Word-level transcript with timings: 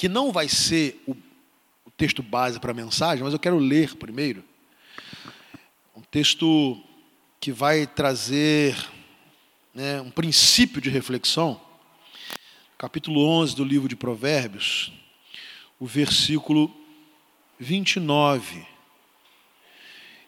que 0.00 0.08
não 0.08 0.32
vai 0.32 0.48
ser 0.48 0.98
o, 1.06 1.14
o 1.84 1.90
texto 1.90 2.22
base 2.22 2.58
para 2.58 2.70
a 2.70 2.74
mensagem, 2.74 3.22
mas 3.22 3.34
eu 3.34 3.38
quero 3.38 3.58
ler 3.58 3.94
primeiro. 3.96 4.42
Um 5.94 6.00
texto 6.00 6.82
que 7.38 7.52
vai 7.52 7.86
trazer 7.86 8.74
né, 9.74 10.00
um 10.00 10.10
princípio 10.10 10.80
de 10.80 10.88
reflexão. 10.88 11.60
Capítulo 12.78 13.28
11 13.28 13.54
do 13.54 13.62
livro 13.62 13.90
de 13.90 13.94
Provérbios, 13.94 14.90
o 15.78 15.84
versículo 15.84 16.74
29. 17.58 18.66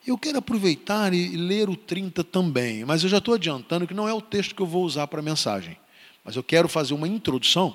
Eu 0.06 0.18
quero 0.18 0.36
aproveitar 0.36 1.14
e 1.14 1.34
ler 1.34 1.70
o 1.70 1.76
30 1.76 2.22
também, 2.22 2.84
mas 2.84 3.04
eu 3.04 3.08
já 3.08 3.16
estou 3.16 3.32
adiantando 3.32 3.86
que 3.86 3.94
não 3.94 4.06
é 4.06 4.12
o 4.12 4.20
texto 4.20 4.54
que 4.54 4.60
eu 4.60 4.66
vou 4.66 4.84
usar 4.84 5.06
para 5.06 5.20
a 5.20 5.22
mensagem. 5.22 5.78
Mas 6.22 6.36
eu 6.36 6.42
quero 6.42 6.68
fazer 6.68 6.92
uma 6.92 7.08
introdução, 7.08 7.74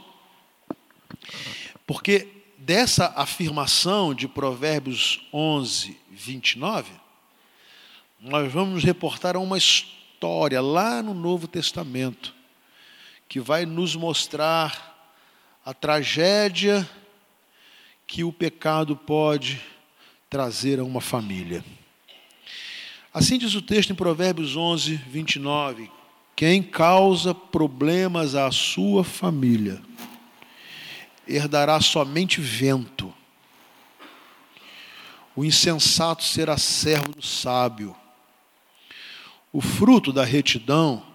porque 1.88 2.28
dessa 2.58 3.14
afirmação 3.16 4.14
de 4.14 4.28
Provérbios 4.28 5.26
11, 5.32 5.98
29, 6.12 6.92
nós 8.20 8.52
vamos 8.52 8.84
reportar 8.84 9.38
uma 9.38 9.58
história 9.58 10.60
lá 10.60 11.02
no 11.02 11.14
Novo 11.14 11.48
Testamento, 11.48 12.36
que 13.30 13.40
vai 13.40 13.66
nos 13.66 13.96
mostrar 13.96 15.16
a 15.66 15.74
tragédia 15.74 16.88
que 18.06 18.22
o 18.24 18.34
pecado 18.34 18.96
pode 18.96 19.62
trazer 20.30 20.80
a 20.80 20.84
uma 20.84 21.00
família. 21.00 21.64
Assim 23.14 23.38
diz 23.38 23.56
o 23.56 23.62
texto 23.62 23.92
em 23.92 23.96
Provérbios 23.96 24.58
11, 24.58 24.96
29. 25.08 25.90
Quem 26.36 26.62
causa 26.62 27.34
problemas 27.34 28.36
à 28.36 28.52
sua 28.52 29.06
família 29.06 29.82
herdará 31.28 31.80
somente 31.82 32.40
vento. 32.40 33.14
O 35.36 35.44
insensato 35.46 36.24
será 36.24 36.58
servo 36.58 37.12
do 37.14 37.22
sábio. 37.22 37.96
O 39.52 39.62
fruto 39.62 40.12
da 40.12 40.24
retidão 40.24 41.06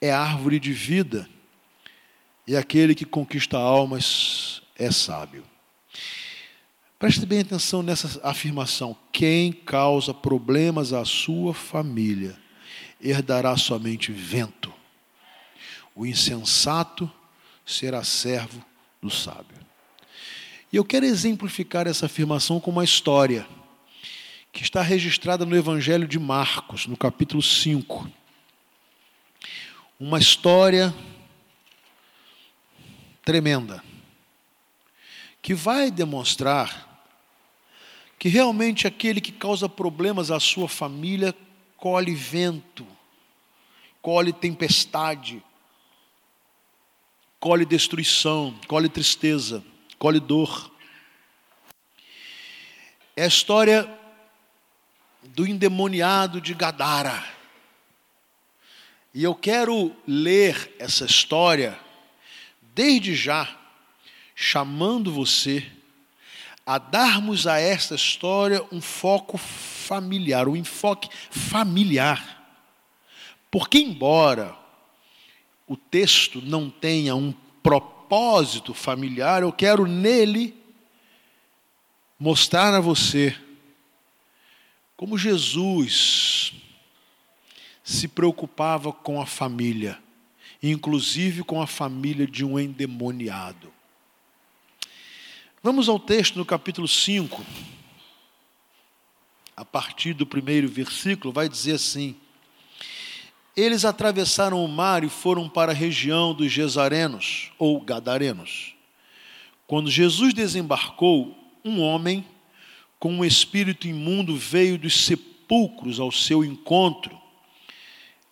é 0.00 0.10
árvore 0.10 0.60
de 0.60 0.72
vida, 0.72 1.28
e 2.46 2.56
aquele 2.56 2.94
que 2.94 3.04
conquista 3.04 3.56
almas 3.56 4.62
é 4.76 4.90
sábio. 4.90 5.44
Preste 6.98 7.26
bem 7.26 7.40
atenção 7.40 7.82
nessa 7.82 8.20
afirmação. 8.22 8.96
Quem 9.12 9.52
causa 9.52 10.14
problemas 10.14 10.92
à 10.92 11.04
sua 11.04 11.52
família 11.52 12.38
herdará 13.00 13.56
somente 13.56 14.12
vento. 14.12 14.72
O 15.94 16.06
insensato 16.06 17.10
será 17.64 18.02
servo 18.04 18.64
do 19.06 19.10
sábio. 19.10 19.56
E 20.72 20.76
eu 20.76 20.84
quero 20.84 21.06
exemplificar 21.06 21.86
essa 21.86 22.06
afirmação 22.06 22.58
com 22.58 22.70
uma 22.70 22.84
história 22.84 23.46
que 24.52 24.62
está 24.62 24.82
registrada 24.82 25.46
no 25.46 25.56
Evangelho 25.56 26.08
de 26.08 26.18
Marcos, 26.18 26.86
no 26.86 26.96
capítulo 26.96 27.40
5. 27.40 28.10
Uma 29.98 30.18
história 30.18 30.94
tremenda 33.24 33.82
que 35.40 35.54
vai 35.54 35.90
demonstrar 35.90 37.04
que 38.18 38.28
realmente 38.28 38.86
aquele 38.86 39.20
que 39.20 39.30
causa 39.30 39.68
problemas 39.68 40.30
à 40.30 40.40
sua 40.40 40.68
família 40.68 41.34
colhe 41.76 42.14
vento, 42.14 42.86
colhe 44.02 44.32
tempestade, 44.32 45.42
colhe 47.38 47.64
destruição, 47.64 48.58
colhe 48.66 48.88
tristeza, 48.88 49.62
colhe 49.98 50.20
dor. 50.20 50.70
É 53.16 53.24
a 53.24 53.28
história 53.28 53.88
do 55.22 55.46
endemoniado 55.46 56.40
de 56.40 56.54
Gadara. 56.54 57.24
E 59.14 59.24
eu 59.24 59.34
quero 59.34 59.96
ler 60.06 60.74
essa 60.78 61.06
história 61.06 61.78
desde 62.74 63.14
já, 63.14 63.48
chamando 64.34 65.10
você 65.10 65.66
a 66.66 66.78
darmos 66.78 67.46
a 67.46 67.58
esta 67.58 67.94
história 67.94 68.62
um 68.72 68.80
foco 68.80 69.38
familiar, 69.38 70.48
um 70.48 70.56
enfoque 70.56 71.08
familiar. 71.30 72.44
Porque, 73.50 73.78
embora 73.78 74.65
o 75.66 75.76
texto 75.76 76.40
não 76.40 76.70
tenha 76.70 77.14
um 77.16 77.32
propósito 77.62 78.72
familiar, 78.72 79.42
eu 79.42 79.52
quero 79.52 79.86
nele 79.86 80.54
mostrar 82.18 82.72
a 82.72 82.80
você 82.80 83.36
como 84.96 85.18
Jesus 85.18 86.54
se 87.84 88.08
preocupava 88.08 88.92
com 88.92 89.20
a 89.20 89.26
família, 89.26 89.98
inclusive 90.62 91.42
com 91.42 91.60
a 91.60 91.66
família 91.66 92.26
de 92.26 92.44
um 92.44 92.58
endemoniado. 92.58 93.72
Vamos 95.62 95.88
ao 95.88 95.98
texto 95.98 96.36
no 96.36 96.46
capítulo 96.46 96.88
5, 96.88 97.44
a 99.56 99.64
partir 99.64 100.14
do 100.14 100.26
primeiro 100.26 100.68
versículo, 100.68 101.32
vai 101.32 101.48
dizer 101.48 101.72
assim: 101.72 102.16
Eles 103.56 103.84
atravessaram 103.84 104.62
o 104.62 104.68
mar 104.68 105.02
e 105.02 105.08
foram 105.08 105.48
para 105.48 105.72
a 105.72 105.74
região 105.74 106.34
dos 106.34 106.52
Gesarenos, 106.52 107.50
ou 107.58 107.80
Gadarenos. 107.80 108.74
Quando 109.66 109.90
Jesus 109.90 110.34
desembarcou, 110.34 111.34
um 111.64 111.80
homem 111.80 112.24
com 112.98 113.12
um 113.12 113.24
espírito 113.24 113.88
imundo 113.88 114.36
veio 114.36 114.78
dos 114.78 115.04
sepulcros 115.04 115.98
ao 115.98 116.12
seu 116.12 116.44
encontro. 116.44 117.18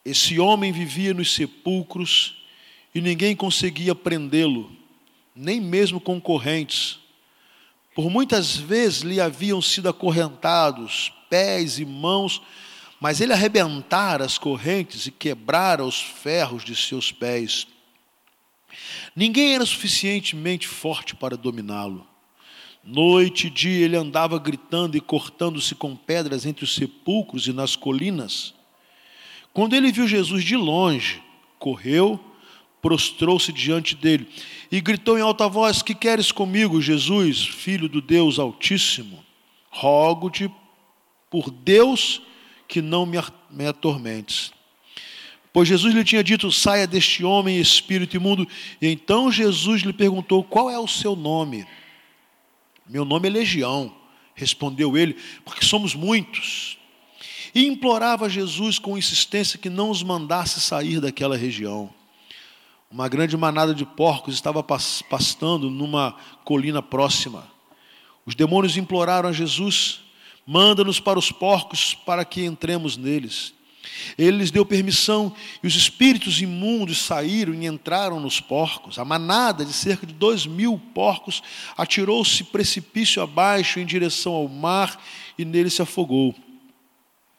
Esse 0.05 0.39
homem 0.39 0.71
vivia 0.73 1.15
nos 1.15 1.33
sepulcros 1.35 2.45
e 2.95 3.01
ninguém 3.01 3.35
conseguia 3.35 3.95
prendê-lo, 3.95 4.71
nem 5.35 5.61
mesmo 5.61 5.99
concorrentes 5.99 6.99
por 7.95 8.11
muitas 8.11 8.57
vezes 8.57 9.03
lhe 9.03 9.21
haviam 9.21 9.63
sido 9.63 9.89
acorrentados 9.89 11.13
pés 11.31 11.79
e 11.79 11.85
mãos, 11.85 12.43
mas 13.01 13.21
ele 13.21 13.33
arrebentara 13.33 14.25
as 14.25 14.39
correntes 14.39 15.07
e 15.07 15.11
quebrara 15.11 15.85
os 15.85 16.01
ferros 16.01 16.65
de 16.65 16.75
seus 16.75 17.13
pés. 17.13 17.67
Ninguém 19.15 19.55
era 19.55 19.67
suficientemente 19.67 20.67
forte 20.67 21.15
para 21.15 21.37
dominá-lo. 21.37 22.07
Noite 22.83 23.47
e 23.47 23.51
dia 23.51 23.85
ele 23.85 23.97
andava 23.97 24.39
gritando 24.39 24.97
e 24.97 25.01
cortando-se 25.01 25.75
com 25.75 25.97
pedras 25.97 26.45
entre 26.45 26.65
os 26.65 26.75
sepulcros 26.75 27.47
e 27.47 27.53
nas 27.53 27.77
colinas. 27.77 28.53
Quando 29.53 29.75
ele 29.75 29.93
viu 29.93 30.07
Jesus 30.07 30.45
de 30.45 30.57
longe, 30.57 31.23
correu 31.59 32.21
prostrou-se 32.85 33.51
diante 33.51 33.95
dele 33.95 34.29
e 34.71 34.79
gritou 34.79 35.19
em 35.19 35.23
alta 35.23 35.49
voz: 35.49 35.81
Que 35.81 35.95
queres 35.95 36.31
comigo, 36.31 36.83
Jesus, 36.83 37.43
filho 37.43 37.89
do 37.89 38.03
Deus 38.03 38.39
Altíssimo? 38.39 39.25
Rogo-te 39.71 40.51
por 41.31 41.51
Deus 41.51 42.21
que 42.67 42.83
não 42.83 43.07
me 43.07 43.67
atormentes. 43.67 44.53
Pois 45.55 45.69
Jesus 45.69 45.95
lhe 45.95 46.03
tinha 46.03 46.25
dito: 46.25 46.51
Saia 46.51 46.85
deste 46.85 47.25
homem, 47.25 47.61
espírito 47.61 48.17
imundo. 48.17 48.47
E 48.83 48.89
então 48.89 49.31
Jesus 49.31 49.83
lhe 49.83 49.93
perguntou: 49.93 50.43
Qual 50.43 50.69
é 50.69 50.79
o 50.79 50.89
seu 50.89 51.15
nome? 51.15 51.65
Meu 52.87 53.05
nome 53.05 53.29
é 53.29 53.31
Legião, 53.31 53.95
respondeu 54.35 54.97
ele, 54.97 55.17
porque 55.45 55.65
somos 55.65 55.95
muitos. 55.95 56.77
E 57.55 57.67
implorava 57.67 58.29
Jesus 58.29 58.81
com 58.81 58.99
insistência 58.99 59.59
que 59.59 59.71
não 59.71 59.91
os 59.91 60.03
mandasse 60.03 60.61
sair 60.61 61.01
daquela 61.01 61.37
região. 61.37 61.89
Uma 62.91 63.09
grande 63.09 63.37
manada 63.37 63.75
de 63.75 63.85
porcos 63.85 64.35
estava 64.35 64.63
pastando 64.63 65.71
numa 65.71 66.17
colina 66.45 66.83
próxima. 66.83 67.47
Os 68.27 68.35
demônios 68.35 68.77
imploraram 68.77 69.29
a 69.29 69.33
Jesus: 69.33 70.04
manda-nos 70.47 71.01
para 71.01 71.19
os 71.19 71.31
porcos 71.31 71.95
para 71.95 72.25
que 72.25 72.45
entremos 72.45 72.97
neles. 72.97 73.55
Ele 74.19 74.39
lhes 74.39 74.51
deu 74.51 74.65
permissão 74.65 75.35
e 75.63 75.67
os 75.67 75.75
espíritos 75.75 76.41
imundos 76.41 76.99
saíram 76.99 77.55
e 77.55 77.67
entraram 77.67 78.19
nos 78.19 78.41
porcos. 78.41 78.99
A 78.99 79.05
manada 79.05 79.65
de 79.65 79.73
cerca 79.73 80.07
de 80.07 80.13
dois 80.13 80.47
mil 80.47 80.79
porcos 80.95 81.43
atirou-se 81.77 82.45
precipício 82.45 83.23
abaixo 83.23 83.79
em 83.79 83.87
direção 83.87 84.33
ao 84.33 84.49
mar 84.49 85.01
e 85.39 85.45
nele 85.45 85.71
se 85.71 85.83
afogou. 85.83 86.35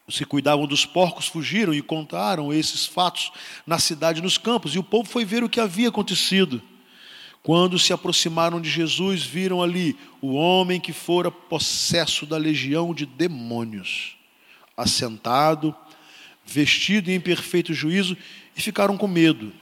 Os 0.08 0.18
que 0.18 0.26
cuidavam 0.26 0.68
dos 0.68 0.86
porcos 0.86 1.28
fugiram 1.28 1.74
e 1.74 1.82
contaram 1.82 2.54
esses 2.54 2.86
fatos 2.86 3.32
na 3.66 3.80
cidade 3.80 4.20
e 4.20 4.24
nos 4.24 4.38
campos, 4.38 4.76
e 4.76 4.80
o 4.80 4.84
povo 4.84 5.10
foi 5.10 5.26
ver 5.26 5.44
o 5.44 5.50
que 5.50 5.60
havia 5.60 5.90
acontecido. 5.90 6.62
Quando 7.46 7.78
se 7.78 7.94
aproximaram 7.94 8.60
de 8.60 8.68
Jesus, 8.68 9.24
viram 9.24 9.62
ali 9.62 9.96
o 10.20 10.34
homem 10.34 10.82
que 10.82 10.92
fora 10.92 11.30
possesso 11.30 12.26
da 12.26 12.38
legião 12.38 12.92
de 12.92 13.06
demônios, 13.06 14.16
assentado, 14.76 15.76
vestido 16.44 17.12
em 17.12 17.20
perfeito 17.20 17.72
juízo, 17.72 18.18
e 18.58 18.62
ficaram 18.62 18.98
com 18.98 19.08
medo. 19.08 19.54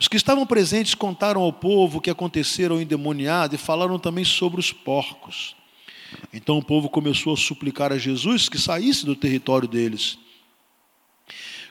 Os 0.00 0.08
que 0.08 0.16
estavam 0.16 0.46
presentes 0.46 0.94
contaram 0.94 1.42
ao 1.42 1.52
povo 1.52 1.98
o 1.98 2.00
que 2.00 2.08
acontecera 2.08 2.72
ao 2.72 2.80
endemoniado 2.80 3.54
e 3.54 3.58
falaram 3.58 3.98
também 3.98 4.24
sobre 4.24 4.58
os 4.58 4.72
porcos. 4.72 5.54
Então 6.32 6.56
o 6.56 6.64
povo 6.64 6.88
começou 6.88 7.34
a 7.34 7.36
suplicar 7.36 7.92
a 7.92 7.98
Jesus 7.98 8.48
que 8.48 8.58
saísse 8.58 9.04
do 9.04 9.14
território 9.14 9.68
deles. 9.68 10.18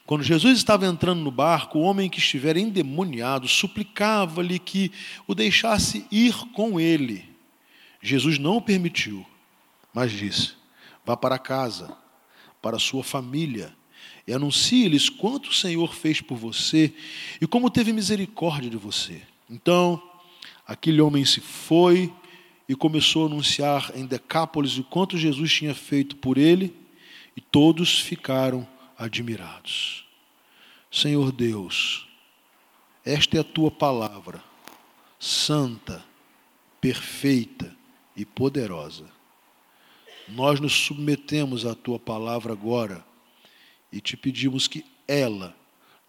Quando 0.05 0.23
Jesus 0.23 0.57
estava 0.57 0.85
entrando 0.85 1.21
no 1.21 1.31
barco, 1.31 1.79
o 1.79 1.81
homem 1.81 2.09
que 2.09 2.19
estivera 2.19 2.59
endemoniado 2.59 3.47
suplicava-lhe 3.47 4.59
que 4.59 4.91
o 5.25 5.33
deixasse 5.33 6.05
ir 6.11 6.35
com 6.53 6.79
ele. 6.79 7.27
Jesus 8.01 8.37
não 8.37 8.57
o 8.57 8.61
permitiu, 8.61 9.25
mas 9.91 10.11
disse: 10.11 10.53
Vá 11.03 11.17
para 11.17 11.39
casa, 11.39 11.97
para 12.61 12.77
sua 12.77 13.03
família 13.03 13.75
e 14.27 14.33
anuncie-lhes 14.33 15.09
quanto 15.09 15.49
o 15.49 15.53
Senhor 15.53 15.93
fez 15.93 16.21
por 16.21 16.35
você 16.35 16.93
e 17.39 17.45
como 17.45 17.69
teve 17.69 17.93
misericórdia 17.93 18.69
de 18.69 18.77
você. 18.77 19.21
Então, 19.49 20.01
aquele 20.67 21.01
homem 21.01 21.23
se 21.25 21.39
foi 21.39 22.11
e 22.67 22.75
começou 22.75 23.23
a 23.23 23.27
anunciar 23.27 23.91
em 23.95 24.05
Decápolis 24.05 24.77
o 24.77 24.83
quanto 24.83 25.17
Jesus 25.17 25.53
tinha 25.53 25.75
feito 25.75 26.15
por 26.15 26.37
ele, 26.37 26.75
e 27.37 27.41
todos 27.41 27.99
ficaram 27.99 28.67
admirados. 28.97 30.05
Senhor 30.91 31.31
Deus, 31.31 32.07
esta 33.03 33.37
é 33.37 33.39
a 33.41 33.43
tua 33.43 33.69
palavra, 33.69 34.43
santa, 35.19 36.03
perfeita 36.79 37.75
e 38.15 38.25
poderosa. 38.25 39.09
Nós 40.27 40.59
nos 40.59 40.73
submetemos 40.73 41.65
à 41.65 41.75
tua 41.75 41.99
palavra 41.99 42.53
agora 42.53 43.05
e 43.91 44.01
te 44.01 44.17
pedimos 44.17 44.67
que 44.67 44.85
ela 45.07 45.55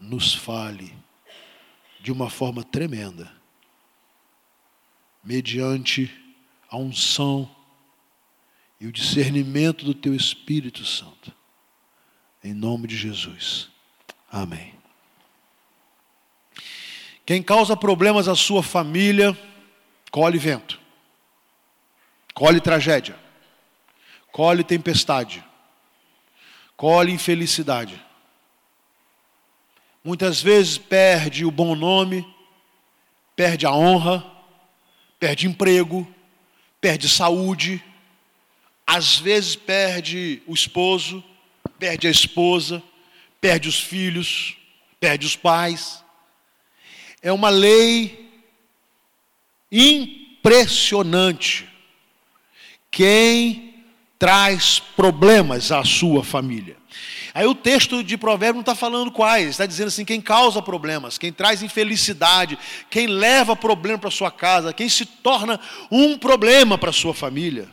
nos 0.00 0.34
fale 0.34 0.94
de 2.00 2.12
uma 2.12 2.30
forma 2.30 2.62
tremenda, 2.62 3.30
mediante 5.22 6.10
a 6.70 6.76
unção 6.76 7.50
e 8.80 8.86
o 8.86 8.92
discernimento 8.92 9.84
do 9.84 9.92
teu 9.92 10.14
Espírito 10.14 10.84
Santo. 10.84 11.35
Em 12.46 12.54
nome 12.54 12.86
de 12.86 12.96
Jesus. 12.96 13.68
Amém. 14.30 14.74
Quem 17.24 17.42
causa 17.42 17.76
problemas 17.76 18.28
à 18.28 18.36
sua 18.36 18.62
família, 18.62 19.36
colhe 20.10 20.38
vento, 20.38 20.80
colhe 22.34 22.60
tragédia, 22.60 23.18
colhe 24.30 24.62
tempestade 24.62 25.44
colhe 26.76 27.12
infelicidade. 27.12 28.00
Muitas 30.04 30.40
vezes 30.40 30.78
perde 30.78 31.44
o 31.44 31.50
bom 31.50 31.74
nome, 31.74 32.26
perde 33.34 33.66
a 33.66 33.72
honra, 33.72 34.24
perde 35.18 35.46
emprego, 35.46 36.06
perde 36.80 37.08
saúde, 37.08 37.82
às 38.86 39.18
vezes 39.18 39.56
perde 39.56 40.42
o 40.46 40.54
esposo, 40.54 41.24
perde 41.78 42.06
a 42.06 42.10
esposa, 42.10 42.82
perde 43.40 43.68
os 43.68 43.80
filhos, 43.80 44.56
perde 44.98 45.26
os 45.26 45.36
pais. 45.36 46.02
É 47.22 47.32
uma 47.32 47.48
lei 47.48 48.30
impressionante. 49.70 51.68
Quem 52.90 53.74
traz 54.18 54.78
problemas 54.78 55.70
à 55.70 55.84
sua 55.84 56.24
família. 56.24 56.76
Aí 57.34 57.44
o 57.46 57.54
texto 57.54 58.02
de 58.02 58.16
Provérbios 58.16 58.54
não 58.54 58.60
está 58.62 58.74
falando 58.74 59.10
quais, 59.10 59.50
está 59.50 59.66
dizendo 59.66 59.88
assim: 59.88 60.06
quem 60.06 60.22
causa 60.22 60.62
problemas, 60.62 61.18
quem 61.18 61.30
traz 61.30 61.62
infelicidade, 61.62 62.58
quem 62.88 63.06
leva 63.06 63.54
problema 63.54 63.98
para 63.98 64.10
sua 64.10 64.30
casa, 64.30 64.72
quem 64.72 64.88
se 64.88 65.04
torna 65.04 65.60
um 65.90 66.16
problema 66.16 66.78
para 66.78 66.92
sua 66.92 67.12
família, 67.12 67.68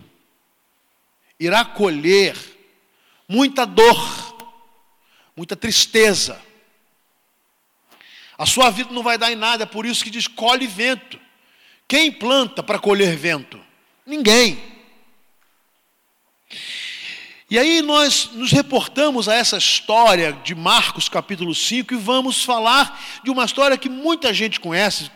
irá 1.40 1.64
colher 1.64 2.36
muita 3.34 3.66
dor, 3.66 4.38
muita 5.36 5.56
tristeza. 5.56 6.40
A 8.38 8.46
sua 8.46 8.70
vida 8.70 8.94
não 8.94 9.02
vai 9.02 9.18
dar 9.18 9.32
em 9.32 9.36
nada, 9.36 9.64
é 9.64 9.66
por 9.66 9.88
isso 9.88 10.04
que 10.04 10.12
diz: 10.12 10.28
colhe 10.28 10.68
vento. 10.68 11.20
Quem 11.88 12.12
planta 12.12 12.62
para 12.62 12.78
colher 12.78 13.18
vento? 13.18 13.60
Ninguém. 14.06 14.62
E 17.50 17.58
aí 17.58 17.82
nós 17.82 18.30
nos 18.34 18.52
reportamos 18.52 19.28
a 19.28 19.34
essa 19.34 19.58
história 19.58 20.34
de 20.44 20.54
Marcos 20.54 21.10
capítulo 21.10 21.56
5 21.56 21.94
e 21.94 21.98
vamos 21.98 22.44
falar 22.44 23.00
de 23.24 23.32
uma 23.32 23.46
história 23.46 23.78
que 23.78 23.90
muita 23.90 24.32
gente 24.32 24.60
conhece. 24.60 25.10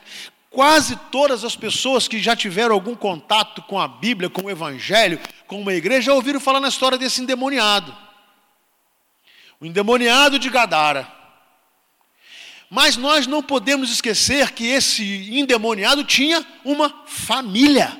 Quase 0.50 0.96
todas 1.12 1.44
as 1.44 1.56
pessoas 1.56 2.08
que 2.08 2.20
já 2.20 2.36
tiveram 2.36 2.74
algum 2.74 2.96
contato 2.96 3.62
com 3.64 3.80
a 3.80 3.88
Bíblia, 3.88 4.30
com 4.30 4.44
o 4.44 4.50
Evangelho, 4.50 5.20
com 5.46 5.62
uma 5.62 5.74
igreja, 5.74 6.08
já 6.08 6.14
ouviram 6.14 6.40
falar 6.40 6.60
na 6.60 6.70
história 6.70 6.98
desse 6.98 7.22
endemoniado. 7.22 8.07
O 9.60 9.66
endemoniado 9.66 10.38
de 10.38 10.50
Gadara. 10.50 11.12
Mas 12.70 12.98
nós 12.98 13.26
não 13.26 13.42
podemos 13.42 13.92
esquecer 13.92 14.52
que 14.52 14.66
esse 14.66 15.04
endemoniado 15.32 16.04
tinha 16.04 16.46
uma 16.66 17.04
família. 17.06 17.98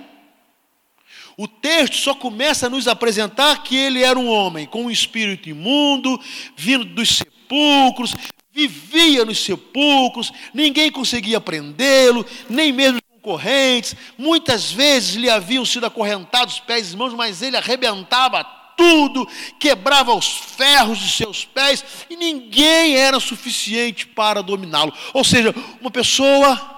O 1.38 1.48
texto 1.48 1.96
só 1.96 2.14
começa 2.14 2.66
a 2.66 2.70
nos 2.70 2.88
apresentar 2.88 3.64
que 3.64 3.76
ele 3.78 4.04
era 4.04 4.18
um 4.18 4.28
homem 4.28 4.66
com 4.66 4.86
um 4.86 4.92
espírito 4.92 5.48
imundo, 5.48 6.20
vindo 6.56 6.84
dos 6.84 7.18
sepulcros, 7.18 8.16
vivia 8.52 9.24
nos 9.24 9.44
sepulcros, 9.44 10.34
ninguém 10.54 10.92
conseguia 10.92 11.40
prendê-lo, 11.40 12.26
nem 12.50 12.74
mesmo 12.74 13.00
concorrentes. 13.14 13.96
Muitas 14.18 14.72
vezes 14.72 15.16
lhe 15.16 15.30
haviam 15.30 15.64
sido 15.64 15.86
acorrentados 15.86 16.60
pés 16.60 16.92
e 16.92 16.98
mãos, 16.98 17.14
mas 17.14 17.42
ele 17.42 17.56
arrebentava 17.56 18.44
tudo, 18.78 19.28
quebrava 19.60 20.14
os 20.14 20.38
ferros 20.38 21.00
de 21.00 21.12
seus 21.12 21.44
pés 21.44 21.84
e 22.10 22.16
ninguém 22.16 22.96
era 22.96 23.20
suficiente 23.20 24.08
para 24.08 24.42
dominá-lo. 24.42 24.94
Ou 25.14 25.24
seja, 25.24 25.54
uma 25.82 25.92
pessoa 25.92 26.76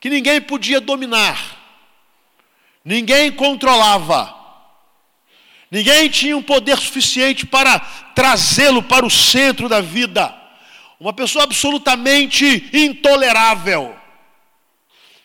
que 0.00 0.10
ninguém 0.10 0.40
podia 0.40 0.80
dominar 0.80 1.64
Ninguém 2.84 3.32
controlava. 3.32 4.34
Ninguém 5.70 6.08
tinha 6.10 6.36
um 6.36 6.42
poder 6.42 6.76
suficiente 6.76 7.46
para 7.46 7.80
trazê-lo 8.14 8.82
para 8.82 9.06
o 9.06 9.10
centro 9.10 9.68
da 9.68 9.80
vida. 9.80 10.32
Uma 11.00 11.12
pessoa 11.12 11.44
absolutamente 11.44 12.68
intolerável, 12.72 13.96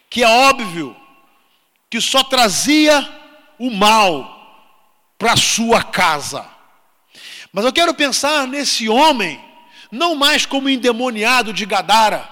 que 0.09 0.24
é 0.24 0.27
óbvio 0.27 0.95
que 1.89 2.00
só 2.00 2.24
trazia 2.24 3.07
o 3.59 3.69
mal 3.69 4.39
para 5.19 5.35
sua 5.38 5.83
casa. 5.83 6.44
Mas 7.54 7.64
eu 7.64 7.71
quero 7.71 7.94
pensar 7.94 8.47
nesse 8.47 8.90
homem, 8.90 9.40
não 9.92 10.16
mais 10.16 10.47
como 10.47 10.68
endemoniado 10.68 11.54
de 11.54 11.66
Gadara. 11.68 12.28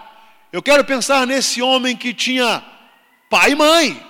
Eu 0.51 0.63
quero 0.63 0.84
pensar 0.84 1.27
nesse 1.27 1.62
homem 1.62 1.96
que 1.96 2.13
tinha 2.13 2.63
pai 3.29 3.51
e 3.51 3.56
mãe, 3.56 4.08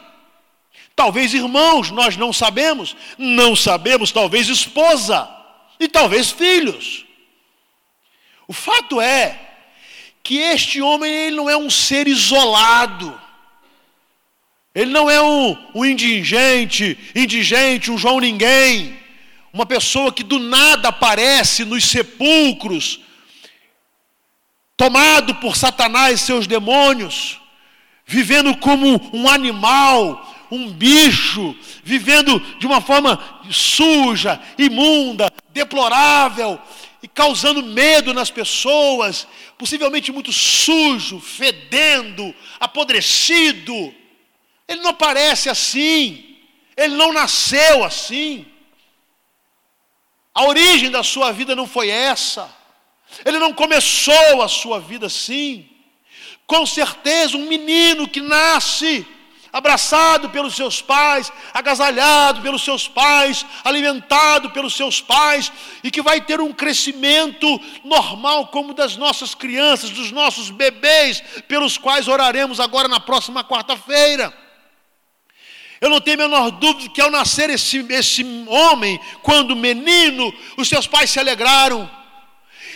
Talvez 0.97 1.31
irmãos, 1.31 1.91
nós 1.91 2.17
não 2.17 2.33
sabemos. 2.33 2.95
Não 3.19 3.55
sabemos, 3.55 4.11
talvez 4.11 4.47
esposa. 4.47 5.29
E 5.79 5.87
talvez 5.87 6.31
filhos. 6.31 7.05
O 8.47 8.51
fato 8.51 8.99
é 8.99 9.39
que 10.23 10.39
este 10.39 10.81
homem 10.81 11.13
ele 11.13 11.35
não 11.35 11.47
é 11.47 11.55
um 11.55 11.69
ser 11.69 12.07
isolado. 12.07 13.21
Ele 14.77 14.91
não 14.91 15.09
é 15.09 15.19
um, 15.19 15.57
um 15.73 15.83
indigente, 15.83 16.95
indigente, 17.15 17.89
um 17.89 17.97
João 17.97 18.19
ninguém. 18.19 18.95
Uma 19.51 19.65
pessoa 19.65 20.13
que 20.13 20.21
do 20.21 20.37
nada 20.37 20.89
aparece 20.89 21.65
nos 21.65 21.83
sepulcros, 21.83 22.99
tomado 24.77 25.33
por 25.33 25.57
Satanás 25.57 26.21
e 26.21 26.23
seus 26.23 26.45
demônios, 26.45 27.41
vivendo 28.05 28.55
como 28.57 29.01
um 29.11 29.27
animal, 29.27 30.47
um 30.51 30.71
bicho, 30.71 31.55
vivendo 31.83 32.39
de 32.59 32.67
uma 32.67 32.79
forma 32.79 33.19
suja, 33.49 34.39
imunda, 34.59 35.33
deplorável, 35.49 36.61
e 37.01 37.07
causando 37.07 37.63
medo 37.63 38.13
nas 38.13 38.29
pessoas, 38.29 39.27
possivelmente 39.57 40.11
muito 40.11 40.31
sujo, 40.31 41.19
fedendo, 41.19 42.31
apodrecido. 42.59 43.91
Ele 44.67 44.81
não 44.81 44.89
aparece 44.89 45.49
assim, 45.49 46.37
ele 46.75 46.95
não 46.95 47.13
nasceu 47.13 47.83
assim. 47.83 48.45
A 50.33 50.43
origem 50.45 50.91
da 50.91 51.03
sua 51.03 51.31
vida 51.31 51.55
não 51.55 51.65
foi 51.65 51.89
essa. 51.89 52.55
Ele 53.25 53.39
não 53.39 53.53
começou 53.53 54.41
a 54.41 54.47
sua 54.47 54.79
vida 54.79 55.07
assim. 55.07 55.67
Com 56.45 56.65
certeza, 56.65 57.37
um 57.37 57.47
menino 57.47 58.07
que 58.07 58.21
nasce 58.21 59.05
abraçado 59.51 60.29
pelos 60.29 60.55
seus 60.55 60.81
pais, 60.81 61.31
agasalhado 61.53 62.41
pelos 62.41 62.63
seus 62.63 62.87
pais, 62.87 63.45
alimentado 63.63 64.51
pelos 64.51 64.75
seus 64.75 65.01
pais, 65.01 65.51
e 65.83 65.89
que 65.89 66.01
vai 66.01 66.21
ter 66.21 66.39
um 66.39 66.53
crescimento 66.53 67.59
normal, 67.83 68.47
como 68.47 68.73
das 68.73 68.95
nossas 68.95 69.33
crianças, 69.33 69.89
dos 69.89 70.11
nossos 70.11 70.49
bebês, 70.49 71.23
pelos 71.47 71.77
quais 71.77 72.07
oraremos 72.07 72.59
agora 72.59 72.87
na 72.87 72.99
próxima 72.99 73.43
quarta-feira. 73.43 74.46
Eu 75.79 75.89
não 75.89 76.01
tenho 76.01 76.19
a 76.21 76.27
menor 76.27 76.51
dúvida 76.51 76.89
que 76.89 77.01
ao 77.01 77.11
nascer 77.11 77.49
esse, 77.49 77.85
esse 77.89 78.25
homem, 78.47 78.99
quando 79.21 79.55
menino, 79.55 80.33
os 80.57 80.67
seus 80.67 80.87
pais 80.87 81.09
se 81.09 81.19
alegraram. 81.19 81.89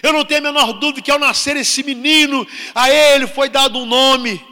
Eu 0.04 0.14
não 0.14 0.24
tenho 0.24 0.40
a 0.40 0.52
menor 0.52 0.74
dúvida 0.74 1.02
que 1.02 1.12
ao 1.12 1.20
nascer 1.20 1.56
esse 1.58 1.84
menino, 1.84 2.48
a 2.74 2.90
ele 2.90 3.28
foi 3.28 3.50
dado 3.50 3.80
um 3.80 3.86
nome. 3.86 4.44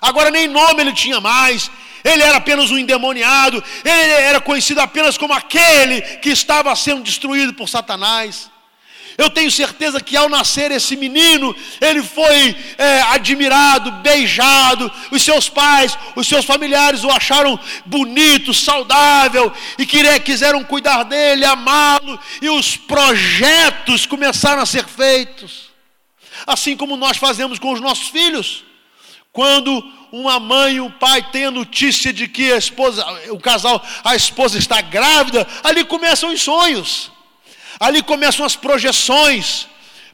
Agora 0.00 0.30
nem 0.30 0.46
nome 0.46 0.80
ele 0.80 0.92
tinha 0.92 1.20
mais. 1.20 1.70
Ele 2.04 2.22
era 2.22 2.36
apenas 2.36 2.70
um 2.70 2.78
endemoniado. 2.78 3.62
Ele 3.84 4.12
era 4.12 4.40
conhecido 4.40 4.80
apenas 4.80 5.18
como 5.18 5.32
aquele 5.32 6.00
que 6.18 6.30
estava 6.30 6.74
sendo 6.76 7.02
destruído 7.02 7.54
por 7.54 7.68
Satanás. 7.68 8.50
Eu 9.18 9.30
tenho 9.30 9.50
certeza 9.50 10.00
que 10.00 10.16
ao 10.16 10.28
nascer 10.28 10.70
esse 10.70 10.94
menino, 10.94 11.54
ele 11.80 12.02
foi 12.02 12.54
é, 12.76 13.00
admirado, 13.02 13.90
beijado. 14.02 14.92
Os 15.10 15.22
seus 15.22 15.48
pais, 15.48 15.96
os 16.14 16.26
seus 16.26 16.44
familiares 16.44 17.02
o 17.02 17.10
acharam 17.10 17.58
bonito, 17.86 18.52
saudável 18.52 19.50
e 19.78 19.86
quiseram 20.20 20.62
cuidar 20.62 21.04
dele, 21.04 21.46
amá-lo. 21.46 22.18
E 22.42 22.50
os 22.50 22.76
projetos 22.76 24.04
começaram 24.04 24.60
a 24.60 24.66
ser 24.66 24.84
feitos, 24.84 25.70
assim 26.46 26.76
como 26.76 26.96
nós 26.96 27.16
fazemos 27.16 27.58
com 27.58 27.72
os 27.72 27.80
nossos 27.80 28.08
filhos. 28.08 28.64
Quando 29.32 29.82
uma 30.12 30.38
mãe 30.38 30.76
e 30.76 30.80
um 30.80 30.90
pai 30.90 31.22
têm 31.30 31.46
a 31.46 31.50
notícia 31.50 32.12
de 32.12 32.28
que 32.28 32.52
a 32.52 32.56
esposa, 32.56 33.04
o 33.30 33.38
casal, 33.38 33.82
a 34.04 34.14
esposa 34.14 34.58
está 34.58 34.80
grávida, 34.80 35.46
ali 35.64 35.84
começam 35.84 36.32
os 36.32 36.42
sonhos. 36.42 37.15
Ali 37.78 38.02
começam 38.02 38.44
as 38.44 38.56
projeções. 38.56 39.66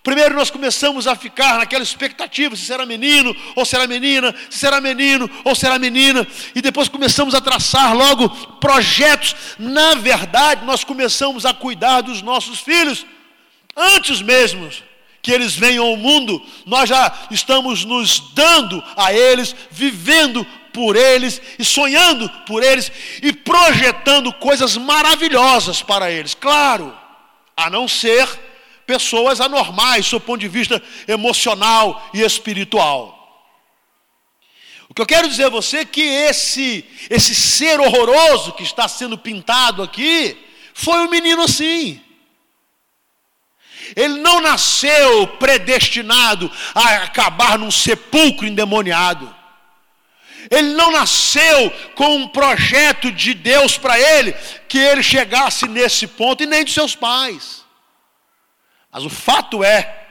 Primeiro 0.02 0.34
nós 0.34 0.50
começamos 0.50 1.06
a 1.06 1.14
ficar 1.14 1.58
naquela 1.58 1.82
expectativa 1.82 2.56
se 2.56 2.64
será 2.64 2.84
menino 2.84 3.34
ou 3.54 3.64
será 3.64 3.86
menina, 3.86 4.34
se 4.50 4.58
será 4.58 4.80
menino 4.80 5.30
ou 5.44 5.54
será 5.54 5.78
menina, 5.78 6.26
e 6.56 6.60
depois 6.60 6.88
começamos 6.88 7.36
a 7.36 7.40
traçar 7.40 7.96
logo 7.96 8.28
projetos. 8.56 9.36
Na 9.58 9.94
verdade, 9.94 10.64
nós 10.64 10.82
começamos 10.82 11.46
a 11.46 11.54
cuidar 11.54 12.00
dos 12.00 12.20
nossos 12.20 12.58
filhos 12.58 13.06
antes 13.76 14.20
mesmo 14.20 14.68
que 15.20 15.30
eles 15.30 15.54
venham 15.54 15.86
ao 15.86 15.96
mundo, 15.96 16.42
nós 16.66 16.88
já 16.88 17.12
estamos 17.30 17.84
nos 17.84 18.18
dando 18.34 18.82
a 18.96 19.14
eles, 19.14 19.54
vivendo 19.70 20.44
por 20.72 20.96
eles 20.96 21.40
e 21.58 21.64
sonhando 21.64 22.28
por 22.44 22.62
eles 22.62 22.90
e 23.22 23.32
projetando 23.32 24.32
coisas 24.32 24.76
maravilhosas 24.76 25.80
para 25.80 26.10
eles. 26.10 26.34
Claro, 26.34 26.92
a 27.56 27.70
não 27.70 27.86
ser 27.86 28.28
pessoas 28.86 29.40
anormais, 29.40 30.08
do 30.10 30.20
ponto 30.20 30.40
de 30.40 30.48
vista 30.48 30.82
emocional 31.06 32.10
e 32.12 32.20
espiritual. 32.20 33.18
O 34.88 34.94
que 34.94 35.00
eu 35.00 35.06
quero 35.06 35.28
dizer 35.28 35.44
a 35.44 35.48
você 35.48 35.78
é 35.78 35.84
que 35.84 36.02
esse, 36.02 36.84
esse 37.08 37.34
ser 37.34 37.80
horroroso 37.80 38.52
que 38.52 38.62
está 38.62 38.86
sendo 38.86 39.16
pintado 39.16 39.82
aqui, 39.82 40.36
foi 40.74 40.98
um 41.00 41.08
menino 41.08 41.42
assim. 41.42 41.98
Ele 43.96 44.20
não 44.20 44.40
nasceu 44.40 45.26
predestinado 45.38 46.50
a 46.74 47.04
acabar 47.04 47.58
num 47.58 47.70
sepulcro 47.70 48.46
endemoniado. 48.46 49.34
Ele 50.50 50.74
não 50.74 50.90
nasceu 50.90 51.70
com 51.94 52.16
um 52.16 52.28
projeto 52.28 53.10
de 53.12 53.34
Deus 53.34 53.78
para 53.78 53.98
ele 53.98 54.32
que 54.68 54.78
ele 54.78 55.02
chegasse 55.02 55.68
nesse 55.68 56.06
ponto 56.06 56.42
e 56.42 56.46
nem 56.46 56.64
de 56.64 56.72
seus 56.72 56.94
pais. 56.94 57.64
Mas 58.90 59.04
o 59.04 59.10
fato 59.10 59.64
é, 59.64 60.02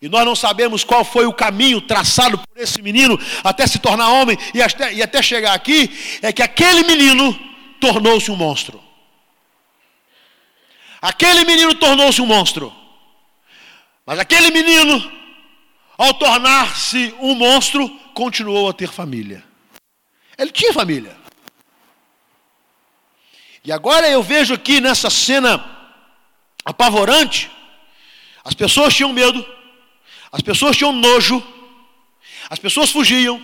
e 0.00 0.08
nós 0.08 0.24
não 0.24 0.36
sabemos 0.36 0.84
qual 0.84 1.04
foi 1.04 1.26
o 1.26 1.32
caminho 1.32 1.80
traçado 1.80 2.38
por 2.38 2.62
esse 2.62 2.80
menino 2.80 3.18
até 3.42 3.66
se 3.66 3.80
tornar 3.80 4.10
homem 4.10 4.38
e 4.54 4.62
até, 4.62 4.94
e 4.94 5.02
até 5.02 5.20
chegar 5.20 5.54
aqui, 5.54 6.18
é 6.22 6.32
que 6.32 6.42
aquele 6.42 6.84
menino 6.84 7.36
tornou-se 7.80 8.30
um 8.30 8.36
monstro. 8.36 8.82
Aquele 11.02 11.44
menino 11.44 11.74
tornou-se 11.74 12.20
um 12.20 12.26
monstro. 12.26 12.72
Mas 14.06 14.18
aquele 14.18 14.50
menino, 14.50 15.12
ao 15.96 16.14
tornar-se 16.14 17.14
um 17.20 17.34
monstro, 17.34 17.88
continuou 18.18 18.68
a 18.68 18.72
ter 18.72 18.90
família. 18.90 19.44
Ele 20.36 20.50
tinha 20.50 20.72
família. 20.72 21.16
E 23.64 23.70
agora 23.70 24.10
eu 24.10 24.20
vejo 24.24 24.52
aqui 24.54 24.80
nessa 24.80 25.08
cena 25.08 25.64
apavorante, 26.64 27.48
as 28.44 28.54
pessoas 28.54 28.92
tinham 28.92 29.12
medo, 29.12 29.46
as 30.32 30.40
pessoas 30.40 30.76
tinham 30.76 30.92
nojo, 30.92 31.40
as 32.50 32.58
pessoas 32.58 32.90
fugiam. 32.90 33.40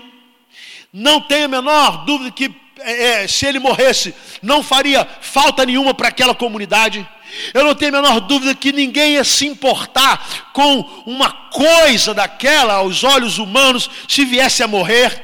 Não 0.92 1.20
tenho 1.20 1.44
a 1.44 1.48
menor 1.48 2.04
dúvida 2.04 2.32
que 2.32 2.48
é, 2.90 3.28
se 3.28 3.46
ele 3.46 3.58
morresse, 3.58 4.14
não 4.42 4.62
faria 4.62 5.06
falta 5.20 5.64
nenhuma 5.64 5.94
para 5.94 6.08
aquela 6.08 6.34
comunidade. 6.34 7.06
Eu 7.52 7.64
não 7.64 7.74
tenho 7.74 7.96
a 7.96 8.02
menor 8.02 8.20
dúvida 8.20 8.54
que 8.54 8.72
ninguém 8.72 9.14
ia 9.14 9.24
se 9.24 9.46
importar 9.46 10.50
com 10.52 10.80
uma 11.06 11.30
coisa 11.50 12.14
daquela 12.14 12.74
aos 12.74 13.02
olhos 13.02 13.38
humanos 13.38 13.90
se 14.08 14.24
viesse 14.24 14.62
a 14.62 14.68
morrer. 14.68 15.22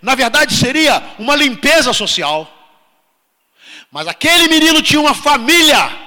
Na 0.00 0.14
verdade, 0.14 0.54
seria 0.54 1.02
uma 1.18 1.36
limpeza 1.36 1.92
social. 1.92 2.50
Mas 3.90 4.08
aquele 4.08 4.48
menino 4.48 4.82
tinha 4.82 5.00
uma 5.00 5.14
família. 5.14 6.01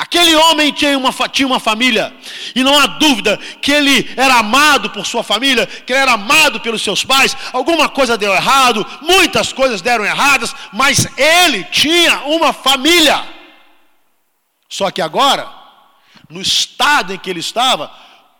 Aquele 0.00 0.34
homem 0.34 0.72
tinha 0.72 0.96
uma, 0.96 1.12
tinha 1.28 1.46
uma 1.46 1.60
família, 1.60 2.10
e 2.54 2.64
não 2.64 2.80
há 2.80 2.86
dúvida 2.86 3.36
que 3.60 3.70
ele 3.70 4.10
era 4.16 4.36
amado 4.36 4.88
por 4.88 5.04
sua 5.04 5.22
família, 5.22 5.66
que 5.66 5.92
ele 5.92 6.00
era 6.00 6.12
amado 6.12 6.58
pelos 6.58 6.80
seus 6.80 7.04
pais. 7.04 7.36
Alguma 7.52 7.86
coisa 7.86 8.16
deu 8.16 8.32
errado, 8.32 8.86
muitas 9.02 9.52
coisas 9.52 9.82
deram 9.82 10.02
erradas, 10.02 10.56
mas 10.72 11.06
ele 11.18 11.64
tinha 11.64 12.20
uma 12.20 12.50
família. 12.50 13.22
Só 14.70 14.90
que 14.90 15.02
agora, 15.02 15.46
no 16.30 16.40
estado 16.40 17.12
em 17.12 17.18
que 17.18 17.28
ele 17.28 17.40
estava, 17.40 17.92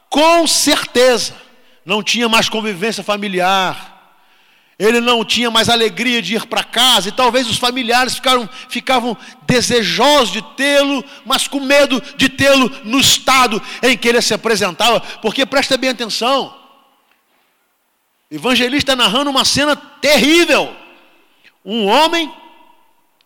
com 0.09 0.47
certeza, 0.47 1.37
não 1.85 2.03
tinha 2.03 2.27
mais 2.27 2.49
convivência 2.49 3.05
familiar. 3.05 4.00
Ele 4.81 4.99
não 4.99 5.23
tinha 5.23 5.51
mais 5.51 5.69
alegria 5.69 6.23
de 6.23 6.37
ir 6.37 6.47
para 6.47 6.65
casa, 6.65 7.11
e 7.11 7.13
talvez 7.13 7.47
os 7.47 7.59
familiares 7.59 8.15
ficaram, 8.15 8.49
ficavam 8.71 9.15
desejosos 9.43 10.33
de 10.33 10.41
tê-lo, 10.57 11.05
mas 11.27 11.47
com 11.47 11.61
medo 11.61 12.03
de 12.17 12.31
tê-lo 12.31 12.73
no 12.83 12.99
estado 12.99 13.63
em 13.83 13.95
que 13.95 14.09
ele 14.09 14.23
se 14.23 14.33
apresentava, 14.33 14.99
porque 15.21 15.45
presta 15.45 15.77
bem 15.77 15.91
atenção. 15.91 16.57
Evangelista 18.31 18.97
narrando 18.97 19.29
uma 19.29 19.45
cena 19.45 19.77
terrível. 19.77 20.75
Um 21.63 21.85
homem 21.85 22.33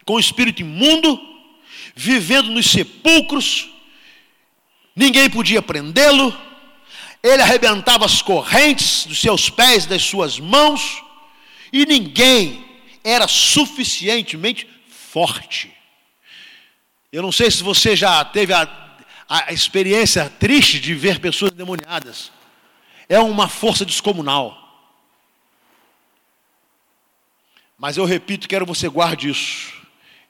com 0.04 0.18
espírito 0.18 0.60
imundo, 0.60 1.20
vivendo 1.94 2.50
nos 2.50 2.68
sepulcros, 2.68 3.68
ninguém 4.96 5.30
podia 5.30 5.62
prendê-lo, 5.62 6.36
ele 7.22 7.42
arrebentava 7.42 8.04
as 8.04 8.20
correntes 8.20 9.06
dos 9.06 9.20
seus 9.20 9.48
pés, 9.48 9.86
das 9.86 10.02
suas 10.02 10.40
mãos, 10.40 11.03
e 11.74 11.84
ninguém 11.84 12.64
era 13.02 13.26
suficientemente 13.26 14.64
forte. 14.88 15.76
Eu 17.10 17.20
não 17.20 17.32
sei 17.32 17.50
se 17.50 17.64
você 17.64 17.96
já 17.96 18.24
teve 18.24 18.52
a, 18.52 18.96
a 19.28 19.52
experiência 19.52 20.30
triste 20.30 20.78
de 20.78 20.94
ver 20.94 21.18
pessoas 21.18 21.50
endemoniadas. 21.50 22.30
É 23.08 23.18
uma 23.18 23.48
força 23.48 23.84
descomunal. 23.84 24.60
Mas 27.76 27.96
eu 27.96 28.04
repito, 28.04 28.48
quero 28.48 28.64
que 28.64 28.72
você 28.72 28.88
guarde 28.88 29.28
isso. 29.28 29.74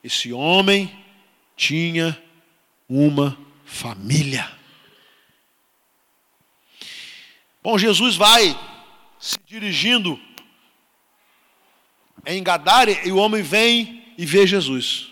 Esse 0.03 0.33
homem 0.33 0.91
tinha 1.55 2.19
uma 2.89 3.37
família. 3.63 4.51
Bom, 7.61 7.77
Jesus 7.77 8.15
vai 8.15 8.59
se 9.19 9.37
dirigindo 9.45 10.19
em 12.25 12.43
Gadara 12.43 12.91
e 13.05 13.11
o 13.11 13.17
homem 13.17 13.41
vem 13.41 14.03
e 14.17 14.25
vê 14.25 14.45
Jesus. 14.45 15.07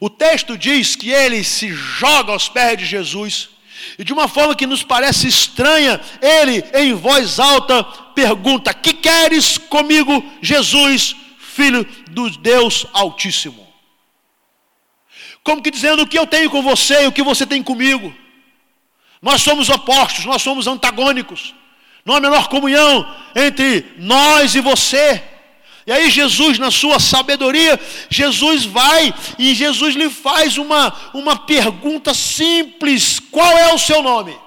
O 0.00 0.10
texto 0.10 0.58
diz 0.58 0.96
que 0.96 1.10
ele 1.10 1.42
se 1.44 1.72
joga 1.72 2.32
aos 2.32 2.48
pés 2.48 2.78
de 2.78 2.84
Jesus 2.84 3.50
e 3.98 4.04
de 4.04 4.12
uma 4.12 4.28
forma 4.28 4.54
que 4.54 4.66
nos 4.66 4.82
parece 4.82 5.28
estranha, 5.28 6.00
ele 6.20 6.64
em 6.74 6.94
voz 6.94 7.38
alta 7.38 7.84
pergunta: 8.14 8.74
"Que 8.74 8.92
queres 8.92 9.58
comigo, 9.58 10.24
Jesus, 10.42 11.14
filho 11.38 11.86
do 12.10 12.30
Deus 12.30 12.86
Altíssimo?" 12.92 13.64
como 15.44 15.62
que 15.62 15.70
dizendo 15.70 16.02
o 16.02 16.06
que 16.06 16.18
eu 16.18 16.26
tenho 16.26 16.48
com 16.48 16.62
você 16.62 17.04
e 17.04 17.06
o 17.06 17.12
que 17.12 17.22
você 17.22 17.46
tem 17.46 17.62
comigo. 17.62 18.12
Nós 19.20 19.42
somos 19.42 19.68
opostos, 19.68 20.24
nós 20.24 20.40
somos 20.40 20.66
antagônicos. 20.66 21.54
Não 22.04 22.14
há 22.14 22.20
menor 22.20 22.48
comunhão 22.48 23.06
entre 23.36 23.94
nós 23.98 24.54
e 24.54 24.60
você. 24.60 25.22
E 25.86 25.92
aí 25.92 26.10
Jesus, 26.10 26.58
na 26.58 26.70
sua 26.70 26.98
sabedoria, 26.98 27.78
Jesus 28.08 28.64
vai 28.64 29.12
e 29.38 29.54
Jesus 29.54 29.94
lhe 29.94 30.08
faz 30.08 30.56
uma, 30.56 30.92
uma 31.12 31.36
pergunta 31.36 32.14
simples: 32.14 33.20
qual 33.20 33.58
é 33.58 33.74
o 33.74 33.78
seu 33.78 34.02
nome? 34.02 34.38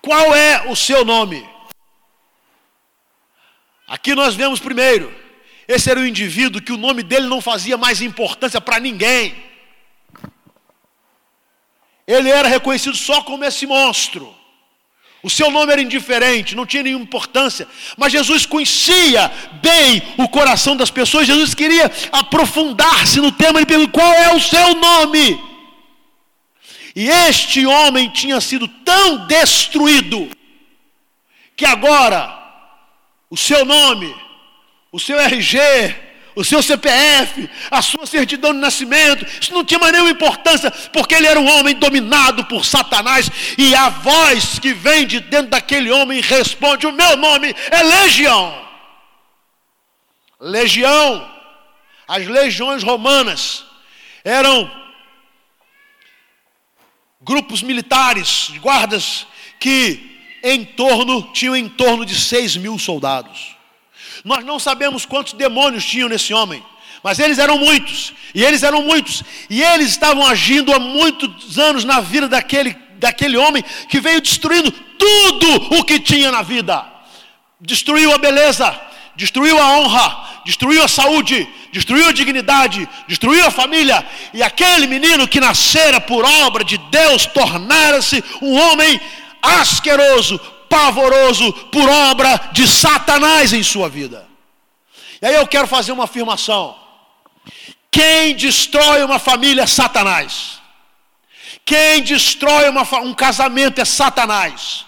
Qual 0.00 0.34
é 0.34 0.70
o 0.70 0.76
seu 0.76 1.04
nome? 1.04 1.46
Aqui 3.86 4.14
nós 4.14 4.34
vemos 4.34 4.58
primeiro, 4.58 5.14
esse 5.66 5.90
era 5.90 6.00
o 6.00 6.06
indivíduo 6.06 6.62
que 6.62 6.72
o 6.72 6.78
nome 6.78 7.02
dele 7.02 7.26
não 7.26 7.42
fazia 7.42 7.76
mais 7.76 8.00
importância 8.00 8.60
para 8.60 8.80
ninguém. 8.80 9.36
Ele 12.06 12.30
era 12.30 12.48
reconhecido 12.48 12.96
só 12.96 13.22
como 13.22 13.44
esse 13.44 13.66
monstro. 13.66 14.37
O 15.22 15.28
seu 15.28 15.50
nome 15.50 15.72
era 15.72 15.82
indiferente, 15.82 16.54
não 16.54 16.64
tinha 16.64 16.82
nenhuma 16.82 17.04
importância. 17.04 17.66
Mas 17.96 18.12
Jesus 18.12 18.46
conhecia 18.46 19.30
bem 19.60 20.02
o 20.16 20.28
coração 20.28 20.76
das 20.76 20.90
pessoas. 20.90 21.26
Jesus 21.26 21.54
queria 21.54 21.90
aprofundar-se 22.12 23.20
no 23.20 23.32
tema. 23.32 23.58
Ele 23.58 23.66
perguntou: 23.66 24.00
qual 24.00 24.12
é 24.14 24.34
o 24.34 24.40
seu 24.40 24.74
nome? 24.76 25.40
E 26.94 27.08
este 27.08 27.66
homem 27.66 28.08
tinha 28.10 28.40
sido 28.40 28.68
tão 28.68 29.26
destruído 29.26 30.28
que 31.56 31.66
agora 31.66 32.36
o 33.28 33.36
seu 33.36 33.64
nome, 33.64 34.14
o 34.92 34.98
seu 34.98 35.18
RG, 35.18 35.58
o 36.38 36.44
seu 36.44 36.62
CPF, 36.62 37.50
a 37.68 37.82
sua 37.82 38.06
certidão 38.06 38.52
de 38.52 38.60
nascimento, 38.60 39.26
isso 39.40 39.52
não 39.52 39.64
tinha 39.64 39.80
mais 39.80 39.92
nenhuma 39.92 40.12
importância, 40.12 40.70
porque 40.92 41.12
ele 41.12 41.26
era 41.26 41.40
um 41.40 41.48
homem 41.48 41.74
dominado 41.74 42.44
por 42.44 42.64
Satanás, 42.64 43.28
e 43.58 43.74
a 43.74 43.88
voz 43.88 44.56
que 44.60 44.72
vem 44.72 45.04
de 45.04 45.18
dentro 45.18 45.50
daquele 45.50 45.90
homem 45.90 46.20
responde: 46.20 46.86
O 46.86 46.92
meu 46.92 47.16
nome 47.16 47.52
é 47.72 47.82
Legião. 47.82 48.66
Legião, 50.38 51.28
as 52.06 52.24
legiões 52.24 52.84
romanas 52.84 53.64
eram 54.22 54.70
grupos 57.20 57.62
militares, 57.62 58.52
guardas, 58.58 59.26
que 59.58 60.38
em 60.44 60.64
torno, 60.64 61.32
tinham 61.32 61.56
em 61.56 61.68
torno 61.68 62.06
de 62.06 62.14
seis 62.14 62.56
mil 62.56 62.78
soldados. 62.78 63.57
Nós 64.24 64.44
não 64.44 64.58
sabemos 64.58 65.04
quantos 65.04 65.32
demônios 65.32 65.84
tinham 65.84 66.08
nesse 66.08 66.34
homem, 66.34 66.62
mas 67.02 67.18
eles 67.18 67.38
eram 67.38 67.58
muitos, 67.58 68.12
e 68.34 68.44
eles 68.44 68.62
eram 68.62 68.82
muitos, 68.82 69.22
e 69.48 69.62
eles 69.62 69.90
estavam 69.90 70.26
agindo 70.26 70.72
há 70.72 70.78
muitos 70.78 71.58
anos 71.58 71.84
na 71.84 72.00
vida 72.00 72.28
daquele, 72.28 72.76
daquele 72.98 73.36
homem 73.36 73.64
que 73.88 74.00
veio 74.00 74.20
destruindo 74.20 74.70
tudo 74.70 75.78
o 75.78 75.84
que 75.84 76.00
tinha 76.00 76.30
na 76.30 76.42
vida. 76.42 76.84
Destruiu 77.60 78.12
a 78.12 78.18
beleza, 78.18 78.78
destruiu 79.16 79.58
a 79.58 79.78
honra, 79.78 80.28
destruiu 80.44 80.82
a 80.82 80.88
saúde, 80.88 81.48
destruiu 81.72 82.08
a 82.08 82.12
dignidade, 82.12 82.88
destruiu 83.06 83.46
a 83.46 83.50
família, 83.50 84.04
e 84.32 84.42
aquele 84.42 84.86
menino 84.86 85.28
que 85.28 85.40
nascera 85.40 86.00
por 86.00 86.24
obra 86.24 86.64
de 86.64 86.78
Deus 86.78 87.26
tornara-se 87.26 88.22
um 88.42 88.54
homem 88.54 89.00
asqueroso, 89.42 90.40
pavoroso 90.68 91.52
por 91.72 91.88
obra 91.88 92.50
de 92.52 92.66
Satanás 92.66 93.52
em 93.52 93.62
sua 93.62 93.88
vida. 93.88 94.28
E 95.20 95.26
aí 95.26 95.34
eu 95.34 95.46
quero 95.46 95.66
fazer 95.66 95.92
uma 95.92 96.04
afirmação: 96.04 96.76
quem 97.90 98.34
destrói 98.34 99.02
uma 99.02 99.18
família 99.18 99.62
é 99.62 99.66
Satanás. 99.66 100.58
Quem 101.64 102.02
destrói 102.02 102.68
uma, 102.70 102.82
um 103.00 103.12
casamento 103.12 103.80
é 103.80 103.84
Satanás. 103.84 104.86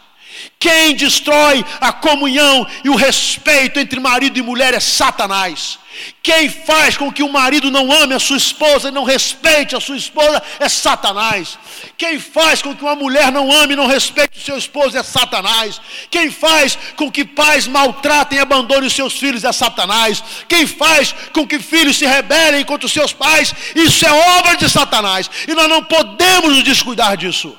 Quem 0.58 0.94
destrói 0.94 1.64
a 1.80 1.92
comunhão 1.92 2.66
e 2.84 2.88
o 2.88 2.94
respeito 2.94 3.78
entre 3.78 4.00
marido 4.00 4.38
e 4.38 4.42
mulher 4.42 4.72
é 4.72 4.80
Satanás. 4.80 5.78
Quem 6.22 6.50
faz 6.50 6.98
com 6.98 7.10
que 7.10 7.22
o 7.22 7.32
marido 7.32 7.70
não 7.70 7.90
ame 7.90 8.14
a 8.14 8.18
sua 8.18 8.36
esposa 8.36 8.88
e 8.88 8.92
não 8.92 9.04
respeite 9.04 9.74
a 9.74 9.80
sua 9.80 9.96
esposa 9.96 10.42
é 10.58 10.68
Satanás. 10.68 11.58
Quem 11.96 12.20
faz 12.20 12.60
com 12.60 12.76
que 12.76 12.82
uma 12.82 12.94
mulher 12.94 13.32
não 13.32 13.50
ame 13.50 13.72
e 13.72 13.76
não 13.76 13.86
respeite 13.86 14.38
o 14.38 14.42
seu 14.42 14.58
esposo 14.58 14.98
é 14.98 15.02
Satanás. 15.02 15.80
Quem 16.10 16.30
faz 16.30 16.76
com 16.94 17.10
que 17.10 17.24
pais 17.24 17.66
maltratem 17.66 18.38
e 18.38 18.40
abandonem 18.40 18.86
os 18.86 18.94
seus 18.94 19.14
filhos 19.18 19.44
é 19.44 19.52
Satanás. 19.52 20.22
Quem 20.46 20.66
faz 20.66 21.14
com 21.32 21.46
que 21.46 21.58
filhos 21.58 21.96
se 21.96 22.04
rebelem 22.04 22.66
contra 22.66 22.86
os 22.86 22.92
seus 22.92 23.14
pais, 23.14 23.54
isso 23.74 24.04
é 24.04 24.12
obra 24.38 24.56
de 24.56 24.68
Satanás. 24.68 25.30
E 25.48 25.54
nós 25.54 25.68
não 25.68 25.82
podemos 25.82 26.54
nos 26.54 26.64
descuidar 26.64 27.16
disso. 27.16 27.56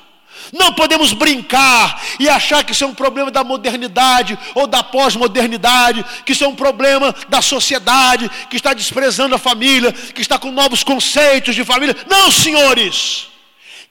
Não 0.51 0.73
podemos 0.73 1.13
brincar 1.13 2.01
e 2.19 2.29
achar 2.29 2.63
que 2.63 2.73
isso 2.73 2.83
é 2.83 2.87
um 2.87 2.93
problema 2.93 3.31
da 3.31 3.43
modernidade 3.43 4.37
ou 4.53 4.67
da 4.67 4.83
pós-modernidade, 4.83 6.03
que 6.25 6.33
isso 6.33 6.43
é 6.43 6.47
um 6.47 6.55
problema 6.55 7.15
da 7.29 7.41
sociedade 7.41 8.29
que 8.49 8.57
está 8.57 8.73
desprezando 8.73 9.35
a 9.35 9.39
família, 9.39 9.91
que 9.91 10.21
está 10.21 10.37
com 10.37 10.51
novos 10.51 10.83
conceitos 10.83 11.55
de 11.55 11.63
família. 11.63 11.95
Não, 12.09 12.29
senhores! 12.29 13.27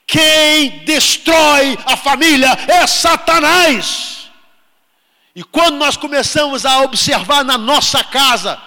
Quem 0.05 0.83
destrói 0.85 1.77
a 1.85 1.95
família 1.95 2.49
é 2.67 2.85
Satanás. 2.85 4.29
E 5.35 5.43
quando 5.43 5.77
nós 5.77 5.95
começamos 5.95 6.65
a 6.65 6.81
observar 6.81 7.45
na 7.45 7.57
nossa 7.57 8.03
casa 8.03 8.61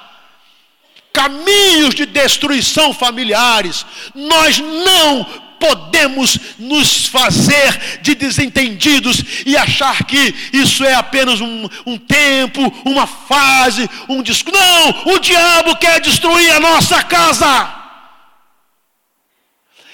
caminhos 1.15 1.95
de 1.95 2.05
destruição 2.05 2.93
familiares, 2.93 3.87
nós 4.13 4.59
não 4.59 5.25
podemos 5.61 6.37
nos 6.59 7.07
fazer 7.07 8.01
de 8.03 8.17
desentendidos 8.17 9.23
e 9.47 9.57
achar 9.57 10.05
que 10.05 10.35
isso 10.53 10.85
é 10.85 10.95
apenas 10.95 11.41
um, 11.41 11.69
um 11.87 11.97
tempo, 11.97 12.61
uma 12.85 13.07
fase, 13.07 13.89
um 14.09 14.21
disco. 14.23 14.51
Não, 14.51 15.15
o 15.15 15.19
diabo 15.21 15.77
quer 15.77 16.01
destruir 16.01 16.53
a 16.53 16.61
nossa 16.61 17.03
casa. 17.05 17.83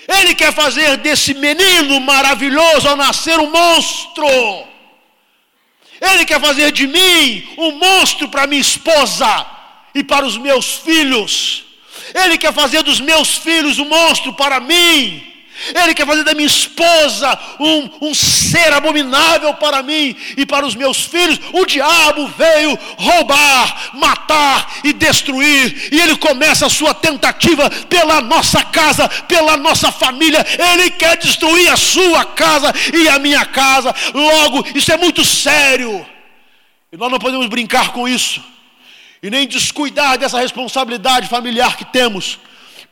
Ele 0.09 0.35
quer 0.35 0.53
fazer 0.53 0.97
desse 0.97 1.35
menino 1.35 2.01
maravilhoso 2.01 2.89
ao 2.89 2.97
nascer 2.97 3.39
um 3.39 3.51
monstro. 3.51 4.27
Ele 6.01 6.25
quer 6.25 6.41
fazer 6.41 6.73
de 6.73 6.87
mim 6.87 7.47
um 7.59 7.73
monstro 7.73 8.27
para 8.29 8.47
minha 8.47 8.61
esposa 8.61 9.60
e 9.95 10.03
para 10.03 10.27
os 10.27 10.37
meus 10.37 10.75
filhos. 10.75 11.65
Ele 12.15 12.39
quer 12.39 12.53
fazer 12.53 12.83
dos 12.83 13.01
meus 13.01 13.37
filhos 13.37 13.79
um 13.79 13.85
monstro 13.85 14.33
para 14.33 14.61
mim. 14.61 15.31
Ele 15.75 15.95
quer 15.95 16.07
fazer 16.07 16.25
da 16.25 16.33
minha 16.33 16.47
esposa 16.47 17.39
um, 17.59 18.09
um 18.09 18.15
ser 18.15 18.73
abominável 18.73 19.53
para 19.55 19.83
mim 19.83 20.17
e 20.37 20.47
para 20.47 20.67
os 20.67 20.75
meus 20.75 21.03
filhos. 21.03 21.39
O 21.53 21.67
diabo 21.67 22.29
veio 22.29 22.79
roubar, 22.97 23.91
matar 23.95 24.79
e 24.83 24.93
destruir. 24.93 25.91
E 25.93 26.01
ele 26.01 26.17
começa 26.17 26.67
a 26.67 26.71
sua 26.71 26.95
tentativa 26.95 27.69
pela 27.89 28.23
nossa 28.23 28.65
casa, 28.65 29.09
pela 29.29 29.57
nossa 29.57 29.93
família. 29.93 30.45
Ele 30.73 30.91
quer 30.91 31.19
destruir 31.19 31.69
a 31.71 31.77
sua 31.77 32.25
casa 32.25 32.73
e 32.95 33.09
a 33.09 33.19
minha 33.19 33.45
casa. 33.45 33.95
Logo, 34.15 34.67
isso 34.75 34.91
é 34.91 34.97
muito 34.97 35.25
sério. 35.25 36.07
E 36.91 36.97
nós 36.97 37.11
não 37.11 37.19
podemos 37.19 37.47
brincar 37.49 37.93
com 37.93 38.09
isso. 38.09 38.43
E 39.23 39.31
nem 39.31 39.47
descuidar 39.47 40.17
dessa 40.17 40.41
responsabilidade 40.41 41.29
familiar 41.29 41.77
que 41.77 41.85
temos 41.85 42.39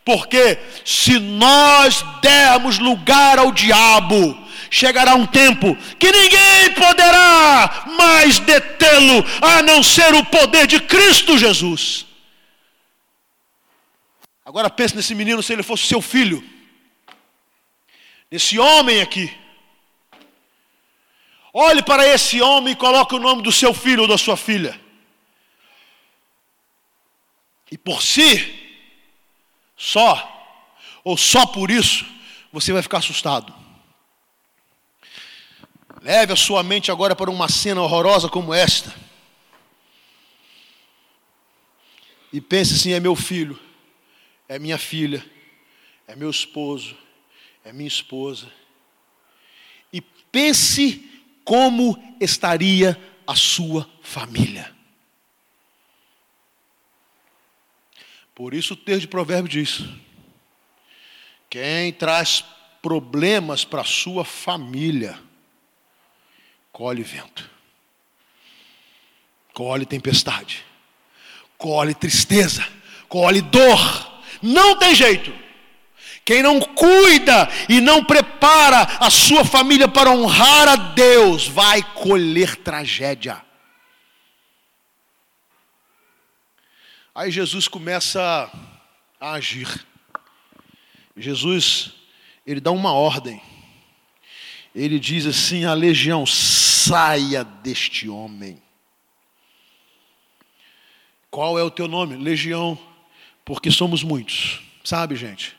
porque 0.09 0.59
se 0.87 1.19
nós 1.19 2.03
dermos 2.23 2.79
lugar 2.79 3.39
ao 3.39 3.53
diabo, 3.53 4.39
chegará 4.71 5.15
um 5.15 5.27
tempo 5.27 5.77
que 5.99 6.11
ninguém 6.11 6.73
poderá 6.73 7.85
mais 7.95 8.39
detê-lo, 8.39 9.23
a 9.43 9.61
não 9.61 9.83
ser 9.83 10.15
o 10.15 10.25
poder 10.25 10.67
de 10.67 10.81
Cristo 10.81 11.37
Jesus. 11.37 12.07
Agora 14.47 14.71
pense 14.71 14.97
nesse 14.97 15.15
menino 15.15 15.43
se 15.43 15.53
ele 15.53 15.63
fosse 15.63 15.87
seu 15.87 16.01
filho. 16.01 16.43
Nesse 18.31 18.59
homem 18.59 19.03
aqui. 19.03 19.31
Olhe 21.53 21.83
para 21.83 22.09
esse 22.09 22.41
homem 22.41 22.73
e 22.73 22.77
coloque 22.77 23.15
o 23.15 23.19
nome 23.19 23.43
do 23.43 23.53
seu 23.53 23.75
filho 23.75 24.05
ou 24.05 24.09
da 24.09 24.17
sua 24.17 24.39
filha. 24.39 24.81
E 27.71 27.77
por 27.77 28.03
si, 28.03 28.55
só, 29.77 30.37
ou 31.05 31.17
só 31.17 31.47
por 31.47 31.71
isso, 31.71 32.07
você 32.53 32.73
vai 32.73 32.83
ficar 32.83 32.99
assustado. 32.99 33.55
Leve 36.01 36.33
a 36.33 36.37
sua 36.37 36.63
mente 36.63 36.91
agora 36.91 37.15
para 37.15 37.31
uma 37.31 37.49
cena 37.49 37.83
horrorosa 37.83 38.29
como 38.29 38.55
esta. 38.55 38.95
E 42.33 42.41
pense 42.41 42.75
assim: 42.75 42.93
é 42.93 43.01
meu 43.01 43.17
filho, 43.17 43.59
é 44.49 44.59
minha 44.59 44.79
filha, 44.79 45.25
é 46.07 46.15
meu 46.15 46.31
esposo, 46.31 46.97
é 47.65 47.73
minha 47.73 47.89
esposa. 47.89 48.51
E 49.93 50.01
pense 50.01 51.05
como 51.45 52.17
estaria 52.21 52.99
a 53.27 53.35
sua 53.35 53.89
família. 54.03 54.78
Por 58.39 58.55
isso 58.55 58.75
o 58.75 58.77
texto 58.77 59.01
de 59.01 59.09
provérbio 59.09 59.51
diz: 59.51 59.83
quem 61.51 61.93
traz 61.93 62.45
problemas 62.81 63.65
para 63.65 63.83
sua 63.83 64.25
família, 64.25 65.19
colhe 66.71 67.03
vento. 67.03 67.51
colhe 69.53 69.85
tempestade, 69.85 70.65
colhe 71.57 71.93
tristeza, 71.93 72.65
colhe 73.09 73.41
dor. 73.41 74.23
Não 74.41 74.77
tem 74.79 74.95
jeito. 74.95 75.35
Quem 76.25 76.41
não 76.41 76.61
cuida 76.61 77.49
e 77.69 77.81
não 77.81 78.05
prepara 78.05 78.83
a 79.01 79.11
sua 79.11 79.45
família 79.45 79.89
para 79.89 80.13
honrar 80.13 80.69
a 80.69 80.77
Deus, 80.77 81.49
vai 81.49 81.83
colher 81.83 82.55
tragédia. 82.55 83.48
Aí 87.19 87.33
Jesus 87.33 87.67
começa 87.67 88.49
a 89.21 89.33
agir. 89.33 89.85
Jesus, 91.17 91.91
ele 92.47 92.61
dá 92.61 92.71
uma 92.71 92.93
ordem. 92.93 93.43
Ele 94.73 95.01
diz 95.01 95.27
assim: 95.27 95.65
a 95.65 95.75
legião, 95.75 96.25
saia 96.25 97.43
deste 97.43 98.09
homem. 98.09 98.63
Qual 101.29 101.59
é 101.59 101.63
o 101.65 101.73
teu 101.73 101.89
nome? 101.89 102.15
Legião, 102.15 102.79
porque 103.45 103.69
somos 103.69 104.05
muitos. 104.05 104.61
Sabe, 104.85 105.17
gente? 105.17 105.57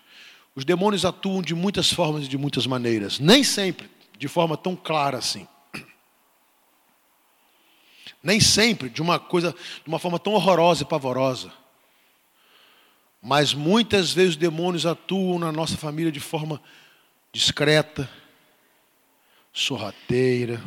Os 0.55 0.63
demônios 0.63 1.03
atuam 1.03 1.41
de 1.41 1.53
muitas 1.53 1.91
formas 1.91 2.23
e 2.23 2.29
de 2.29 2.37
muitas 2.37 2.65
maneiras, 2.65 3.19
nem 3.19 3.43
sempre 3.43 3.89
de 4.17 4.29
forma 4.29 4.55
tão 4.55 4.77
clara 4.77 5.17
assim. 5.17 5.45
Nem 8.21 8.39
sempre 8.39 8.89
de 8.89 9.01
uma 9.01 9.19
coisa, 9.19 9.51
de 9.51 9.88
uma 9.88 9.99
forma 9.99 10.19
tão 10.19 10.34
horrorosa 10.34 10.84
e 10.84 10.86
pavorosa. 10.86 11.51
Mas 13.21 13.53
muitas 13.53 14.12
vezes 14.13 14.32
os 14.32 14.38
demônios 14.38 14.86
atuam 14.86 15.39
na 15.39 15.51
nossa 15.51 15.77
família 15.77 16.12
de 16.12 16.19
forma 16.19 16.62
discreta, 17.32 18.10
sorrateira. 19.51 20.62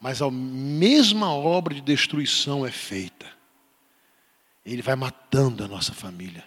Mas 0.00 0.20
a 0.20 0.30
mesma 0.30 1.32
obra 1.32 1.74
de 1.74 1.80
destruição 1.80 2.66
é 2.66 2.70
feita. 2.70 3.26
Ele 4.64 4.82
vai 4.82 4.96
matando 4.96 5.64
a 5.64 5.68
nossa 5.68 5.92
família. 5.92 6.44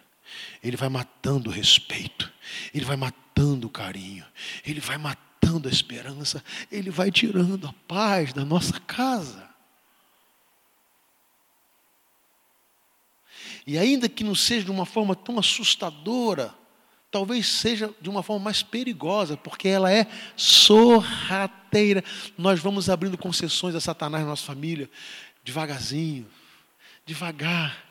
Ele 0.64 0.76
vai 0.78 0.90
matando 0.90 1.50
o 1.50 1.54
respeito, 1.54 2.32
ele 2.74 2.86
vai 2.86 2.98
matando 2.98 3.68
o 3.68 3.70
carinho, 3.70 4.26
ele 4.66 4.80
vai 4.80 4.98
matando 4.98 5.27
a 5.67 5.71
esperança, 5.71 6.43
ele 6.71 6.89
vai 6.89 7.12
tirando 7.12 7.67
a 7.67 7.73
paz 7.88 8.34
da 8.34 8.45
nossa 8.45 8.80
casa. 8.80 9.47
E 13.65 13.78
ainda 13.78 14.08
que 14.08 14.23
não 14.23 14.36
seja 14.36 14.65
de 14.65 14.71
uma 14.71 14.86
forma 14.86 15.15
tão 15.15 15.38
assustadora, 15.38 16.54
talvez 17.12 17.47
seja 17.47 17.93
de 18.00 18.10
uma 18.10 18.23
forma 18.23 18.45
mais 18.45 18.63
perigosa, 18.63 19.36
porque 19.36 19.67
ela 19.67 19.91
é 19.91 20.08
sorrateira. 20.36 22.04
Nós 22.38 22.60
vamos 22.60 22.89
abrindo 22.89 23.17
concessões 23.17 23.76
a 23.76 23.82
Satanás 23.82 24.23
na 24.23 24.30
nossa 24.30 24.45
família, 24.45 24.89
devagarzinho, 25.43 26.28
devagar, 27.06 27.86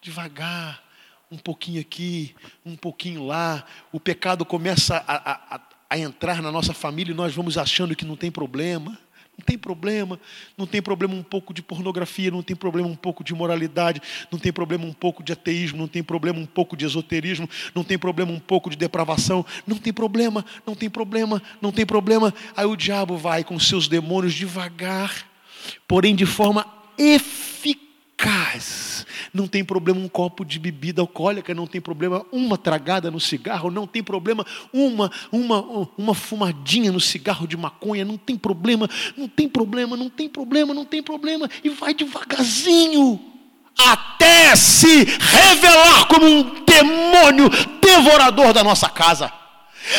devagar 0.00 0.82
um 1.30 1.38
pouquinho 1.38 1.80
aqui, 1.80 2.34
um 2.66 2.76
pouquinho 2.76 3.24
lá, 3.24 3.64
o 3.92 4.00
pecado 4.00 4.44
começa 4.44 4.96
a, 5.06 5.14
a, 5.14 5.56
a, 5.56 5.60
entrar 5.98 6.40
na 6.40 6.52
nossa 6.52 6.72
família 6.72 7.12
e 7.12 7.16
nós 7.16 7.34
vamos 7.34 7.58
achando 7.58 7.96
que 7.96 8.04
não 8.04 8.16
tem 8.16 8.30
problema. 8.30 8.98
Não 9.38 9.44
tem 9.44 9.56
problema, 9.56 10.20
não 10.54 10.66
tem 10.66 10.82
problema 10.82 11.14
um 11.14 11.22
pouco 11.22 11.54
de 11.54 11.62
pornografia, 11.62 12.30
não 12.30 12.42
tem 12.42 12.54
problema 12.54 12.86
um 12.86 12.94
pouco 12.94 13.24
de 13.24 13.32
moralidade, 13.32 14.02
não 14.30 14.38
tem 14.38 14.52
problema 14.52 14.84
um 14.84 14.92
pouco 14.92 15.22
de 15.22 15.32
ateísmo, 15.32 15.78
não 15.78 15.88
tem 15.88 16.02
problema 16.02 16.38
um 16.38 16.44
pouco 16.44 16.76
de 16.76 16.84
esoterismo, 16.84 17.48
não 17.74 17.82
tem 17.82 17.98
problema 17.98 18.30
um 18.32 18.38
pouco 18.38 18.68
de 18.68 18.76
depravação, 18.76 19.46
não 19.66 19.78
tem 19.78 19.94
problema, 19.94 20.44
não 20.66 20.74
tem 20.74 20.90
problema, 20.90 21.42
não 21.58 21.72
tem 21.72 21.86
problema. 21.86 22.34
Aí 22.54 22.66
o 22.66 22.76
diabo 22.76 23.16
vai 23.16 23.42
com 23.42 23.58
seus 23.58 23.88
demônios 23.88 24.34
devagar, 24.34 25.26
porém 25.88 26.14
de 26.14 26.26
forma 26.26 26.66
eficaz 26.98 27.89
eficaz. 28.20 29.06
Não 29.32 29.46
tem 29.46 29.64
problema 29.64 30.00
um 30.00 30.08
copo 30.08 30.44
de 30.44 30.58
bebida 30.58 31.00
alcoólica, 31.00 31.54
não 31.54 31.66
tem 31.66 31.80
problema 31.80 32.24
uma 32.30 32.58
tragada 32.58 33.10
no 33.10 33.20
cigarro, 33.20 33.70
não 33.70 33.86
tem 33.86 34.02
problema 34.02 34.44
uma, 34.72 35.10
uma, 35.32 35.88
uma 35.96 36.14
fumadinha 36.14 36.92
no 36.92 37.00
cigarro 37.00 37.46
de 37.46 37.56
maconha, 37.56 38.04
não 38.04 38.18
tem 38.18 38.36
problema, 38.36 38.88
não 39.16 39.28
tem 39.28 39.48
problema, 39.48 39.96
não 39.96 40.10
tem 40.10 40.28
problema, 40.28 40.74
não 40.74 40.84
tem 40.84 41.02
problema, 41.02 41.48
e 41.64 41.68
vai 41.70 41.94
devagarzinho 41.94 43.20
até 43.78 44.54
se 44.56 45.04
revelar 45.04 46.06
como 46.08 46.26
um 46.26 46.64
demônio 46.64 47.48
devorador 47.80 48.52
da 48.52 48.62
nossa 48.62 48.88
casa 48.88 49.32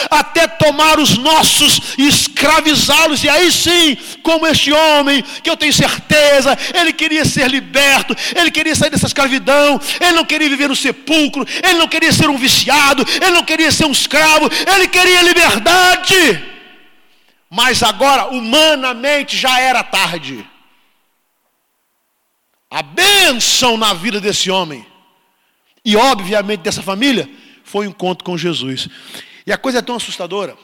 até 0.10 0.48
tomar 0.48 1.00
os 1.00 1.18
nossos 1.18 1.96
e 1.98 2.08
escravizá-los, 2.08 3.24
e 3.24 3.30
aí 3.30 3.52
sim, 3.52 3.98
como 4.24 4.48
este 4.48 4.72
homem, 4.72 5.24
que 5.44 5.50
eu 5.50 5.58
tenho 5.58 5.74
certeza, 5.74 6.58
ele 6.74 6.94
queria 6.94 7.26
ser 7.26 7.50
liberto, 7.50 8.16
ele 8.36 8.52
queria 8.52 8.76
sair 8.76 8.90
dessa 8.90 9.08
escravidão, 9.08 9.80
ele 10.00 10.14
não 10.14 10.26
queria 10.26 10.50
viver 10.50 10.70
no 10.70 10.76
sepulcro, 10.76 11.46
ele 11.64 11.78
não 11.80 11.88
queria 11.88 12.12
ser 12.12 12.30
um 12.30 12.38
viciado, 12.38 13.06
ele 13.22 13.32
não 13.32 13.44
queria 13.44 13.72
ser 13.72 13.86
um 13.86 13.92
escravo, 13.92 14.50
ele 14.74 14.88
queria 14.88 15.22
liberdade. 15.22 16.52
Mas 17.50 17.84
agora, 17.84 18.28
humanamente, 18.28 19.36
já 19.36 19.60
era 19.60 19.84
tarde. 19.84 20.48
A 22.70 22.82
bênção 22.82 23.76
na 23.76 23.94
vida 23.94 24.22
desse 24.22 24.50
homem, 24.50 24.86
e 25.84 25.98
obviamente 25.98 26.62
dessa 26.62 26.82
família, 26.82 27.30
foi 27.66 27.86
o 27.86 27.90
um 27.90 27.92
encontro 27.92 28.24
com 28.24 28.38
Jesus. 28.38 28.88
E 29.46 29.52
a 29.52 29.58
coisa 29.58 29.80
é 29.80 29.82
tão 29.82 29.96
assustadora 29.96 30.58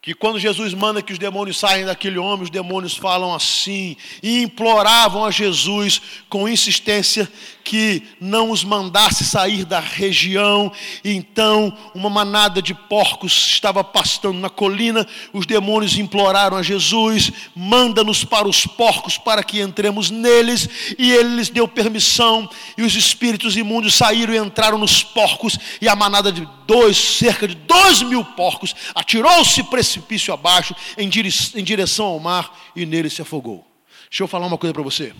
que 0.00 0.14
quando 0.14 0.38
Jesus 0.38 0.72
manda 0.74 1.02
que 1.02 1.12
os 1.12 1.18
demônios 1.18 1.58
saiam 1.58 1.86
daquele 1.86 2.18
homem, 2.18 2.44
os 2.44 2.50
demônios 2.50 2.96
falam 2.96 3.34
assim 3.34 3.96
e 4.22 4.42
imploravam 4.42 5.24
a 5.24 5.30
Jesus 5.30 6.00
com 6.28 6.48
insistência 6.48 7.30
que 7.68 8.02
não 8.18 8.50
os 8.50 8.64
mandasse 8.64 9.26
sair 9.26 9.66
da 9.66 9.78
região. 9.78 10.72
Então, 11.04 11.76
uma 11.94 12.08
manada 12.08 12.62
de 12.62 12.72
porcos 12.72 13.30
estava 13.46 13.84
pastando 13.84 14.38
na 14.38 14.48
colina. 14.48 15.06
Os 15.34 15.44
demônios 15.44 15.98
imploraram 15.98 16.56
a 16.56 16.62
Jesus: 16.62 17.30
manda-nos 17.54 18.24
para 18.24 18.48
os 18.48 18.66
porcos 18.66 19.18
para 19.18 19.44
que 19.44 19.60
entremos 19.60 20.08
neles. 20.08 20.66
E 20.98 21.12
ele 21.12 21.36
lhes 21.36 21.50
deu 21.50 21.68
permissão. 21.68 22.48
E 22.78 22.82
os 22.82 22.96
espíritos 22.96 23.54
imundos 23.54 23.94
saíram 23.94 24.32
e 24.32 24.38
entraram 24.38 24.78
nos 24.78 25.04
porcos. 25.04 25.58
E 25.78 25.86
a 25.86 25.94
manada 25.94 26.32
de 26.32 26.48
dois, 26.66 26.96
cerca 26.96 27.46
de 27.46 27.54
dois 27.54 28.00
mil 28.00 28.24
porcos, 28.24 28.74
atirou-se 28.94 29.62
precipício 29.64 30.32
abaixo 30.32 30.74
em 30.96 31.62
direção 31.62 32.06
ao 32.06 32.18
mar 32.18 32.50
e 32.74 32.86
nele 32.86 33.10
se 33.10 33.20
afogou. 33.20 33.62
Deixa 34.08 34.22
eu 34.22 34.28
falar 34.28 34.46
uma 34.46 34.56
coisa 34.56 34.72
para 34.72 34.82
você. 34.82 35.12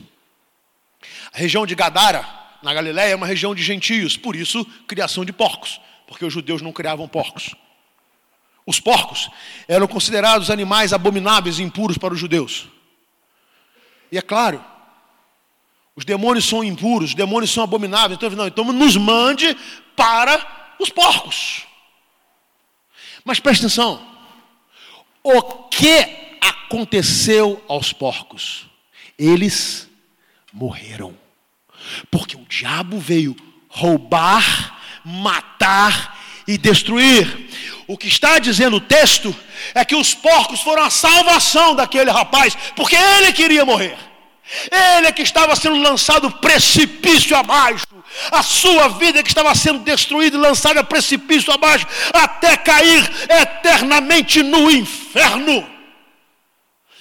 A 1.32 1.38
região 1.38 1.66
de 1.66 1.74
Gadara, 1.74 2.26
na 2.62 2.72
Galiléia, 2.72 3.12
é 3.12 3.16
uma 3.16 3.26
região 3.26 3.54
de 3.54 3.62
gentios, 3.62 4.16
por 4.16 4.34
isso, 4.34 4.64
criação 4.86 5.24
de 5.24 5.32
porcos, 5.32 5.80
porque 6.06 6.24
os 6.24 6.32
judeus 6.32 6.62
não 6.62 6.72
criavam 6.72 7.08
porcos. 7.08 7.54
Os 8.66 8.80
porcos 8.80 9.30
eram 9.66 9.86
considerados 9.86 10.50
animais 10.50 10.92
abomináveis 10.92 11.58
e 11.58 11.62
impuros 11.62 11.96
para 11.96 12.12
os 12.12 12.20
judeus. 12.20 12.68
E 14.12 14.18
é 14.18 14.22
claro, 14.22 14.62
os 15.96 16.04
demônios 16.04 16.44
são 16.46 16.62
impuros, 16.62 17.10
os 17.10 17.14
demônios 17.16 17.50
são 17.50 17.64
abomináveis. 17.64 18.18
Então, 18.18 18.30
não, 18.30 18.46
então 18.46 18.64
nos 18.72 18.96
mande 18.96 19.56
para 19.96 20.76
os 20.78 20.90
porcos. 20.90 21.66
Mas 23.24 23.40
preste 23.40 23.62
atenção: 23.62 24.06
o 25.22 25.42
que 25.68 26.06
aconteceu 26.40 27.64
aos 27.68 27.92
porcos? 27.92 28.66
Eles 29.18 29.88
morreram. 30.52 31.16
Porque 32.11 32.37
o 32.37 32.46
diabo 32.48 32.98
veio 32.98 33.37
roubar, 33.68 34.78
matar 35.04 36.18
e 36.46 36.56
destruir. 36.58 37.48
O 37.87 37.96
que 37.96 38.08
está 38.08 38.38
dizendo 38.38 38.76
o 38.76 38.80
texto 38.80 39.34
é 39.74 39.84
que 39.84 39.94
os 39.94 40.14
porcos 40.14 40.61
foram 40.61 40.82
a 40.82 40.90
salvação 40.90 41.74
daquele 41.74 42.11
rapaz, 42.11 42.56
porque 42.74 42.96
ele 42.96 43.32
queria 43.32 43.64
morrer. 43.64 43.96
Ele 44.70 45.06
é 45.06 45.12
que 45.12 45.22
estava 45.22 45.54
sendo 45.54 45.76
lançado 45.76 46.30
precipício 46.30 47.37
abaixo, 47.37 47.87
a 48.32 48.42
sua 48.42 48.88
vida 48.88 49.20
é 49.20 49.22
que 49.22 49.28
estava 49.28 49.54
sendo 49.54 49.80
destruída 49.80 50.37
e 50.37 50.40
lançada 50.40 50.82
precipício 50.82 51.52
abaixo, 51.52 51.87
até 52.12 52.56
cair 52.56 53.08
eternamente 53.28 54.42
no 54.42 54.70
inferno. 54.70 55.77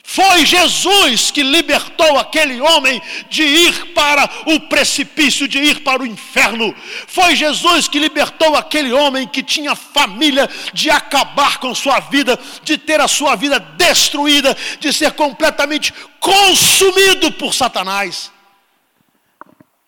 Foi 0.09 0.45
Jesus 0.45 1.31
que 1.31 1.43
libertou 1.43 2.17
aquele 2.17 2.61
homem 2.61 3.01
de 3.29 3.43
ir 3.43 3.87
para 3.87 4.23
o 4.45 4.57
precipício, 4.61 5.49
de 5.49 5.59
ir 5.59 5.83
para 5.83 6.01
o 6.01 6.05
inferno. 6.05 6.73
Foi 7.05 7.35
Jesus 7.35 7.89
que 7.89 7.99
libertou 7.99 8.55
aquele 8.55 8.93
homem 8.93 9.27
que 9.27 9.43
tinha 9.43 9.75
família 9.75 10.49
de 10.73 10.89
acabar 10.89 11.57
com 11.57 11.75
sua 11.75 11.99
vida, 11.99 12.39
de 12.63 12.77
ter 12.77 13.01
a 13.01 13.07
sua 13.09 13.35
vida 13.35 13.59
destruída, 13.59 14.55
de 14.79 14.93
ser 14.93 15.11
completamente 15.11 15.93
consumido 16.21 17.29
por 17.33 17.53
Satanás. 17.53 18.31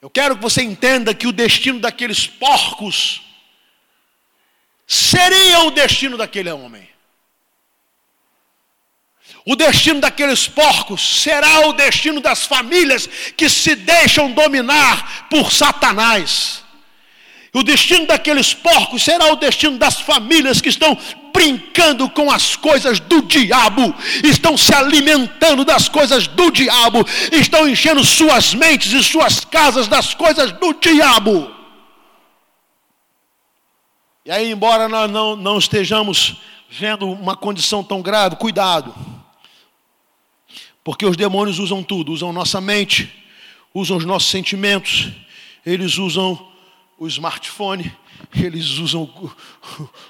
Eu 0.01 0.09
quero 0.09 0.35
que 0.35 0.41
você 0.41 0.61
entenda 0.61 1.13
que 1.13 1.27
o 1.27 1.31
destino 1.31 1.79
daqueles 1.79 2.27
porcos 2.27 3.21
seria 4.85 5.61
o 5.61 5.71
destino 5.71 6.17
daquele 6.17 6.51
homem. 6.51 6.88
O 9.45 9.55
destino 9.55 10.01
daqueles 10.01 10.47
porcos 10.47 11.21
será 11.21 11.67
o 11.67 11.73
destino 11.73 12.21
das 12.21 12.45
famílias 12.45 13.07
que 13.37 13.49
se 13.49 13.75
deixam 13.75 14.31
dominar 14.31 15.27
por 15.29 15.51
Satanás. 15.51 16.63
O 17.53 17.63
destino 17.63 18.05
daqueles 18.05 18.53
porcos 18.53 19.03
será 19.03 19.31
o 19.31 19.35
destino 19.35 19.77
das 19.77 19.99
famílias 19.99 20.61
que 20.61 20.69
estão 20.69 20.95
brincando 21.33 22.09
com 22.09 22.29
as 22.29 22.55
coisas 22.55 22.99
do 22.99 23.21
diabo, 23.21 23.95
estão 24.23 24.57
se 24.57 24.73
alimentando 24.73 25.63
das 25.63 25.87
coisas 25.87 26.27
do 26.27 26.51
diabo, 26.51 27.05
estão 27.31 27.67
enchendo 27.67 28.03
suas 28.03 28.53
mentes 28.53 28.91
e 28.91 29.03
suas 29.03 29.45
casas 29.45 29.87
das 29.87 30.13
coisas 30.13 30.51
do 30.51 30.73
diabo. 30.73 31.49
E 34.25 34.31
aí, 34.31 34.51
embora 34.51 34.87
nós 34.87 35.09
não, 35.09 35.35
não 35.35 35.57
estejamos 35.57 36.35
vendo 36.69 37.09
uma 37.09 37.35
condição 37.35 37.83
tão 37.83 38.01
grave, 38.01 38.35
cuidado, 38.35 38.93
porque 40.89 41.05
os 41.05 41.15
demônios 41.15 41.59
usam 41.59 41.83
tudo, 41.83 42.11
usam 42.11 42.33
nossa 42.33 42.59
mente, 42.59 43.23
usam 43.71 43.95
os 43.95 44.05
nossos 44.05 44.31
sentimentos, 44.31 45.11
eles 45.63 45.99
usam 45.99 46.51
o 46.97 47.05
smartphone, 47.05 47.95
eles 48.35 48.79
usam 48.79 49.03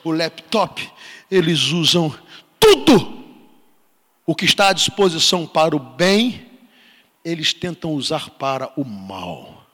o, 0.06 0.12
laptop, 0.14 0.90
eles 1.30 1.64
usam 1.74 2.18
tudo 2.58 3.26
o 4.26 4.34
que 4.34 4.46
está 4.46 4.70
à 4.70 4.74
disposição 4.74 5.46
para 5.46 5.76
o 5.76 5.80
bem, 5.80 6.50
eles 7.26 7.52
tentam 7.54 7.92
usar 7.92 8.30
para 8.30 8.72
o 8.80 8.86
mal. 8.86 9.68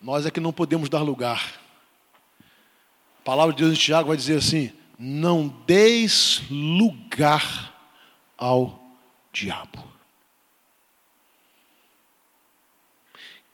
Nós 0.00 0.24
é 0.24 0.30
que 0.30 0.40
não 0.40 0.54
podemos 0.54 0.88
dar 0.88 1.02
lugar. 1.02 1.52
A 3.20 3.24
palavra 3.24 3.54
de 3.54 3.62
Deus 3.62 3.76
em 3.76 3.78
Tiago 3.78 4.08
vai 4.08 4.16
dizer 4.16 4.38
assim: 4.38 4.72
não 4.98 5.48
deis 5.66 6.40
lugar 6.48 7.76
ao 8.38 8.80
diabo. 9.32 9.84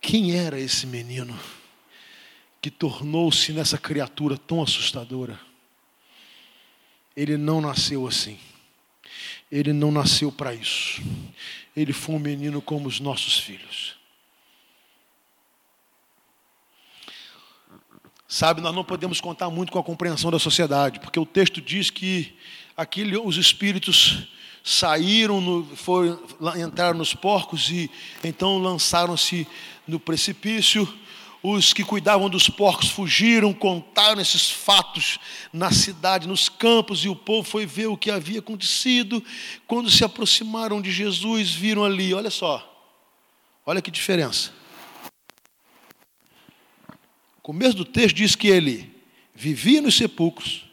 Quem 0.01 0.37
era 0.37 0.61
esse 0.61 0.87
menino 0.87 1.39
que 2.61 2.71
tornou-se 2.71 3.53
nessa 3.53 3.79
criatura 3.79 4.37
tão 4.37 4.63
assustadora? 4.63 5.41
Ele 7.17 7.39
não 7.39 7.61
nasceu 7.61 8.07
assim. 8.07 8.39
Ele 9.51 9.73
não 9.73 9.91
nasceu 9.91 10.31
para 10.31 10.55
isso. 10.55 11.01
Ele 11.75 11.93
foi 11.93 12.17
um 12.17 12.19
menino 12.19 12.61
como 12.61 12.87
os 12.87 13.01
nossos 13.01 13.39
filhos. 13.39 13.97
Sabe, 18.29 18.61
nós 18.61 18.75
não 18.75 18.85
podemos 18.85 19.21
contar 19.21 19.49
muito 19.49 19.73
com 19.73 19.79
a 19.79 19.85
compreensão 19.85 20.31
da 20.31 20.39
sociedade, 20.39 20.99
porque 20.99 21.21
o 21.21 21.25
texto 21.25 21.61
diz 21.61 21.89
que 21.89 22.37
aquele, 22.77 23.17
os 23.17 23.37
espíritos 23.37 24.27
saíram, 24.65 25.43
no, 25.43 25.77
foram, 25.77 26.19
entraram 26.57 26.97
nos 26.97 27.13
porcos 27.13 27.69
e 27.69 27.91
então 28.25 28.57
lançaram-se 28.57 29.47
no 29.87 30.01
precipício. 30.01 30.89
Os 31.43 31.75
que 31.75 31.85
cuidavam 31.85 32.31
dos 32.31 32.49
porcos 32.49 32.89
fugiram, 32.89 33.53
contaram 33.53 34.19
esses 34.19 34.51
fatos 34.51 35.19
na 35.53 35.71
cidade, 35.71 36.27
nos 36.27 36.49
campos, 36.49 37.05
e 37.05 37.09
o 37.11 37.15
povo 37.15 37.47
foi 37.47 37.67
ver 37.67 37.89
o 37.89 37.99
que 37.99 38.11
havia 38.11 38.39
acontecido. 38.39 39.23
Quando 39.67 39.91
se 39.91 40.03
aproximaram 40.03 40.81
de 40.81 40.91
Jesus, 40.91 41.53
viram 41.53 41.85
ali, 41.85 42.15
olha 42.15 42.31
só, 42.31 42.67
olha 43.67 43.83
que 43.83 43.91
diferença. 43.91 44.53
O 47.37 47.43
começo 47.43 47.77
do 47.77 47.85
texto 47.85 48.17
diz 48.17 48.35
que 48.35 48.49
ele 48.49 48.91
vivia 49.35 49.83
nos 49.83 49.99
sepulcros, 49.99 50.65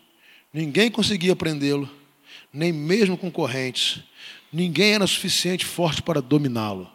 ninguém 0.53 0.89
conseguia 0.89 1.35
prendê-lo, 1.35 1.89
nem 2.53 2.71
mesmo 2.71 3.17
com 3.17 3.31
correntes, 3.31 4.01
ninguém 4.51 4.93
era 4.93 5.07
suficiente 5.07 5.65
forte 5.65 6.01
para 6.01 6.21
dominá-lo. 6.21 6.89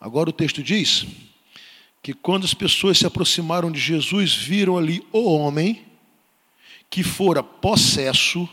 Agora 0.00 0.30
o 0.30 0.32
texto 0.32 0.62
diz 0.62 1.06
que 2.02 2.14
quando 2.14 2.44
as 2.44 2.54
pessoas 2.54 2.98
se 2.98 3.06
aproximaram 3.06 3.70
de 3.70 3.78
Jesus, 3.78 4.34
viram 4.34 4.78
ali 4.78 5.04
o 5.12 5.34
homem 5.34 5.84
que 6.88 7.02
fora 7.02 7.42
possesso 7.42 8.48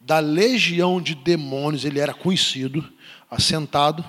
da 0.00 0.18
legião 0.18 1.00
de 1.00 1.14
demônios, 1.14 1.84
ele 1.84 2.00
era 2.00 2.12
conhecido, 2.12 2.92
assentado, 3.30 4.04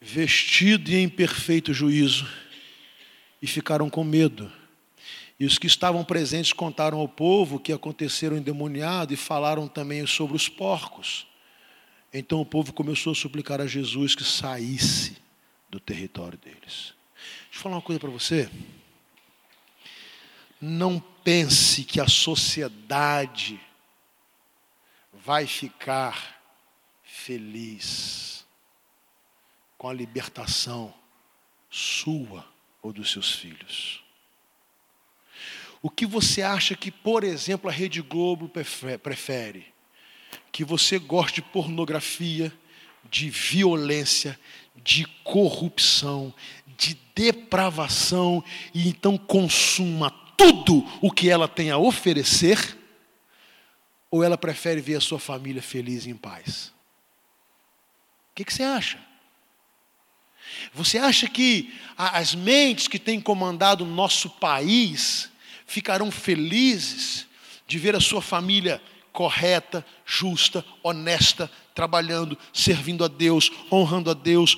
vestido 0.00 0.90
e 0.90 0.96
em 0.96 1.08
perfeito 1.08 1.72
juízo, 1.72 2.28
e 3.40 3.46
ficaram 3.46 3.88
com 3.88 4.04
medo. 4.04 4.52
E 5.38 5.44
os 5.44 5.58
que 5.58 5.66
estavam 5.66 6.04
presentes 6.04 6.52
contaram 6.52 6.98
ao 6.98 7.08
povo 7.08 7.58
que 7.58 7.72
aconteceram 7.72 8.36
endemoniado 8.36 9.12
e 9.12 9.16
falaram 9.16 9.66
também 9.66 10.06
sobre 10.06 10.36
os 10.36 10.48
porcos. 10.48 11.26
Então 12.12 12.40
o 12.40 12.46
povo 12.46 12.72
começou 12.72 13.12
a 13.12 13.16
suplicar 13.16 13.60
a 13.60 13.66
Jesus 13.66 14.14
que 14.14 14.22
saísse 14.22 15.16
do 15.68 15.80
território 15.80 16.38
deles. 16.38 16.94
Deixa 17.44 17.58
eu 17.58 17.62
falar 17.62 17.76
uma 17.76 17.82
coisa 17.82 17.98
para 17.98 18.10
você. 18.10 18.48
Não 20.60 21.02
pense 21.24 21.82
que 21.84 22.00
a 22.00 22.06
sociedade 22.06 23.60
vai 25.12 25.46
ficar 25.46 26.40
feliz 27.02 28.46
com 29.76 29.88
a 29.88 29.92
libertação 29.92 30.94
sua 31.68 32.46
ou 32.80 32.92
dos 32.92 33.10
seus 33.10 33.32
filhos. 33.34 34.03
O 35.84 35.90
que 35.90 36.06
você 36.06 36.40
acha 36.40 36.74
que, 36.74 36.90
por 36.90 37.22
exemplo, 37.22 37.68
a 37.68 37.72
Rede 37.72 38.00
Globo 38.00 38.48
prefere? 38.48 39.74
que 40.50 40.64
você 40.64 40.98
goste 40.98 41.42
de 41.42 41.48
pornografia, 41.48 42.50
de 43.10 43.28
violência, 43.28 44.38
de 44.82 45.04
corrupção, 45.22 46.32
de 46.78 46.96
depravação, 47.14 48.42
e 48.72 48.88
então 48.88 49.18
consuma 49.18 50.10
tudo 50.38 50.86
o 51.02 51.10
que 51.10 51.28
ela 51.28 51.48
tem 51.48 51.70
a 51.72 51.76
oferecer, 51.76 52.78
ou 54.10 54.22
ela 54.22 54.38
prefere 54.38 54.80
ver 54.80 54.94
a 54.94 55.00
sua 55.00 55.18
família 55.18 55.60
feliz 55.60 56.06
e 56.06 56.10
em 56.10 56.16
paz? 56.16 56.72
O 58.30 58.34
que, 58.36 58.44
que 58.44 58.54
você 58.54 58.62
acha? 58.62 59.04
Você 60.72 60.96
acha 60.96 61.28
que 61.28 61.74
as 61.96 62.34
mentes 62.34 62.88
que 62.88 62.98
têm 62.98 63.20
comandado 63.20 63.84
o 63.84 63.88
nosso 63.88 64.30
país 64.30 65.33
ficarão 65.66 66.10
felizes 66.10 67.26
de 67.66 67.78
ver 67.78 67.96
a 67.96 68.00
sua 68.00 68.20
família 68.20 68.80
correta, 69.12 69.86
justa, 70.04 70.64
honesta, 70.82 71.50
trabalhando, 71.74 72.36
servindo 72.52 73.04
a 73.04 73.08
Deus, 73.08 73.50
honrando 73.70 74.10
a 74.10 74.14
Deus, 74.14 74.56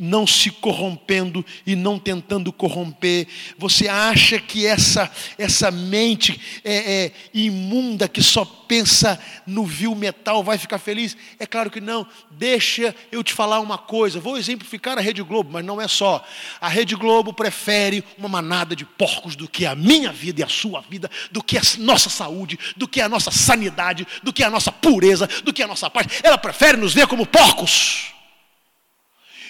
não 0.00 0.26
se 0.26 0.50
corrompendo 0.50 1.44
e 1.66 1.76
não 1.76 1.98
tentando 1.98 2.52
corromper. 2.52 3.26
Você 3.58 3.86
acha 3.88 4.40
que 4.40 4.66
essa 4.66 5.10
essa 5.38 5.70
mente 5.70 6.40
é, 6.64 7.04
é, 7.04 7.12
imunda 7.32 8.08
que 8.08 8.22
só 8.22 8.44
pensa 8.44 9.18
no 9.46 9.64
vil 9.64 9.94
metal 9.94 10.42
vai 10.44 10.56
ficar 10.56 10.78
feliz? 10.78 11.16
É 11.38 11.46
claro 11.46 11.70
que 11.70 11.80
não. 11.80 12.06
Deixa 12.30 12.94
eu 13.10 13.22
te 13.22 13.32
falar 13.32 13.60
uma 13.60 13.76
coisa. 13.76 14.20
Vou 14.20 14.38
exemplificar 14.38 14.96
a 14.96 15.00
Rede 15.00 15.22
Globo, 15.22 15.50
mas 15.52 15.64
não 15.64 15.80
é 15.80 15.88
só. 15.88 16.24
A 16.60 16.68
Rede 16.68 16.94
Globo 16.94 17.32
prefere 17.32 18.04
uma 18.16 18.28
manada 18.28 18.76
de 18.76 18.84
porcos 18.84 19.36
do 19.36 19.48
que 19.48 19.66
a 19.66 19.74
minha 19.74 20.12
vida 20.12 20.40
e 20.40 20.44
a 20.44 20.48
sua 20.48 20.80
vida, 20.80 21.10
do 21.30 21.42
que 21.42 21.58
a 21.58 21.62
nossa 21.78 22.08
saúde, 22.08 22.58
do 22.76 22.86
que 22.86 23.00
a 23.00 23.08
nossa 23.08 23.30
sanidade, 23.30 24.06
do 24.22 24.32
que 24.32 24.44
a 24.44 24.50
nossa 24.50 24.70
pureza, 24.70 25.28
do 25.44 25.52
que 25.52 25.62
a 25.62 25.66
nossa 25.66 25.90
paz. 25.90 26.06
Ela 26.22 26.38
prefere 26.38 26.76
nos 26.76 26.94
ver 26.94 27.06
como 27.06 27.26
porcos. 27.26 28.19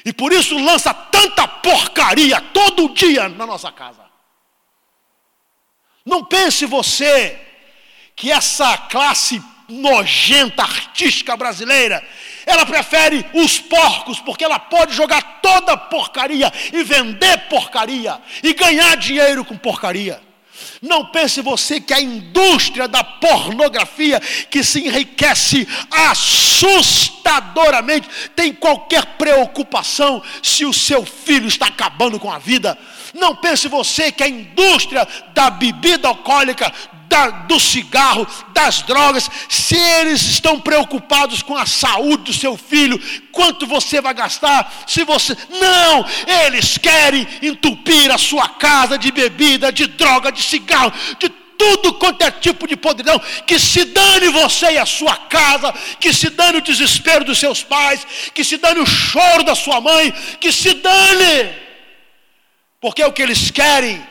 E 0.04 0.12
por 0.12 0.32
isso 0.32 0.56
lança 0.58 0.92
tanta 0.94 1.46
porcaria 1.46 2.40
todo 2.40 2.94
dia 2.94 3.28
na 3.28 3.46
nossa 3.46 3.70
casa. 3.70 4.02
Não 6.04 6.24
pense 6.24 6.64
você 6.66 7.38
que 8.16 8.30
essa 8.30 8.76
classe 8.76 9.42
nojenta 9.68 10.62
artística 10.62 11.36
brasileira, 11.36 12.04
ela 12.44 12.66
prefere 12.66 13.24
os 13.32 13.58
porcos, 13.58 14.18
porque 14.20 14.44
ela 14.44 14.58
pode 14.58 14.94
jogar 14.94 15.40
toda 15.40 15.76
porcaria 15.76 16.52
e 16.72 16.82
vender 16.82 17.48
porcaria 17.48 18.20
e 18.42 18.52
ganhar 18.52 18.96
dinheiro 18.96 19.44
com 19.44 19.56
porcaria. 19.56 20.20
Não 20.80 21.06
pense 21.06 21.40
você 21.40 21.80
que 21.80 21.92
a 21.92 22.00
indústria 22.00 22.86
da 22.88 23.02
pornografia, 23.04 24.20
que 24.50 24.64
se 24.64 24.86
enriquece 24.86 25.68
assustadoramente, 25.90 28.08
tem 28.34 28.52
qualquer 28.52 29.04
preocupação 29.18 30.22
se 30.42 30.64
o 30.64 30.72
seu 30.72 31.04
filho 31.04 31.48
está 31.48 31.66
acabando 31.66 32.18
com 32.18 32.32
a 32.32 32.38
vida. 32.38 32.78
Não 33.14 33.36
pense 33.36 33.68
você 33.68 34.10
que 34.12 34.22
a 34.22 34.28
indústria 34.28 35.06
da 35.34 35.50
bebida 35.50 36.08
alcoólica, 36.08 36.72
da, 37.10 37.28
do 37.28 37.58
cigarro, 37.58 38.24
das 38.52 38.82
drogas, 38.82 39.28
se 39.48 39.76
eles 39.76 40.22
estão 40.22 40.60
preocupados 40.60 41.42
com 41.42 41.56
a 41.56 41.66
saúde 41.66 42.22
do 42.22 42.32
seu 42.32 42.56
filho, 42.56 43.02
quanto 43.32 43.66
você 43.66 44.00
vai 44.00 44.14
gastar, 44.14 44.72
se 44.86 45.02
você. 45.02 45.36
Não! 45.60 46.06
Eles 46.46 46.78
querem 46.78 47.26
entupir 47.42 48.12
a 48.12 48.16
sua 48.16 48.48
casa 48.48 48.96
de 48.96 49.10
bebida, 49.10 49.72
de 49.72 49.88
droga, 49.88 50.30
de 50.30 50.40
cigarro, 50.40 50.92
de 51.18 51.28
tudo 51.28 51.94
quanto 51.94 52.22
é 52.22 52.30
tipo 52.30 52.66
de 52.66 52.76
podridão, 52.76 53.20
que 53.44 53.58
se 53.58 53.84
dane 53.86 54.28
você 54.28 54.74
e 54.74 54.78
a 54.78 54.86
sua 54.86 55.16
casa, 55.16 55.74
que 55.98 56.12
se 56.12 56.30
dane 56.30 56.58
o 56.58 56.62
desespero 56.62 57.24
dos 57.24 57.40
seus 57.40 57.62
pais, 57.62 58.06
que 58.32 58.44
se 58.44 58.56
dane 58.56 58.80
o 58.80 58.86
choro 58.86 59.42
da 59.42 59.56
sua 59.56 59.80
mãe, 59.80 60.12
que 60.40 60.52
se 60.52 60.74
dane, 60.74 61.52
porque 62.80 63.04
o 63.04 63.12
que 63.12 63.20
eles 63.20 63.50
querem 63.50 64.09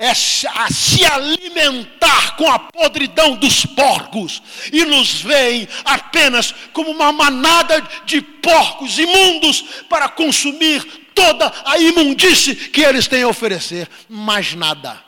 é 0.00 0.14
se 0.14 1.04
alimentar 1.04 2.34
com 2.36 2.50
a 2.50 2.58
podridão 2.58 3.36
dos 3.36 3.66
porcos 3.66 4.42
e 4.72 4.82
nos 4.86 5.20
veem 5.20 5.68
apenas 5.84 6.52
como 6.72 6.90
uma 6.90 7.12
manada 7.12 7.78
de 8.06 8.22
porcos 8.22 8.98
imundos 8.98 9.60
para 9.90 10.08
consumir 10.08 10.82
toda 11.14 11.52
a 11.66 11.78
imundície 11.78 12.56
que 12.56 12.80
eles 12.80 13.06
têm 13.06 13.24
a 13.24 13.28
oferecer, 13.28 13.90
mais 14.08 14.54
nada. 14.54 15.04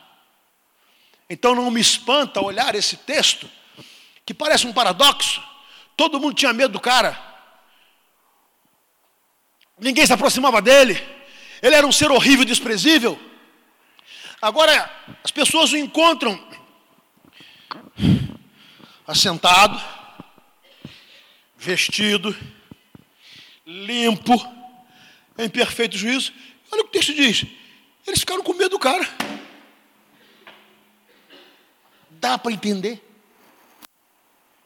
Então 1.31 1.55
não 1.55 1.71
me 1.71 1.81
espanta 1.81 2.45
olhar 2.45 2.75
esse 2.75 2.99
texto, 2.99 3.49
que 4.27 4.35
parece 4.35 4.67
um 4.67 4.75
paradoxo. 4.75 5.43
Todo 5.97 6.21
mundo 6.21 6.35
tinha 6.35 6.53
medo 6.53 6.75
do 6.75 6.81
cara, 6.81 7.19
ninguém 9.81 10.05
se 10.05 10.13
aproximava 10.13 10.61
dele, 10.61 11.03
ele 11.63 11.75
era 11.75 11.87
um 11.87 11.93
ser 11.93 12.11
horrível, 12.11 12.45
desprezível. 12.45 13.32
Agora, 14.43 14.91
as 15.23 15.31
pessoas 15.31 15.71
o 15.71 15.77
encontram 15.77 16.37
assentado, 19.07 19.81
vestido, 21.57 22.37
limpo, 23.65 24.35
em 25.39 25.49
perfeito 25.49 25.97
juízo. 25.97 26.33
Olha 26.73 26.83
o 26.83 26.85
que 26.87 26.89
o 26.89 26.93
texto 26.93 27.15
diz. 27.15 27.47
Eles 28.05 28.19
ficaram 28.19 28.43
com 28.43 28.53
medo 28.53 28.71
do 28.71 28.81
cara. 28.81 29.09
Dá 32.11 32.37
para 32.37 32.51
entender? 32.51 33.01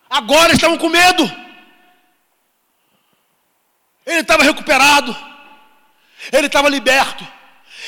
Agora 0.09 0.55
estavam 0.55 0.79
com 0.79 0.89
medo. 0.89 1.25
Ele 4.07 4.21
estava 4.21 4.43
recuperado. 4.43 5.15
Ele 6.33 6.47
estava 6.47 6.71
liberto 6.71 7.37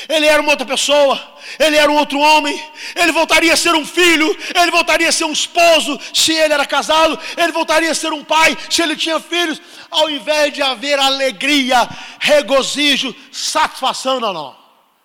ele 0.09 0.27
era 0.27 0.43
uma 0.43 0.51
outra 0.51 0.67
pessoa, 0.67 1.39
ele 1.59 1.77
era 1.77 1.91
um 1.91 1.97
outro 1.97 2.19
homem, 2.19 2.63
ele 2.95 3.13
voltaria 3.13 3.53
a 3.53 3.57
ser 3.57 3.75
um 3.75 3.87
filho, 3.87 4.37
ele 4.55 4.71
voltaria 4.71 5.09
a 5.09 5.13
ser 5.13 5.25
um 5.25 5.33
esposo 5.33 5.99
se 6.13 6.33
ele 6.33 6.53
era 6.53 6.67
casado, 6.67 7.19
ele 7.37 7.53
voltaria 7.53 7.91
a 7.91 7.95
ser 7.95 8.13
um 8.13 8.23
pai 8.23 8.57
se 8.69 8.83
ele 8.83 8.97
tinha 8.97 9.19
filhos, 9.19 9.61
ao 9.91 10.11
invés 10.11 10.53
de 10.53 10.63
haver 10.63 10.99
alegria, 10.99 11.89
regozijo, 12.19 13.15
satisfação, 13.33 14.21
não, 14.21 14.33
não. 14.33 14.57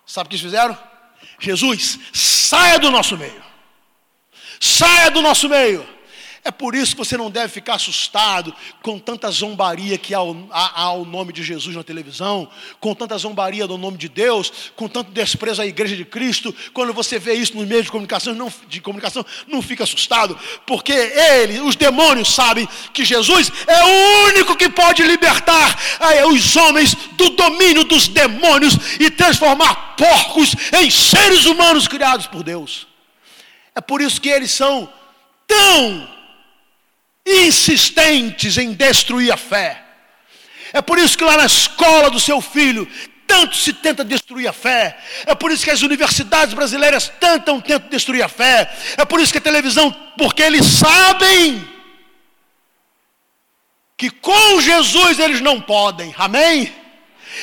Sabe 0.06 0.26
o 0.26 0.30
que 0.30 0.36
eles 0.36 0.44
fizeram? 0.44 0.78
Jesus, 1.40 1.98
saia 2.12 2.78
do 2.78 2.90
nosso 2.90 3.16
meio, 3.16 3.42
saia 4.60 5.10
do 5.10 5.22
nosso 5.22 5.48
meio. 5.48 5.94
É 6.46 6.50
por 6.50 6.74
isso 6.74 6.92
que 6.92 6.98
você 6.98 7.16
não 7.16 7.30
deve 7.30 7.48
ficar 7.48 7.76
assustado 7.76 8.54
com 8.82 8.98
tanta 8.98 9.30
zombaria 9.30 9.96
que 9.96 10.12
há 10.12 10.18
ao, 10.18 11.02
nome 11.06 11.32
de 11.32 11.42
Jesus 11.42 11.74
na 11.74 11.82
televisão, 11.82 12.46
com 12.78 12.94
tanta 12.94 13.16
zombaria 13.16 13.66
do 13.66 13.78
nome 13.78 13.96
de 13.96 14.10
Deus, 14.10 14.52
com 14.76 14.86
tanto 14.86 15.10
desprezo 15.10 15.62
à 15.62 15.66
igreja 15.66 15.96
de 15.96 16.04
Cristo. 16.04 16.54
Quando 16.74 16.92
você 16.92 17.18
vê 17.18 17.32
isso 17.32 17.56
nos 17.56 17.66
meios 17.66 17.86
de 17.86 17.90
comunicação, 17.90 18.34
não, 18.34 18.52
de 18.68 18.78
comunicação, 18.82 19.24
não 19.48 19.62
fica 19.62 19.84
assustado, 19.84 20.38
porque 20.66 20.92
ele, 20.92 21.60
os 21.60 21.76
demônios 21.76 22.34
sabem 22.34 22.68
que 22.92 23.06
Jesus 23.06 23.50
é 23.66 23.82
o 23.82 24.26
único 24.28 24.54
que 24.54 24.68
pode 24.68 25.02
libertar 25.02 25.78
os 26.28 26.56
homens 26.56 26.94
do 27.12 27.30
domínio 27.30 27.84
dos 27.84 28.06
demônios 28.06 28.74
e 29.00 29.10
transformar 29.10 29.96
porcos 29.96 30.54
em 30.74 30.90
seres 30.90 31.46
humanos 31.46 31.88
criados 31.88 32.26
por 32.26 32.42
Deus. 32.42 32.86
É 33.74 33.80
por 33.80 34.02
isso 34.02 34.20
que 34.20 34.28
eles 34.28 34.50
são 34.50 34.92
tão 35.46 36.13
insistentes 37.26 38.58
em 38.58 38.72
destruir 38.72 39.32
a 39.32 39.36
fé. 39.36 39.82
É 40.72 40.82
por 40.82 40.98
isso 40.98 41.16
que 41.16 41.24
lá 41.24 41.36
na 41.36 41.46
escola 41.46 42.10
do 42.10 42.18
seu 42.18 42.40
filho, 42.40 42.88
tanto 43.26 43.56
se 43.56 43.72
tenta 43.72 44.04
destruir 44.04 44.48
a 44.48 44.52
fé. 44.52 44.98
É 45.26 45.34
por 45.34 45.50
isso 45.50 45.64
que 45.64 45.70
as 45.70 45.82
universidades 45.82 46.54
brasileiras 46.54 47.10
tanto 47.20 47.62
tentam 47.62 47.88
destruir 47.88 48.22
a 48.22 48.28
fé. 48.28 48.70
É 48.96 49.04
por 49.04 49.20
isso 49.20 49.32
que 49.32 49.38
a 49.38 49.40
televisão, 49.40 49.90
porque 50.18 50.42
eles 50.42 50.66
sabem 50.66 51.66
que 53.96 54.10
com 54.10 54.60
Jesus 54.60 55.18
eles 55.18 55.40
não 55.40 55.60
podem. 55.60 56.14
Amém? 56.18 56.72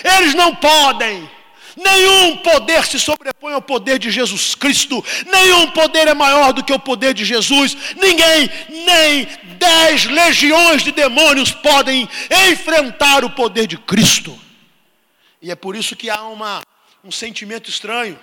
Eles 0.04 0.34
não 0.34 0.56
podem. 0.56 1.30
Nenhum 1.76 2.38
poder 2.38 2.86
se 2.86 3.00
sobrepõe 3.00 3.54
ao 3.54 3.62
poder 3.62 3.98
de 3.98 4.12
Jesus 4.12 4.56
Cristo. 4.56 5.04
Nenhum 5.26 5.72
poder 5.72 6.08
é 6.08 6.14
maior 6.14 6.52
do 6.52 6.64
que 6.64 6.74
o 6.74 6.80
poder 6.80 7.14
de 7.14 7.24
Jesus. 7.24 7.76
Ninguém, 7.96 8.50
nem 8.70 9.28
dez 9.62 10.06
legiões 10.06 10.84
de 10.84 10.92
demônios 10.92 11.52
podem 11.52 12.10
enfrentar 12.50 13.24
o 13.24 13.30
poder 13.30 13.68
de 13.68 13.78
Cristo. 13.78 14.38
E 15.42 15.52
é 15.52 15.56
por 15.56 15.76
isso 15.76 15.96
que 15.96 16.10
há 16.10 16.24
uma, 16.24 16.62
um 17.04 17.12
sentimento 17.12 17.70
estranho. 17.70 18.20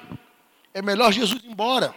É 0.74 0.82
melhor 0.82 1.12
Jesus 1.12 1.42
ir 1.42 1.48
embora. 1.48 1.94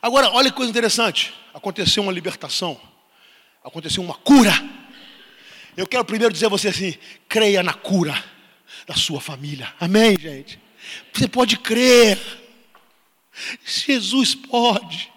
Agora, 0.00 0.30
olha 0.30 0.50
que 0.50 0.56
coisa 0.56 0.70
interessante. 0.70 1.34
Aconteceu 1.52 2.02
uma 2.02 2.12
libertação. 2.12 2.80
Aconteceu 3.62 4.02
uma 4.02 4.14
cura 4.14 4.54
eu 5.76 5.86
quero 5.86 6.04
primeiro 6.04 6.32
dizer 6.32 6.46
a 6.46 6.50
você 6.50 6.68
assim: 6.68 6.94
creia 7.28 7.62
na 7.62 7.72
cura 7.72 8.22
da 8.86 8.94
sua 8.94 9.20
família. 9.20 9.72
Amém, 9.78 10.14
gente? 10.18 10.60
Você 11.12 11.28
pode 11.28 11.56
crer. 11.56 12.18
Jesus 13.64 14.34
pode. 14.34 15.10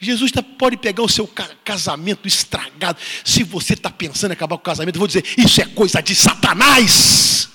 Jesus 0.00 0.30
tá, 0.30 0.42
pode 0.42 0.76
pegar 0.76 1.02
o 1.02 1.08
seu 1.08 1.28
casamento 1.64 2.28
estragado. 2.28 2.98
Se 3.24 3.42
você 3.42 3.74
está 3.74 3.90
pensando 3.90 4.30
em 4.30 4.34
acabar 4.34 4.56
com 4.56 4.62
o 4.62 4.64
casamento, 4.64 4.96
eu 4.96 5.00
vou 5.00 5.08
dizer: 5.08 5.24
isso 5.36 5.60
é 5.60 5.66
coisa 5.66 6.00
de 6.00 6.14
Satanás. 6.14 7.48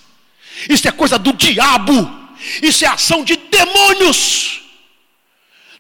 Isso 0.70 0.88
é 0.88 0.92
coisa 0.92 1.18
do 1.18 1.34
diabo. 1.34 2.24
Isso 2.62 2.84
é 2.84 2.88
ação 2.88 3.24
de 3.24 3.36
demônios. 3.36 4.62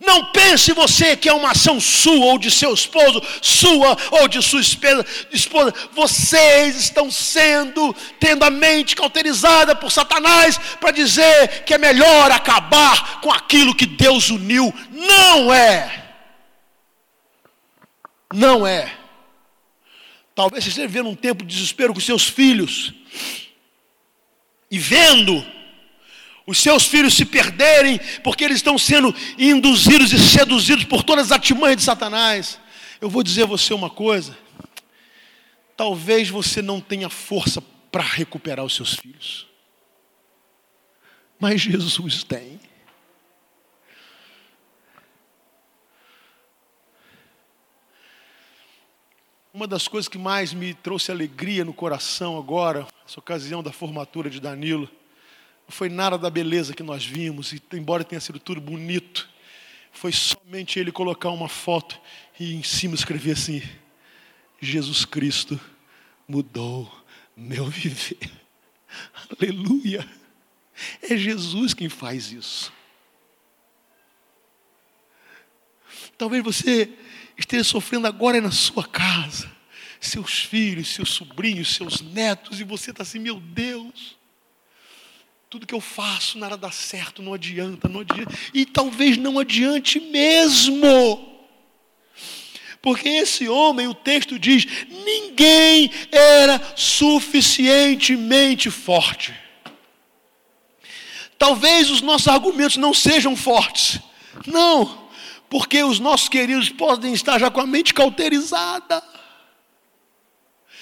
Não 0.05 0.25
pense 0.31 0.73
você 0.73 1.15
que 1.15 1.29
é 1.29 1.33
uma 1.33 1.51
ação 1.51 1.79
sua 1.79 2.25
ou 2.25 2.38
de 2.38 2.51
seu 2.51 2.73
esposo, 2.73 3.21
sua 3.41 3.97
ou 4.12 4.27
de 4.27 4.41
sua 4.41 4.59
esposa. 4.59 5.73
Vocês 5.93 6.75
estão 6.75 7.09
sendo, 7.09 7.95
tendo 8.19 8.43
a 8.43 8.49
mente 8.49 8.95
cauterizada 8.95 9.75
por 9.75 9.91
Satanás 9.91 10.59
para 10.79 10.91
dizer 10.91 11.63
que 11.65 11.73
é 11.73 11.77
melhor 11.77 12.31
acabar 12.31 13.21
com 13.21 13.31
aquilo 13.31 13.75
que 13.75 13.86
Deus 13.86 14.29
uniu. 14.29 14.73
Não 14.91 15.53
é. 15.53 16.02
Não 18.34 18.65
é. 18.65 18.91
Talvez 20.34 20.63
você 20.63 20.72
esteja 20.72 20.88
vivendo 20.88 21.08
um 21.08 21.15
tempo 21.15 21.46
de 21.46 21.54
desespero 21.54 21.93
com 21.93 22.00
seus 22.00 22.28
filhos 22.28 22.91
e 24.72 24.80
vendo 24.80 25.46
os 26.48 26.58
seus 26.58 26.86
filhos 26.86 27.13
se 27.13 27.26
perderem, 27.26 28.00
porque 28.24 28.43
eles 28.43 28.58
estão 28.58 28.76
sendo 28.76 29.15
induzidos 29.38 30.12
e 30.12 30.17
seduzidos 30.17 30.84
por 30.84 31.04
todas 31.04 31.28
as 31.28 31.32
artimanhas 31.32 31.78
de 31.78 31.84
Satanás. 31.84 32.60
Eu 33.00 33.08
vou 33.08 33.22
dizer 33.22 33.43
a 33.43 33.46
você 33.46 33.72
uma 33.72 33.89
coisa: 33.89 34.36
talvez 35.78 36.28
você 36.28 36.60
não 36.60 36.82
tenha 36.82 37.10
força 37.10 37.62
para 37.91 38.02
recuperar 38.02 38.65
os 38.65 38.76
seus 38.76 38.96
filhos, 38.96 39.48
mas 41.39 41.62
Jesus 41.62 42.24
tem. 42.24 42.60
Uma 49.55 49.67
das 49.67 49.87
coisas 49.87 50.09
que 50.09 50.17
mais 50.17 50.51
me 50.51 50.73
trouxe 50.73 51.11
alegria 51.11 51.63
no 51.63 51.75
coração 51.75 52.39
agora, 52.39 52.87
essa 53.07 53.19
ocasião 53.19 53.61
da 53.61 53.71
formatura 53.71 54.27
de 54.27 54.39
Danilo, 54.39 54.89
não 55.67 55.69
foi 55.69 55.89
nada 55.89 56.17
da 56.17 56.27
beleza 56.27 56.73
que 56.73 56.81
nós 56.81 57.05
vimos, 57.05 57.53
e 57.53 57.61
embora 57.73 58.03
tenha 58.03 58.19
sido 58.19 58.39
tudo 58.39 58.59
bonito, 58.59 59.29
foi 59.91 60.11
somente 60.11 60.79
ele 60.79 60.91
colocar 60.91 61.29
uma 61.29 61.47
foto 61.47 62.01
e 62.39 62.55
em 62.55 62.63
cima 62.63 62.95
escrever 62.95 63.33
assim: 63.33 63.61
Jesus 64.59 65.05
Cristo 65.05 65.59
mudou 66.27 66.91
meu 67.37 67.67
viver. 67.69 68.31
Aleluia! 69.39 70.03
É 70.99 71.15
Jesus 71.15 71.75
quem 71.75 71.89
faz 71.89 72.31
isso. 72.31 72.73
Talvez 76.17 76.43
você 76.43 76.89
esteja 77.38 77.63
sofrendo 77.63 78.08
agora 78.08 78.40
na 78.42 78.52
sua 78.52 78.86
casa, 78.86 79.52
seus 80.00 80.40
filhos, 80.40 80.90
seus 80.90 81.12
sobrinhos, 81.12 81.73
seus 81.75 82.02
netos, 82.02 82.60
e 82.60 82.63
você 82.63 82.92
está 82.92 83.04
assim, 83.04 83.19
meu 83.19 83.40
Deus, 83.40 84.17
tudo 85.50 85.67
que 85.67 85.75
eu 85.75 85.81
faço, 85.81 86.38
nada 86.40 86.58
dá 86.58 86.71
certo, 86.71 87.21
não 87.21 87.34
adianta, 87.34 87.88
não 87.88 88.00
adianta. 88.00 88.34
E 88.54 88.65
talvez 88.65 89.17
não 89.17 89.38
adiante 89.38 90.00
mesmo. 90.00 91.31
Porque 92.81 93.08
esse 93.08 93.48
homem, 93.48 93.88
o 93.88 93.94
texto 93.94 94.40
diz, 94.40 94.65
ninguém 94.90 95.92
era 96.12 96.60
suficientemente 96.75 98.69
forte. 98.69 99.34
Talvez 101.38 101.90
os 101.92 102.02
nossos 102.02 102.27
argumentos 102.27 102.77
não 102.77 102.94
sejam 102.94 103.36
fortes. 103.36 104.00
Não, 104.48 105.02
porque 105.54 105.83
os 105.83 105.99
nossos 105.99 106.27
queridos 106.27 106.71
podem 106.71 107.13
estar 107.13 107.37
já 107.37 107.51
com 107.51 107.62
a 107.62 107.67
mente 107.67 107.93
cauterizada. 107.93 109.04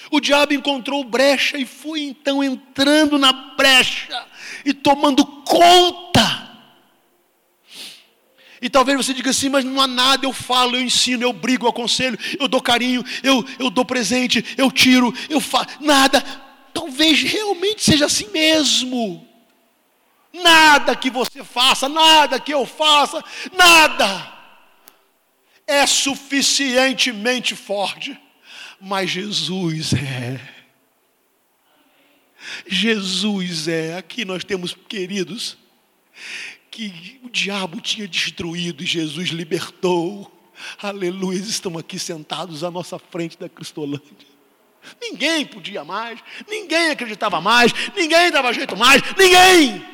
O 0.10 0.22
diabo 0.22 0.54
encontrou 0.54 1.04
brecha 1.04 1.58
e 1.58 1.66
foi 1.66 2.04
então 2.04 2.42
entrando 2.42 3.18
na 3.18 3.34
brecha 3.34 4.26
e 4.64 4.74
tomando 4.74 5.26
conta. 5.26 6.58
E 8.62 8.70
talvez 8.70 8.96
você 8.96 9.14
diga 9.14 9.32
assim, 9.32 9.50
mas 9.50 9.66
não 9.66 9.82
há 9.82 9.88
nada, 9.88 10.26
eu 10.26 10.32
falo, 10.32 10.78
eu 10.78 10.82
ensino, 10.82 11.22
eu 11.22 11.34
brigo, 11.34 11.66
eu 11.66 11.70
aconselho, 11.70 12.18
eu 12.40 12.48
dou 12.48 12.62
carinho, 12.62 13.04
eu, 13.24 13.46
eu 13.60 13.70
dou 13.70 13.84
presente, 13.84 14.56
eu 14.58 14.72
tiro, 14.72 15.14
eu 15.30 15.42
faço, 15.42 15.68
nada. 15.82 16.22
Talvez 16.74 17.22
realmente 17.24 17.84
seja 17.84 18.06
assim 18.06 18.30
mesmo. 18.30 19.28
Nada 20.32 20.96
que 20.96 21.10
você 21.10 21.44
faça, 21.44 21.90
nada 21.90 22.40
que 22.40 22.54
eu 22.54 22.66
faça, 22.66 23.22
nada 23.52 24.40
é 25.72 25.88
suficientemente 25.88 27.56
forte 27.56 28.18
mas 28.82 29.12
Jesus 29.12 29.94
é. 29.94 30.42
Jesus 32.68 33.68
é. 33.68 33.96
Aqui 33.96 34.26
nós 34.26 34.44
temos, 34.44 34.76
queridos, 34.90 35.56
que 36.72 37.20
o 37.24 37.30
diabo 37.30 37.80
tinha 37.80 38.08
destruído 38.08 38.84
e 38.84 38.88
Jesus 38.88 39.30
libertou. 39.30 40.30
Aleluia, 40.82 41.38
estão 41.38 41.78
aqui 41.78 42.00
sentados 42.00 42.64
à 42.64 42.72
nossa 42.72 42.98
frente 42.98 43.38
da 43.38 43.48
Cristolândia. 43.48 44.32
Ninguém 45.00 45.46
podia 45.46 45.84
mais, 45.84 46.20
ninguém 46.50 46.90
acreditava 46.90 47.40
mais, 47.40 47.72
ninguém 47.96 48.32
dava 48.32 48.52
jeito 48.52 48.76
mais, 48.76 49.02
ninguém. 49.16 49.86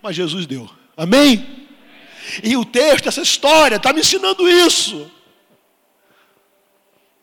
Mas 0.00 0.14
Jesus 0.14 0.46
deu. 0.46 0.70
Amém? 0.96 1.66
E 2.44 2.56
o 2.56 2.64
texto, 2.64 3.08
essa 3.08 3.22
história, 3.22 3.76
está 3.76 3.92
me 3.92 4.00
ensinando 4.00 4.48
isso 4.48 5.10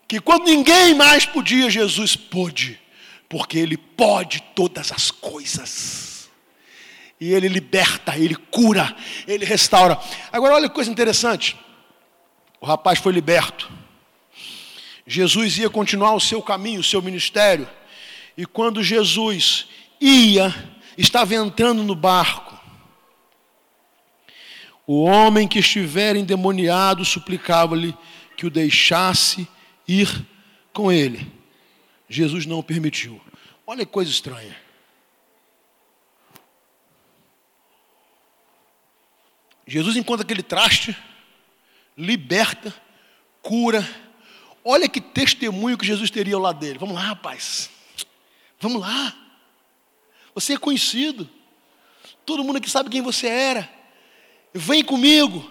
que 0.08 0.20
quando 0.20 0.46
ninguém 0.46 0.94
mais 0.94 1.26
podia, 1.26 1.70
Jesus 1.70 2.16
pôde, 2.16 2.80
porque 3.28 3.58
Ele 3.58 3.78
pode 3.78 4.42
todas 4.56 4.92
as 4.92 5.10
coisas. 5.10 6.30
E 7.20 7.34
Ele 7.34 7.48
liberta, 7.48 8.18
Ele 8.18 8.36
cura, 8.36 8.96
Ele 9.28 9.46
restaura. 9.46 10.00
Agora, 10.32 10.56
olha 10.56 10.70
que 10.70 10.76
coisa 10.76 10.92
interessante: 10.92 11.58
o 12.60 12.66
rapaz 12.66 13.00
foi 13.00 13.14
liberto. 13.14 13.72
Jesus 15.08 15.58
ia 15.58 15.70
continuar 15.70 16.14
o 16.14 16.20
seu 16.20 16.42
caminho, 16.42 16.80
o 16.80 16.84
seu 16.84 17.02
ministério. 17.02 17.70
E 18.38 18.46
quando 18.46 18.84
Jesus 18.84 19.68
ia, 20.02 20.54
estava 20.98 21.36
entrando 21.36 21.84
no 21.84 21.96
barco. 21.96 22.54
O 24.88 25.04
homem 25.04 25.48
que 25.48 25.60
estiver 25.60 26.16
endemoniado 26.16 27.06
suplicava-lhe 27.06 27.96
que 28.36 28.46
o 28.46 28.52
deixasse 28.52 29.48
ir 29.88 30.26
com 30.74 30.92
ele. 30.92 31.32
Jesus 32.10 32.46
não 32.46 32.62
permitiu. 32.62 33.20
Olha 33.66 33.86
que 33.86 33.92
coisa 33.92 34.12
estranha. 34.12 34.56
Jesus 39.68 39.96
encontra 39.98 40.24
aquele 40.24 40.44
traste, 40.44 40.96
liberta, 41.98 42.74
cura. 43.42 43.88
Olha 44.64 44.88
que 44.88 45.02
testemunho 45.02 45.78
que 45.78 45.86
Jesus 45.86 46.12
teria 46.12 46.36
ao 46.36 46.42
lado 46.42 46.60
dele. 46.60 46.78
Vamos 46.78 46.96
lá, 46.96 47.02
rapaz. 47.02 47.70
Vamos 48.60 48.82
lá. 48.82 49.16
Você 50.36 50.54
é 50.54 50.58
conhecido. 50.58 51.28
Todo 52.26 52.44
mundo 52.44 52.58
aqui 52.58 52.70
sabe 52.70 52.90
quem 52.90 53.02
você 53.02 53.28
era. 53.28 53.70
Vem 54.54 54.84
comigo. 54.84 55.50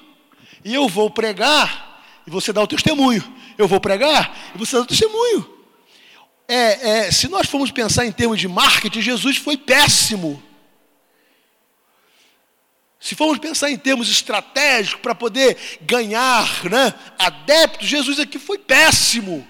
E 0.65 0.73
eu 0.75 0.89
vou 0.89 1.11
pregar. 1.11 1.84
E 2.27 2.31
você 2.31 2.53
dá 2.53 2.63
o 2.63 2.67
testemunho 2.67 3.23
eu 3.57 3.69
vou 3.69 3.81
pregar 3.81 4.53
e 4.55 4.59
você 4.59 4.77
dá 4.77 4.83
o 4.83 4.87
testemunho. 4.87 5.51
É, 6.47 7.07
é, 7.07 7.11
se 7.11 7.29
nós 7.29 7.49
formos 7.49 7.71
pensar 7.71 8.05
em 8.05 8.13
termos 8.13 8.39
de 8.39 8.49
marketing, 8.49 9.01
Jesus 9.01 9.37
foi 9.37 9.57
péssimo. 9.57 10.43
Se 13.01 13.15
formos 13.15 13.39
pensar 13.39 13.71
em 13.71 13.77
termos 13.77 14.11
estratégicos 14.11 15.01
para 15.01 15.15
poder 15.15 15.79
ganhar 15.83 16.65
né, 16.65 16.95
adeptos, 17.19 17.89
Jesus 17.89 18.19
aqui 18.19 18.39
foi 18.39 18.59
péssimo. 18.59 19.47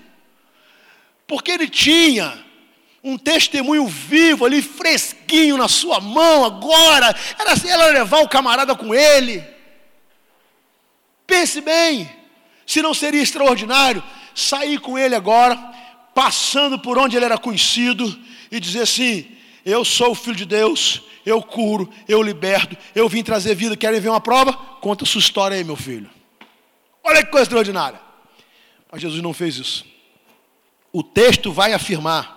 Porque 1.27 1.53
ele 1.53 1.69
tinha 1.69 2.45
um 3.03 3.17
testemunho 3.19 3.87
vivo 3.87 4.45
ali, 4.45 4.63
fresquinho 4.63 5.57
na 5.57 5.69
sua 5.69 6.01
mão, 6.01 6.45
agora, 6.45 7.15
era, 7.39 7.53
era 7.69 7.87
levar 7.87 8.21
o 8.21 8.29
camarada 8.29 8.75
com 8.75 8.95
ele. 8.95 9.45
Pense 11.27 11.61
bem, 11.61 12.11
se 12.67 12.83
não 12.83 12.95
seria 12.95 13.23
extraordinário 13.23 14.03
sair 14.35 14.81
com 14.81 14.99
ele 14.99 15.15
agora, 15.15 15.57
passando 16.15 16.79
por 16.79 16.99
onde 16.99 17.17
ele 17.17 17.25
era 17.25 17.39
conhecido, 17.39 18.19
e 18.51 18.61
dizer 18.61 18.83
assim: 18.83 19.27
Eu 19.65 19.85
sou 19.85 20.13
o 20.13 20.15
filho 20.15 20.37
de 20.37 20.45
Deus, 20.45 21.03
eu 21.25 21.43
curo, 21.43 21.91
eu 22.09 22.23
liberto, 22.23 22.77
eu 22.95 23.09
vim 23.09 23.23
trazer 23.23 23.55
vida. 23.55 23.77
Querem 23.77 24.01
ver 24.01 24.09
uma 24.09 24.21
prova? 24.21 24.53
Conta 24.53 25.05
sua 25.05 25.21
história 25.21 25.57
aí, 25.57 25.65
meu 25.65 25.77
filho. 25.77 26.11
Olha 27.03 27.23
que 27.23 27.31
coisa 27.31 27.45
extraordinária. 27.45 28.01
Mas 28.91 29.03
Jesus 29.03 29.23
não 29.23 29.35
fez 29.35 29.57
isso. 29.57 29.85
O 30.93 31.03
texto 31.03 31.53
vai 31.53 31.73
afirmar 31.73 32.35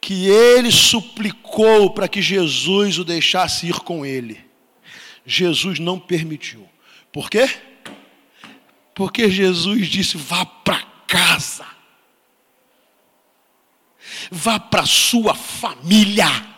que 0.00 0.28
ele 0.28 0.70
suplicou 0.70 1.90
para 1.90 2.08
que 2.08 2.20
Jesus 2.20 2.98
o 2.98 3.04
deixasse 3.04 3.68
ir 3.68 3.80
com 3.80 4.04
ele. 4.04 4.44
Jesus 5.24 5.78
não 5.78 5.98
permitiu. 5.98 6.68
Por 7.12 7.30
quê? 7.30 7.48
Porque 8.94 9.30
Jesus 9.30 9.88
disse: 9.88 10.16
vá 10.16 10.44
para 10.44 10.82
casa, 11.06 11.66
vá 14.30 14.58
para 14.58 14.84
sua 14.86 15.34
família. 15.34 16.50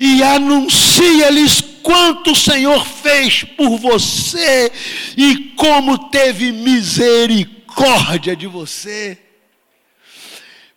E 0.00 0.22
anuncia-lhes 0.24 1.60
quanto 1.82 2.32
o 2.32 2.36
Senhor 2.36 2.84
fez 2.84 3.44
por 3.44 3.78
você 3.78 4.72
e 5.16 5.52
como 5.56 6.10
teve 6.10 6.50
misericórdia 6.50 8.34
de 8.34 8.48
você. 8.48 9.16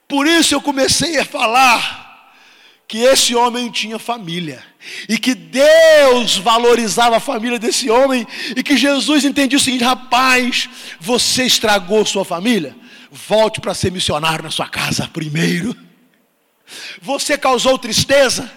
Por 0.08 0.28
isso 0.28 0.54
eu 0.54 0.62
comecei 0.62 1.18
a 1.18 1.26
falar 1.26 2.36
que 2.88 3.00
esse 3.00 3.36
homem 3.36 3.72
tinha 3.72 3.98
família 3.98 4.64
e 5.10 5.18
que 5.18 5.34
Deus 5.34 6.38
valorizava 6.38 7.18
a 7.18 7.20
família 7.20 7.60
desse 7.60 7.90
homem 7.90 8.28
e 8.56 8.64
que 8.64 8.78
Jesus 8.78 9.26
entendia 9.26 9.58
o 9.58 9.62
seguinte: 9.62 9.84
rapaz, 9.84 10.70
você 11.00 11.44
estragou 11.44 12.06
sua 12.06 12.24
família, 12.24 12.76
volte 13.12 13.60
para 13.60 13.74
ser 13.74 13.92
missionário 13.92 14.44
na 14.44 14.52
sua 14.52 14.68
casa 14.68 15.10
primeiro. 15.12 15.76
Você 17.02 17.38
causou 17.38 17.78
tristeza, 17.78 18.52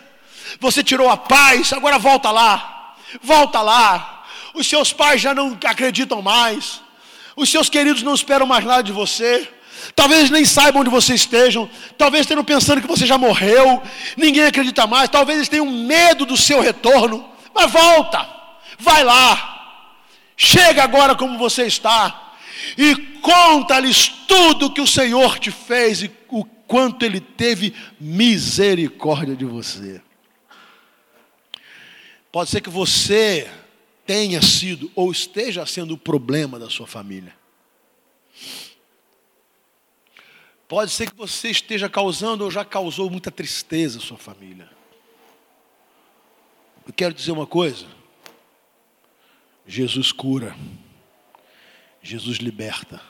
você 0.59 0.83
tirou 0.83 1.09
a 1.09 1.17
paz, 1.17 1.73
agora 1.73 1.99
volta 1.99 2.31
lá, 2.31 2.97
volta 3.23 3.61
lá. 3.61 4.25
Os 4.55 4.67
seus 4.67 4.93
pais 4.93 5.21
já 5.21 5.33
não 5.33 5.57
acreditam 5.65 6.21
mais, 6.21 6.81
os 7.37 7.49
seus 7.49 7.69
queridos 7.69 8.03
não 8.03 8.15
esperam 8.15 8.47
mais 8.47 8.65
nada 8.65 8.83
de 8.83 8.93
você. 8.93 9.49
Talvez 9.95 10.31
nem 10.31 10.45
saibam 10.45 10.83
onde 10.83 10.91
vocês 10.91 11.21
estejam. 11.21 11.69
Talvez 11.97 12.23
estejam 12.23 12.45
pensando 12.45 12.81
que 12.81 12.87
você 12.87 13.07
já 13.07 13.19
morreu. 13.19 13.83
Ninguém 14.17 14.45
acredita 14.45 14.87
mais. 14.87 15.09
Talvez 15.09 15.39
eles 15.39 15.49
tenham 15.49 15.67
medo 15.67 16.25
do 16.25 16.37
seu 16.37 16.61
retorno. 16.61 17.29
Mas 17.55 17.71
volta. 17.71 18.29
Vai 18.79 19.05
lá. 19.05 19.85
Chega 20.37 20.83
agora 20.83 21.15
como 21.15 21.39
você 21.39 21.67
está. 21.67 22.35
E 22.77 22.95
conta-lhes 23.21 24.09
tudo 24.27 24.73
que 24.73 24.81
o 24.81 24.87
Senhor 24.87 25.39
te 25.39 25.51
fez 25.51 26.03
e 26.03 26.11
o 26.29 26.45
quanto 26.45 27.05
Ele 27.05 27.21
teve 27.21 27.75
misericórdia 28.01 29.35
de 29.35 29.45
você. 29.45 30.01
Pode 32.31 32.51
ser 32.51 32.61
que 32.61 32.71
você 32.71 33.51
tenha 34.07 34.41
sido 34.41 34.91
ou 34.95 35.11
esteja 35.11 35.67
sendo 35.67 35.95
o 35.95 35.99
problema 35.99 36.59
da 36.59 36.71
sua 36.71 36.87
família. 36.87 37.40
Pode 40.71 40.93
ser 40.93 41.11
que 41.11 41.17
você 41.17 41.51
esteja 41.51 41.89
causando 41.89 42.45
ou 42.45 42.51
já 42.51 42.65
causou 42.65 43.11
muita 43.11 43.29
tristeza 43.29 43.99
à 43.99 44.01
sua 44.01 44.17
família. 44.17 44.71
Eu 46.87 46.93
quero 46.93 47.13
dizer 47.13 47.33
uma 47.33 47.45
coisa. 47.45 47.89
Jesus 49.67 50.13
cura. 50.13 50.57
Jesus 52.01 52.39
liberta. 52.39 53.03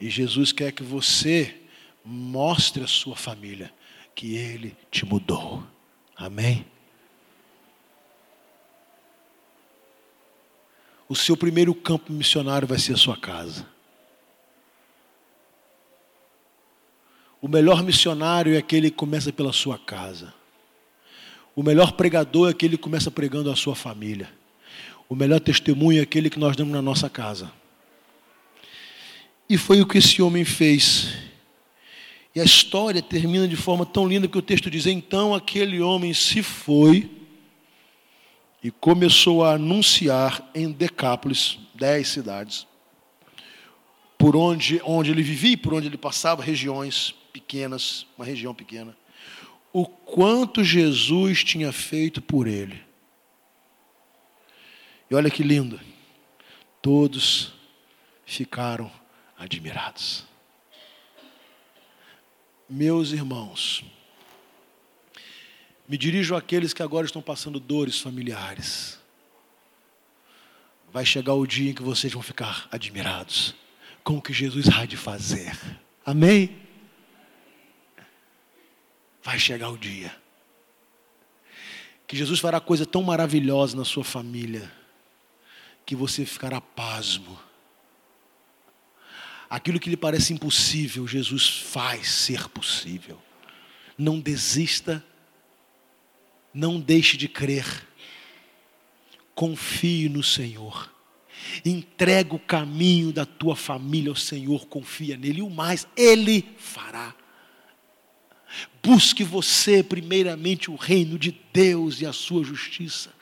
E 0.00 0.10
Jesus 0.10 0.50
quer 0.50 0.72
que 0.72 0.82
você 0.82 1.62
mostre 2.04 2.82
à 2.82 2.88
sua 2.88 3.14
família 3.14 3.72
que 4.12 4.34
Ele 4.34 4.76
te 4.90 5.06
mudou. 5.06 5.64
Amém? 6.16 6.66
O 11.08 11.14
seu 11.14 11.36
primeiro 11.36 11.72
campo 11.72 12.12
missionário 12.12 12.66
vai 12.66 12.80
ser 12.80 12.94
a 12.94 12.98
sua 12.98 13.16
casa. 13.16 13.75
O 17.40 17.48
melhor 17.48 17.82
missionário 17.82 18.54
é 18.54 18.58
aquele 18.58 18.90
que 18.90 18.96
começa 18.96 19.32
pela 19.32 19.52
sua 19.52 19.78
casa. 19.78 20.32
O 21.54 21.62
melhor 21.62 21.92
pregador 21.92 22.48
é 22.48 22.50
aquele 22.50 22.76
que 22.76 22.82
começa 22.82 23.10
pregando 23.10 23.50
a 23.50 23.56
sua 23.56 23.74
família. 23.74 24.30
O 25.08 25.14
melhor 25.14 25.40
testemunho 25.40 26.00
é 26.00 26.02
aquele 26.02 26.28
que 26.28 26.38
nós 26.38 26.56
damos 26.56 26.72
na 26.72 26.82
nossa 26.82 27.08
casa. 27.08 27.52
E 29.48 29.56
foi 29.56 29.80
o 29.80 29.86
que 29.86 29.98
esse 29.98 30.20
homem 30.20 30.44
fez. 30.44 31.14
E 32.34 32.40
a 32.40 32.44
história 32.44 33.00
termina 33.00 33.46
de 33.46 33.56
forma 33.56 33.86
tão 33.86 34.06
linda 34.08 34.26
que 34.28 34.36
o 34.36 34.42
texto 34.42 34.70
diz: 34.70 34.86
Então 34.86 35.34
aquele 35.34 35.80
homem 35.80 36.12
se 36.12 36.42
foi 36.42 37.08
e 38.62 38.70
começou 38.70 39.44
a 39.44 39.54
anunciar 39.54 40.50
em 40.54 40.72
Decápolis, 40.72 41.58
dez 41.74 42.08
cidades, 42.08 42.66
por 44.18 44.34
onde, 44.34 44.80
onde 44.84 45.10
ele 45.10 45.22
vivia 45.22 45.52
e 45.52 45.56
por 45.56 45.74
onde 45.74 45.86
ele 45.86 45.96
passava, 45.96 46.42
regiões 46.42 47.14
pequenas, 47.40 48.06
uma 48.16 48.24
região 48.24 48.54
pequena 48.54 48.96
o 49.78 49.84
quanto 49.84 50.64
Jesus 50.64 51.44
tinha 51.44 51.70
feito 51.70 52.22
por 52.22 52.46
ele. 52.46 52.82
E 55.10 55.14
olha 55.14 55.30
que 55.30 55.42
lindo, 55.42 55.78
todos 56.80 57.52
ficaram 58.24 58.90
admirados. 59.36 60.24
Meus 62.66 63.12
irmãos, 63.12 63.84
me 65.86 65.98
dirijo 65.98 66.34
àqueles 66.34 66.72
que 66.72 66.82
agora 66.82 67.04
estão 67.04 67.20
passando 67.20 67.60
dores 67.60 68.00
familiares. 68.00 68.98
Vai 70.90 71.04
chegar 71.04 71.34
o 71.34 71.46
dia 71.46 71.72
em 71.72 71.74
que 71.74 71.82
vocês 71.82 72.14
vão 72.14 72.22
ficar 72.22 72.66
admirados 72.72 73.54
com 74.02 74.16
o 74.16 74.22
que 74.22 74.32
Jesus 74.32 74.70
há 74.70 74.86
de 74.86 74.96
fazer. 74.96 75.54
Amém? 76.02 76.65
Vai 79.26 79.40
chegar 79.40 79.70
o 79.70 79.76
dia 79.76 80.14
que 82.06 82.16
Jesus 82.16 82.38
fará 82.38 82.60
coisa 82.60 82.86
tão 82.86 83.02
maravilhosa 83.02 83.76
na 83.76 83.84
sua 83.84 84.04
família 84.04 84.72
que 85.84 85.96
você 85.96 86.24
ficará 86.24 86.60
pasmo. 86.60 87.36
Aquilo 89.50 89.80
que 89.80 89.90
lhe 89.90 89.96
parece 89.96 90.32
impossível, 90.32 91.08
Jesus 91.08 91.48
faz 91.48 92.08
ser 92.08 92.48
possível. 92.50 93.20
Não 93.98 94.20
desista, 94.20 95.04
não 96.54 96.78
deixe 96.78 97.16
de 97.16 97.26
crer. 97.26 97.84
Confie 99.34 100.08
no 100.08 100.22
Senhor. 100.22 100.92
Entrega 101.64 102.36
o 102.36 102.38
caminho 102.38 103.12
da 103.12 103.26
tua 103.26 103.56
família 103.56 104.10
ao 104.10 104.16
Senhor, 104.16 104.66
confia 104.66 105.16
nele, 105.16 105.40
e 105.40 105.42
o 105.42 105.50
mais 105.50 105.88
Ele 105.96 106.48
fará. 106.56 107.12
Busque 108.82 109.24
você, 109.24 109.82
primeiramente, 109.82 110.70
o 110.70 110.76
reino 110.76 111.18
de 111.18 111.32
Deus 111.52 112.00
e 112.00 112.06
a 112.06 112.12
sua 112.12 112.44
justiça. 112.44 113.12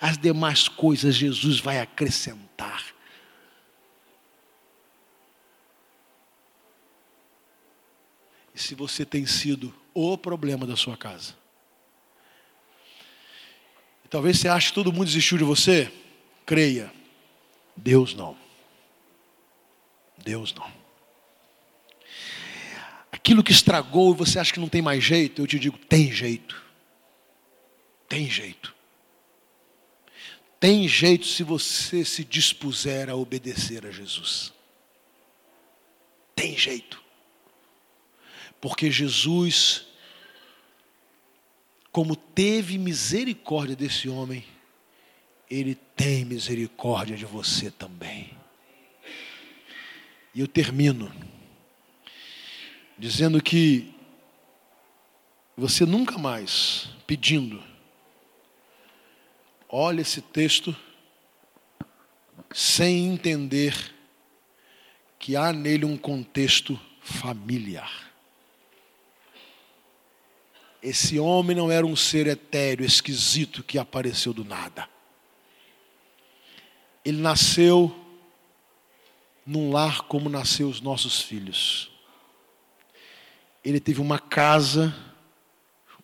As 0.00 0.16
demais 0.16 0.68
coisas 0.68 1.14
Jesus 1.14 1.60
vai 1.60 1.80
acrescentar. 1.80 2.84
E 8.54 8.58
se 8.58 8.74
você 8.74 9.04
tem 9.04 9.26
sido 9.26 9.74
o 9.92 10.16
problema 10.16 10.66
da 10.66 10.76
sua 10.76 10.96
casa, 10.96 11.34
e 14.04 14.08
talvez 14.08 14.38
você 14.38 14.48
ache 14.48 14.68
que 14.68 14.74
todo 14.74 14.92
mundo 14.92 15.06
desistiu 15.06 15.38
de 15.38 15.44
você, 15.44 15.92
creia, 16.46 16.92
Deus 17.76 18.14
não. 18.14 18.36
Deus 20.24 20.54
não 20.54 20.79
aquilo 23.20 23.44
que 23.44 23.52
estragou 23.52 24.12
e 24.12 24.16
você 24.16 24.38
acha 24.38 24.52
que 24.52 24.58
não 24.58 24.68
tem 24.68 24.82
mais 24.82 25.04
jeito, 25.04 25.42
eu 25.42 25.46
te 25.46 25.58
digo: 25.58 25.78
tem 25.78 26.10
jeito. 26.10 26.60
Tem 28.08 28.28
jeito. 28.28 28.74
Tem 30.58 30.88
jeito 30.88 31.26
se 31.26 31.42
você 31.42 32.04
se 32.04 32.24
dispuser 32.24 33.08
a 33.08 33.14
obedecer 33.14 33.86
a 33.86 33.90
Jesus. 33.90 34.52
Tem 36.34 36.56
jeito. 36.56 37.00
Porque 38.60 38.90
Jesus, 38.90 39.86
como 41.92 42.16
teve 42.16 42.76
misericórdia 42.76 43.76
desse 43.76 44.08
homem, 44.08 44.44
ele 45.48 45.74
tem 45.74 46.24
misericórdia 46.24 47.16
de 47.16 47.24
você 47.24 47.70
também. 47.70 48.30
E 50.34 50.40
eu 50.40 50.48
termino 50.48 51.10
dizendo 53.00 53.42
que 53.42 53.94
você 55.56 55.86
nunca 55.86 56.18
mais 56.18 56.90
pedindo, 57.06 57.64
olha 59.66 60.02
esse 60.02 60.20
texto 60.20 60.76
sem 62.52 63.06
entender 63.06 63.74
que 65.18 65.34
há 65.34 65.50
nele 65.50 65.86
um 65.86 65.96
contexto 65.96 66.78
familiar. 67.00 68.12
Esse 70.82 71.18
homem 71.18 71.56
não 71.56 71.70
era 71.70 71.86
um 71.86 71.96
ser 71.96 72.26
etéreo, 72.26 72.84
esquisito 72.84 73.62
que 73.62 73.78
apareceu 73.78 74.34
do 74.34 74.44
nada. 74.44 74.86
Ele 77.02 77.18
nasceu 77.18 77.96
num 79.46 79.72
lar 79.72 80.02
como 80.02 80.28
nasceu 80.28 80.68
os 80.68 80.82
nossos 80.82 81.22
filhos 81.22 81.90
ele 83.64 83.80
teve 83.80 84.00
uma 84.00 84.18
casa 84.18 84.94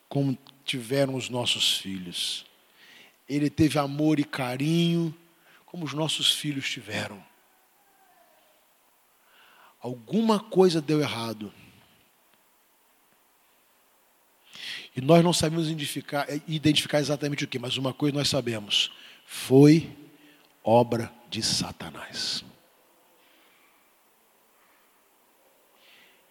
como 0.09 0.37
tiveram 0.65 1.15
os 1.15 1.29
nossos 1.29 1.79
filhos. 1.79 2.45
Ele 3.29 3.49
teve 3.49 3.79
amor 3.79 4.21
e 4.21 4.25
carinho 4.25 5.15
como 5.65 5.85
os 5.85 5.93
nossos 5.93 6.33
filhos 6.33 6.69
tiveram. 6.69 7.23
Alguma 9.81 10.41
coisa 10.41 10.81
deu 10.81 11.01
errado. 11.01 11.53
E 14.95 15.01
nós 15.01 15.23
não 15.23 15.33
sabemos 15.33 15.67
identificar, 15.67 16.27
identificar 16.49 16.99
exatamente 16.99 17.45
o 17.45 17.49
que, 17.49 17.59
mas 17.59 17.77
uma 17.77 17.93
coisa 17.93 18.17
nós 18.17 18.29
sabemos: 18.29 18.91
foi 19.27 19.95
obra 20.65 21.13
de 21.29 21.43
Satanás. 21.43 22.45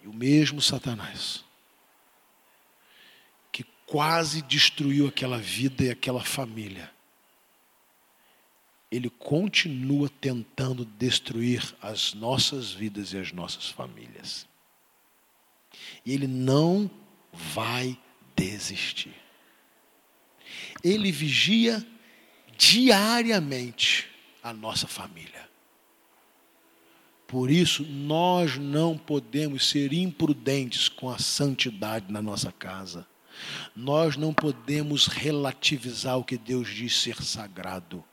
E 0.06 0.08
o 0.08 0.14
mesmo 0.14 0.62
Satanás, 0.62 1.44
que 3.52 3.64
quase 3.88 4.44
destruiu 4.44 5.08
aquela 5.08 5.40
vida 5.40 5.84
e 5.84 5.90
aquela 5.90 6.24
família, 6.24 6.94
ele 8.92 9.10
continua 9.10 10.08
tentando 10.08 10.86
destruir 10.86 11.76
as 11.82 12.14
nossas 12.14 12.72
vidas 12.72 13.14
e 13.14 13.18
as 13.18 13.32
nossas 13.32 13.68
famílias. 13.68 14.48
E 16.06 16.14
ele 16.14 16.28
não 16.28 16.90
vai 17.34 18.00
desistir. 18.36 19.16
Ele 20.84 21.12
vigia 21.12 21.84
diariamente 22.56 24.08
a 24.44 24.54
nossa 24.54 24.86
família. 24.86 25.50
Por 27.28 27.50
isso, 27.50 27.84
nós 27.84 28.58
não 28.58 28.98
podemos 28.98 29.68
ser 29.70 29.94
imprudentes 29.94 30.88
com 30.88 31.10
a 31.10 31.18
santidade 31.18 32.12
na 32.12 32.22
nossa 32.22 32.52
casa. 32.52 33.08
Nós 33.76 34.16
não 34.16 34.34
podemos 34.34 35.08
relativizar 35.08 36.18
o 36.18 36.24
que 36.24 36.38
Deus 36.38 36.70
diz 36.70 36.96
ser 36.96 37.22
sagrado. 37.22 38.04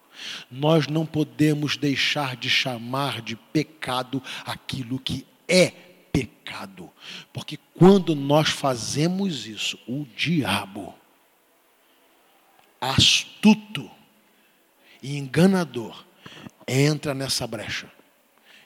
Nós 0.51 0.87
não 0.87 1.05
podemos 1.05 1.77
deixar 1.77 2.37
de 2.37 2.49
chamar 2.49 3.21
de 3.21 3.37
pecado 3.37 4.23
aquilo 4.45 4.99
que 4.99 5.27
é 5.47 5.71
pecado. 6.11 6.91
Porque 7.33 7.59
quando 7.75 8.15
nós 8.15 8.49
fazemos 8.49 9.47
isso, 9.47 9.79
o 9.87 10.07
diabo, 10.17 10.95
astuto 12.81 13.91
e 15.03 15.17
enganador, 15.17 16.05
entra 16.67 17.13
nessa 17.13 17.47
brecha 17.47 17.91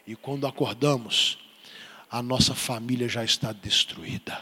e 0.07 0.15
quando 0.15 0.47
acordamos, 0.47 1.39
a 2.11 2.23
nossa 2.23 2.55
família 2.55 3.09
já 3.09 3.25
está 3.25 3.53
destruída. 3.53 4.41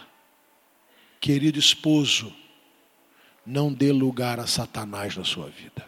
Querido 1.21 1.59
esposo, 1.59 2.33
não 3.47 3.73
dê 3.73 3.91
lugar 3.93 4.39
a 4.39 4.47
Satanás 4.47 5.17
na 5.17 5.25
sua 5.25 5.49
vida. 5.49 5.87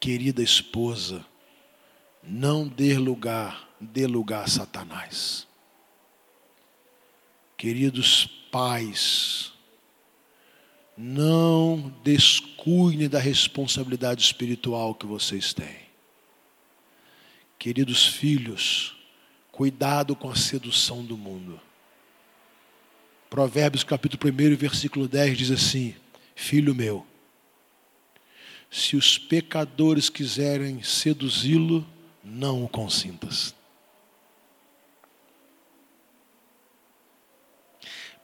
Querida 0.00 0.42
esposa, 0.42 1.24
não 2.22 2.66
dê 2.66 2.96
lugar, 2.96 3.68
dê 3.80 4.06
lugar 4.06 4.44
a 4.44 4.48
Satanás. 4.48 5.46
Queridos 7.56 8.26
pais, 8.50 9.52
não 10.96 11.92
descuide 12.02 13.08
da 13.08 13.18
responsabilidade 13.18 14.22
espiritual 14.22 14.94
que 14.94 15.06
vocês 15.06 15.52
têm. 15.52 15.85
Queridos 17.58 18.06
filhos, 18.06 18.96
cuidado 19.50 20.14
com 20.14 20.30
a 20.30 20.36
sedução 20.36 21.04
do 21.04 21.16
mundo. 21.16 21.60
Provérbios 23.30 23.82
capítulo 23.82 24.32
1, 24.32 24.56
versículo 24.56 25.08
10 25.08 25.38
diz 25.38 25.50
assim: 25.50 25.94
Filho 26.34 26.74
meu, 26.74 27.06
se 28.70 28.96
os 28.96 29.18
pecadores 29.18 30.08
quiserem 30.08 30.82
seduzi-lo, 30.82 31.86
não 32.22 32.64
o 32.64 32.68
consintas. 32.68 33.54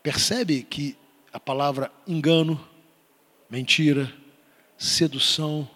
Percebe 0.01 0.63
que 0.63 0.97
a 1.31 1.39
palavra 1.39 1.91
engano, 2.05 2.67
mentira, 3.49 4.13
sedução, 4.77 5.69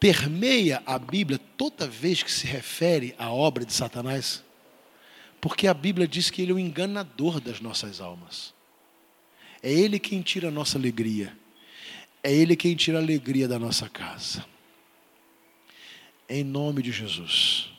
permeia 0.00 0.82
a 0.86 0.98
Bíblia 0.98 1.38
toda 1.58 1.86
vez 1.86 2.22
que 2.22 2.32
se 2.32 2.46
refere 2.46 3.14
à 3.18 3.30
obra 3.30 3.66
de 3.66 3.74
Satanás? 3.74 4.42
Porque 5.40 5.66
a 5.66 5.74
Bíblia 5.74 6.08
diz 6.08 6.30
que 6.30 6.40
ele 6.40 6.52
é 6.52 6.54
o 6.54 6.58
enganador 6.58 7.38
das 7.38 7.60
nossas 7.60 8.00
almas. 8.00 8.54
É 9.62 9.70
ele 9.70 9.98
quem 9.98 10.22
tira 10.22 10.48
a 10.48 10.50
nossa 10.50 10.78
alegria. 10.78 11.36
É 12.22 12.32
ele 12.32 12.56
quem 12.56 12.74
tira 12.74 12.98
a 12.98 13.02
alegria 13.02 13.46
da 13.46 13.58
nossa 13.58 13.88
casa. 13.88 14.44
Em 16.28 16.42
nome 16.42 16.82
de 16.82 16.92
Jesus. 16.92 17.70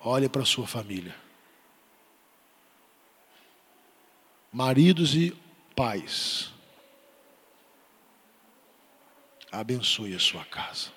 Olhe 0.00 0.28
para 0.28 0.42
a 0.42 0.46
sua 0.46 0.66
família. 0.66 1.14
Maridos 4.52 5.14
e 5.14 5.36
pais. 5.76 6.50
Abençoe 9.50 10.14
a 10.14 10.18
sua 10.18 10.44
casa. 10.44 10.90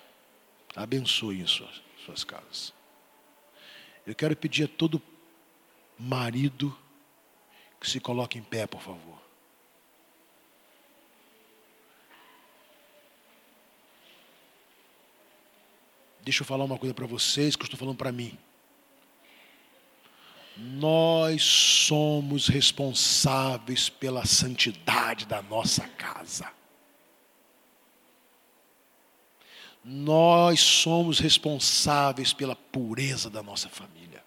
Abençoe 0.76 1.42
as 1.42 1.50
suas, 1.50 1.82
suas 2.04 2.24
casas. 2.24 2.72
Eu 4.06 4.14
quero 4.14 4.36
pedir 4.36 4.64
a 4.64 4.68
todo 4.68 5.02
marido 5.98 6.76
que 7.80 7.88
se 7.88 8.00
coloque 8.00 8.38
em 8.38 8.42
pé, 8.42 8.66
por 8.66 8.80
favor. 8.80 9.18
Deixa 16.22 16.42
eu 16.42 16.46
falar 16.46 16.64
uma 16.64 16.78
coisa 16.78 16.94
para 16.94 17.06
vocês 17.06 17.54
que 17.54 17.62
eu 17.62 17.66
estou 17.66 17.78
falando 17.78 17.96
para 17.96 18.10
mim. 18.10 18.38
Nós 20.56 21.42
somos 21.42 22.48
responsáveis 22.48 23.88
pela 23.88 24.24
santidade 24.24 25.26
da 25.26 25.42
nossa 25.42 25.86
casa. 25.88 26.50
Nós 29.84 30.60
somos 30.60 31.18
responsáveis 31.18 32.32
pela 32.32 32.56
pureza 32.56 33.28
da 33.28 33.42
nossa 33.42 33.68
família. 33.68 34.24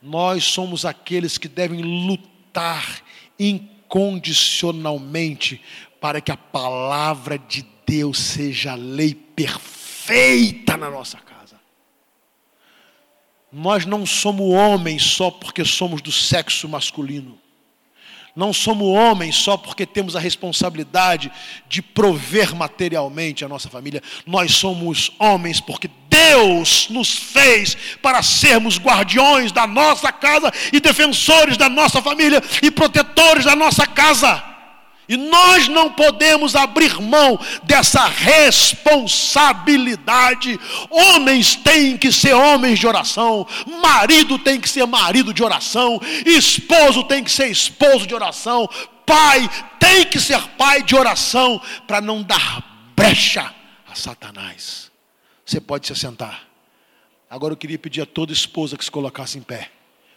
Nós 0.00 0.44
somos 0.44 0.84
aqueles 0.84 1.36
que 1.36 1.48
devem 1.48 1.82
lutar 1.82 3.02
incondicionalmente 3.38 5.60
para 6.00 6.20
que 6.20 6.30
a 6.30 6.36
palavra 6.36 7.36
de 7.36 7.66
Deus 7.84 8.18
seja 8.18 8.70
a 8.72 8.76
lei 8.76 9.12
perfeita 9.14 10.76
na 10.76 10.90
nossa 10.90 11.18
casa. 11.18 11.60
Nós 13.50 13.86
não 13.86 14.06
somos 14.06 14.54
homens 14.54 15.02
só 15.02 15.32
porque 15.32 15.64
somos 15.64 16.00
do 16.00 16.12
sexo 16.12 16.68
masculino. 16.68 17.40
Não 18.36 18.52
somos 18.52 18.86
homens 18.86 19.34
só 19.34 19.56
porque 19.56 19.86
temos 19.86 20.14
a 20.14 20.20
responsabilidade 20.20 21.32
de 21.70 21.80
prover 21.80 22.54
materialmente 22.54 23.42
a 23.42 23.48
nossa 23.48 23.70
família. 23.70 24.02
Nós 24.26 24.54
somos 24.54 25.10
homens 25.18 25.58
porque 25.58 25.90
Deus 26.10 26.88
nos 26.90 27.10
fez 27.16 27.74
para 28.02 28.22
sermos 28.22 28.78
guardiões 28.78 29.52
da 29.52 29.66
nossa 29.66 30.12
casa 30.12 30.52
e 30.70 30.78
defensores 30.78 31.56
da 31.56 31.70
nossa 31.70 32.02
família 32.02 32.42
e 32.62 32.70
protetores 32.70 33.46
da 33.46 33.56
nossa 33.56 33.86
casa. 33.86 34.55
E 35.08 35.16
nós 35.16 35.68
não 35.68 35.92
podemos 35.92 36.56
abrir 36.56 37.00
mão 37.00 37.38
dessa 37.62 38.06
responsabilidade. 38.06 40.58
Homens 40.90 41.54
têm 41.54 41.96
que 41.96 42.10
ser 42.10 42.34
homens 42.34 42.76
de 42.78 42.88
oração, 42.88 43.46
marido 43.80 44.38
tem 44.38 44.60
que 44.60 44.68
ser 44.68 44.84
marido 44.86 45.32
de 45.32 45.44
oração, 45.44 46.00
esposo 46.24 47.04
tem 47.04 47.22
que 47.22 47.30
ser 47.30 47.46
esposo 47.48 48.04
de 48.06 48.14
oração, 48.14 48.66
pai 49.04 49.48
tem 49.78 50.04
que 50.04 50.18
ser 50.18 50.40
pai 50.58 50.82
de 50.82 50.96
oração, 50.96 51.60
para 51.86 52.00
não 52.00 52.22
dar 52.22 52.90
brecha 52.96 53.54
a 53.88 53.94
Satanás. 53.94 54.90
Você 55.44 55.60
pode 55.60 55.86
se 55.86 55.94
sentar. 55.94 56.48
Agora 57.30 57.52
eu 57.52 57.56
queria 57.56 57.78
pedir 57.78 58.02
a 58.02 58.06
toda 58.06 58.32
esposa 58.32 58.76
que 58.76 58.84
se 58.84 58.90
colocasse 58.90 59.38
em 59.38 59.42
pé, 59.42 59.70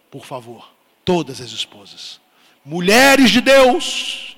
por 0.09 0.25
favor, 0.25 0.67
todas 1.05 1.39
as 1.39 1.51
esposas, 1.51 2.19
mulheres 2.65 3.29
de 3.29 3.41
Deus 3.41 4.35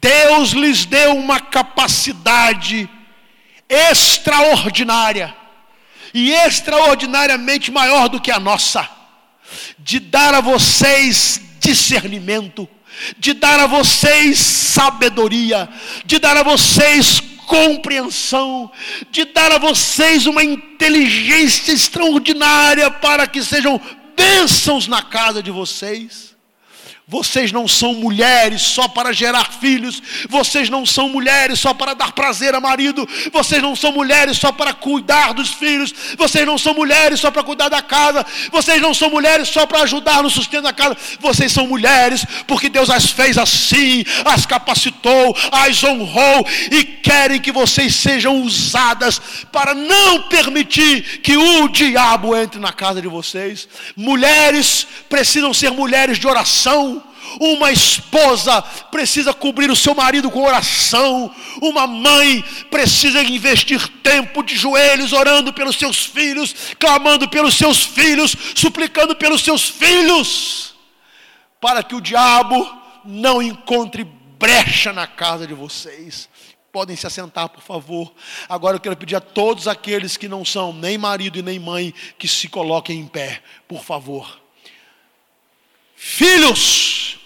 Deus 0.00 0.50
lhes 0.50 0.84
deu 0.84 1.16
uma 1.16 1.40
capacidade 1.40 2.88
extraordinária 3.68 5.34
e 6.12 6.32
extraordinariamente 6.32 7.70
maior 7.70 8.08
do 8.08 8.20
que 8.20 8.30
a 8.30 8.40
nossa, 8.40 8.88
de 9.78 9.98
dar 10.00 10.34
a 10.34 10.40
vocês 10.40 11.40
discernimento, 11.60 12.68
de 13.18 13.32
dar 13.34 13.60
a 13.60 13.66
vocês 13.66 14.38
sabedoria, 14.38 15.68
de 16.04 16.18
dar 16.18 16.36
a 16.36 16.42
vocês 16.42 17.20
compreensão, 17.46 18.70
de 19.10 19.24
dar 19.24 19.52
a 19.52 19.58
vocês 19.58 20.26
uma 20.26 20.42
inteligência 20.42 21.72
extraordinária 21.72 22.90
para 22.90 23.26
que 23.26 23.42
sejam 23.42 23.80
bênçãos 24.16 24.86
na 24.86 25.02
casa 25.02 25.42
de 25.42 25.50
vocês. 25.50 26.29
Vocês 27.10 27.50
não 27.50 27.66
são 27.66 27.92
mulheres 27.94 28.62
só 28.62 28.86
para 28.86 29.12
gerar 29.12 29.50
filhos, 29.54 30.00
vocês 30.28 30.70
não 30.70 30.86
são 30.86 31.08
mulheres 31.08 31.58
só 31.58 31.74
para 31.74 31.92
dar 31.92 32.12
prazer 32.12 32.54
a 32.54 32.60
marido, 32.60 33.06
vocês 33.32 33.60
não 33.60 33.74
são 33.74 33.90
mulheres 33.90 34.38
só 34.38 34.52
para 34.52 34.72
cuidar 34.72 35.34
dos 35.34 35.48
filhos, 35.48 35.92
vocês 36.16 36.46
não 36.46 36.56
são 36.56 36.72
mulheres 36.72 37.18
só 37.18 37.28
para 37.28 37.42
cuidar 37.42 37.68
da 37.68 37.82
casa, 37.82 38.24
vocês 38.52 38.80
não 38.80 38.94
são 38.94 39.10
mulheres 39.10 39.48
só 39.48 39.66
para 39.66 39.82
ajudar 39.82 40.22
no 40.22 40.30
sustento 40.30 40.62
da 40.62 40.72
casa, 40.72 40.96
vocês 41.18 41.50
são 41.50 41.66
mulheres 41.66 42.24
porque 42.46 42.68
Deus 42.68 42.88
as 42.88 43.10
fez 43.10 43.36
assim, 43.36 44.04
as 44.24 44.46
capacitou, 44.46 45.36
as 45.50 45.82
honrou 45.82 46.46
e 46.70 46.84
querem 46.84 47.40
que 47.40 47.50
vocês 47.50 47.92
sejam 47.92 48.40
usadas 48.40 49.20
para 49.50 49.74
não 49.74 50.28
permitir 50.28 51.18
que 51.22 51.36
o 51.36 51.66
diabo 51.66 52.36
entre 52.36 52.60
na 52.60 52.72
casa 52.72 53.02
de 53.02 53.08
vocês. 53.08 53.68
Mulheres 53.96 54.86
precisam 55.08 55.52
ser 55.52 55.72
mulheres 55.72 56.16
de 56.16 56.28
oração 56.28 56.99
uma 57.38 57.70
esposa 57.70 58.62
precisa 58.90 59.32
cobrir 59.32 59.70
o 59.70 59.76
seu 59.76 59.94
marido 59.94 60.30
com 60.30 60.42
oração. 60.42 61.32
Uma 61.60 61.86
mãe 61.86 62.42
precisa 62.70 63.22
investir 63.22 63.86
tempo 64.02 64.42
de 64.42 64.56
joelhos, 64.56 65.12
orando 65.12 65.52
pelos 65.52 65.76
seus 65.76 66.04
filhos, 66.04 66.74
clamando 66.78 67.28
pelos 67.28 67.54
seus 67.56 67.82
filhos, 67.84 68.34
suplicando 68.54 69.14
pelos 69.14 69.42
seus 69.42 69.68
filhos, 69.68 70.74
para 71.60 71.82
que 71.82 71.94
o 71.94 72.00
diabo 72.00 72.68
não 73.04 73.42
encontre 73.42 74.04
brecha 74.04 74.92
na 74.92 75.06
casa 75.06 75.46
de 75.46 75.54
vocês. 75.54 76.28
Podem 76.72 76.96
se 76.96 77.06
assentar, 77.06 77.48
por 77.48 77.62
favor. 77.62 78.12
Agora 78.48 78.76
eu 78.76 78.80
quero 78.80 78.96
pedir 78.96 79.16
a 79.16 79.20
todos 79.20 79.66
aqueles 79.66 80.16
que 80.16 80.28
não 80.28 80.44
são 80.44 80.72
nem 80.72 80.96
marido 80.96 81.38
e 81.38 81.42
nem 81.42 81.58
mãe 81.58 81.92
que 82.16 82.28
se 82.28 82.48
coloquem 82.48 83.00
em 83.00 83.06
pé, 83.06 83.42
por 83.66 83.84
favor. 83.84 84.40
Filhos, 86.02 87.18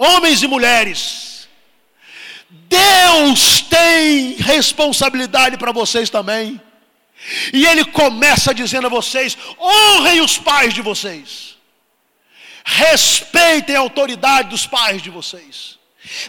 homens 0.00 0.42
e 0.42 0.46
mulheres, 0.46 1.48
Deus 2.48 3.60
tem 3.60 4.34
responsabilidade 4.36 5.58
para 5.58 5.72
vocês 5.72 6.08
também. 6.08 6.60
E 7.52 7.66
Ele 7.66 7.84
começa 7.84 8.54
dizendo 8.54 8.86
a 8.86 8.90
vocês: 8.90 9.36
honrem 9.60 10.22
os 10.22 10.38
pais 10.38 10.72
de 10.72 10.80
vocês, 10.80 11.58
respeitem 12.64 13.76
a 13.76 13.80
autoridade 13.80 14.48
dos 14.48 14.66
pais 14.66 15.02
de 15.02 15.10
vocês. 15.10 15.79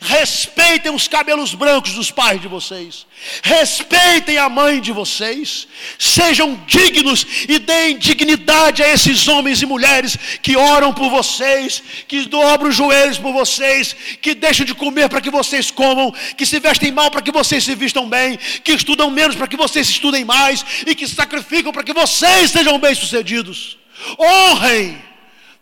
Respeitem 0.01 0.93
os 0.93 1.07
cabelos 1.07 1.53
brancos 1.53 1.93
dos 1.93 2.11
pais 2.11 2.41
de 2.41 2.47
vocês. 2.47 3.05
Respeitem 3.41 4.37
a 4.37 4.49
mãe 4.49 4.81
de 4.81 4.91
vocês. 4.91 5.65
Sejam 5.97 6.61
dignos 6.67 7.25
e 7.47 7.57
deem 7.57 7.97
dignidade 7.97 8.83
a 8.83 8.89
esses 8.89 9.27
homens 9.29 9.61
e 9.61 9.65
mulheres 9.65 10.17
que 10.41 10.57
oram 10.57 10.93
por 10.93 11.09
vocês, 11.09 11.81
que 12.07 12.25
dobram 12.25 12.69
os 12.69 12.75
joelhos 12.75 13.17
por 13.17 13.31
vocês, 13.31 13.95
que 14.21 14.35
deixam 14.35 14.65
de 14.65 14.75
comer 14.75 15.07
para 15.07 15.21
que 15.21 15.29
vocês 15.31 15.71
comam, 15.71 16.13
que 16.35 16.45
se 16.45 16.59
vestem 16.59 16.91
mal 16.91 17.09
para 17.09 17.21
que 17.21 17.31
vocês 17.31 17.63
se 17.63 17.73
vistam 17.73 18.09
bem, 18.09 18.37
que 18.63 18.73
estudam 18.73 19.09
menos 19.09 19.37
para 19.37 19.47
que 19.47 19.57
vocês 19.57 19.87
estudem 19.87 20.25
mais 20.25 20.65
e 20.85 20.93
que 20.93 21.07
sacrificam 21.07 21.71
para 21.71 21.83
que 21.83 21.93
vocês 21.93 22.51
sejam 22.51 22.77
bem-sucedidos. 22.77 23.77
Honrem 24.19 25.10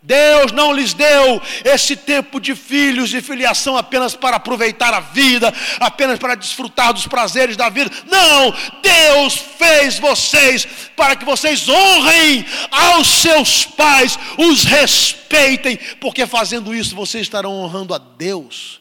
Deus 0.02 0.50
não 0.52 0.72
lhes 0.72 0.94
deu 0.94 1.42
esse 1.62 1.94
tempo 1.94 2.40
de 2.40 2.54
filhos 2.54 3.12
e 3.12 3.20
filiação 3.20 3.76
apenas 3.76 4.16
para 4.16 4.36
aproveitar 4.36 4.94
a 4.94 5.00
vida, 5.00 5.52
apenas 5.78 6.18
para 6.18 6.34
desfrutar 6.34 6.94
dos 6.94 7.06
prazeres 7.06 7.54
da 7.54 7.68
vida. 7.68 7.90
Não! 8.06 8.54
Deus 8.82 9.34
fez 9.36 9.98
vocês 9.98 10.66
para 10.96 11.16
que 11.16 11.24
vocês 11.24 11.68
honrem 11.68 12.46
aos 12.70 13.08
seus 13.08 13.66
pais, 13.66 14.18
os 14.38 14.64
respeitem, 14.64 15.78
porque 16.00 16.26
fazendo 16.26 16.74
isso 16.74 16.94
vocês 16.94 17.22
estarão 17.22 17.52
honrando 17.52 17.94
a 17.94 17.98
Deus, 17.98 18.80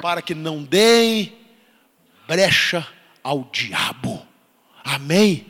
para 0.00 0.20
que 0.20 0.34
não 0.34 0.62
deem 0.62 1.32
brecha 2.28 2.86
ao 3.24 3.48
diabo. 3.50 4.26
Amém? 4.84 5.46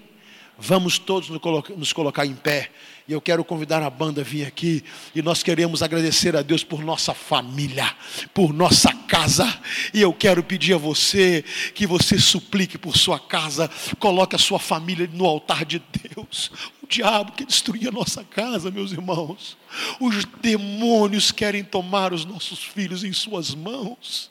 Vamos 0.57 0.99
todos 0.99 1.29
nos 1.29 1.93
colocar 1.93 2.27
em 2.27 2.35
pé. 2.35 2.71
E 3.11 3.13
eu 3.13 3.21
quero 3.21 3.45
convidar 3.45 3.83
a 3.83 3.91
banda 3.91 4.21
a 4.21 4.25
vir 4.25 4.47
aqui. 4.47 4.85
E 5.13 5.21
nós 5.21 5.43
queremos 5.43 5.83
agradecer 5.83 6.37
a 6.37 6.43
Deus 6.43 6.63
por 6.63 6.85
nossa 6.85 7.13
família, 7.13 7.93
por 8.33 8.53
nossa 8.53 8.93
casa. 9.09 9.53
E 9.93 10.01
eu 10.01 10.13
quero 10.13 10.45
pedir 10.45 10.75
a 10.75 10.79
você 10.79 11.45
que 11.75 11.89
você 11.89 12.21
suplique 12.21 12.79
por 12.79 12.97
sua 12.97 13.19
casa. 13.19 13.69
Coloque 13.99 14.37
a 14.37 14.39
sua 14.39 14.61
família 14.61 15.11
no 15.13 15.27
altar 15.27 15.65
de 15.65 15.83
Deus. 16.15 16.53
O 16.81 16.87
diabo 16.87 17.33
quer 17.33 17.47
destruir 17.47 17.89
a 17.89 17.91
nossa 17.91 18.23
casa, 18.23 18.71
meus 18.71 18.93
irmãos. 18.93 19.59
Os 19.99 20.25
demônios 20.41 21.33
querem 21.33 21.65
tomar 21.65 22.13
os 22.13 22.25
nossos 22.25 22.63
filhos 22.63 23.03
em 23.03 23.13
suas 23.13 23.53
mãos. 23.53 24.31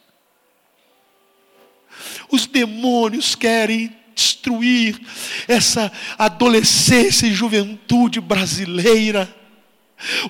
Os 2.32 2.46
demônios 2.46 3.36
querem 3.36 3.94
destruir 4.20 5.00
essa 5.48 5.92
adolescência 6.18 7.26
e 7.26 7.34
juventude 7.34 8.20
brasileira. 8.20 9.34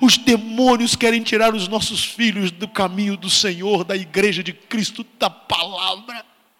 Os 0.00 0.16
demônios 0.16 0.96
querem 0.96 1.22
tirar 1.22 1.54
os 1.54 1.68
nossos 1.68 2.04
filhos 2.04 2.50
do 2.50 2.68
caminho 2.68 3.16
do 3.16 3.30
Senhor, 3.30 3.84
da 3.84 3.96
igreja 3.96 4.42
de 4.42 4.52
Cristo, 4.52 5.04
da 5.18 5.30
palavra. 5.30 6.29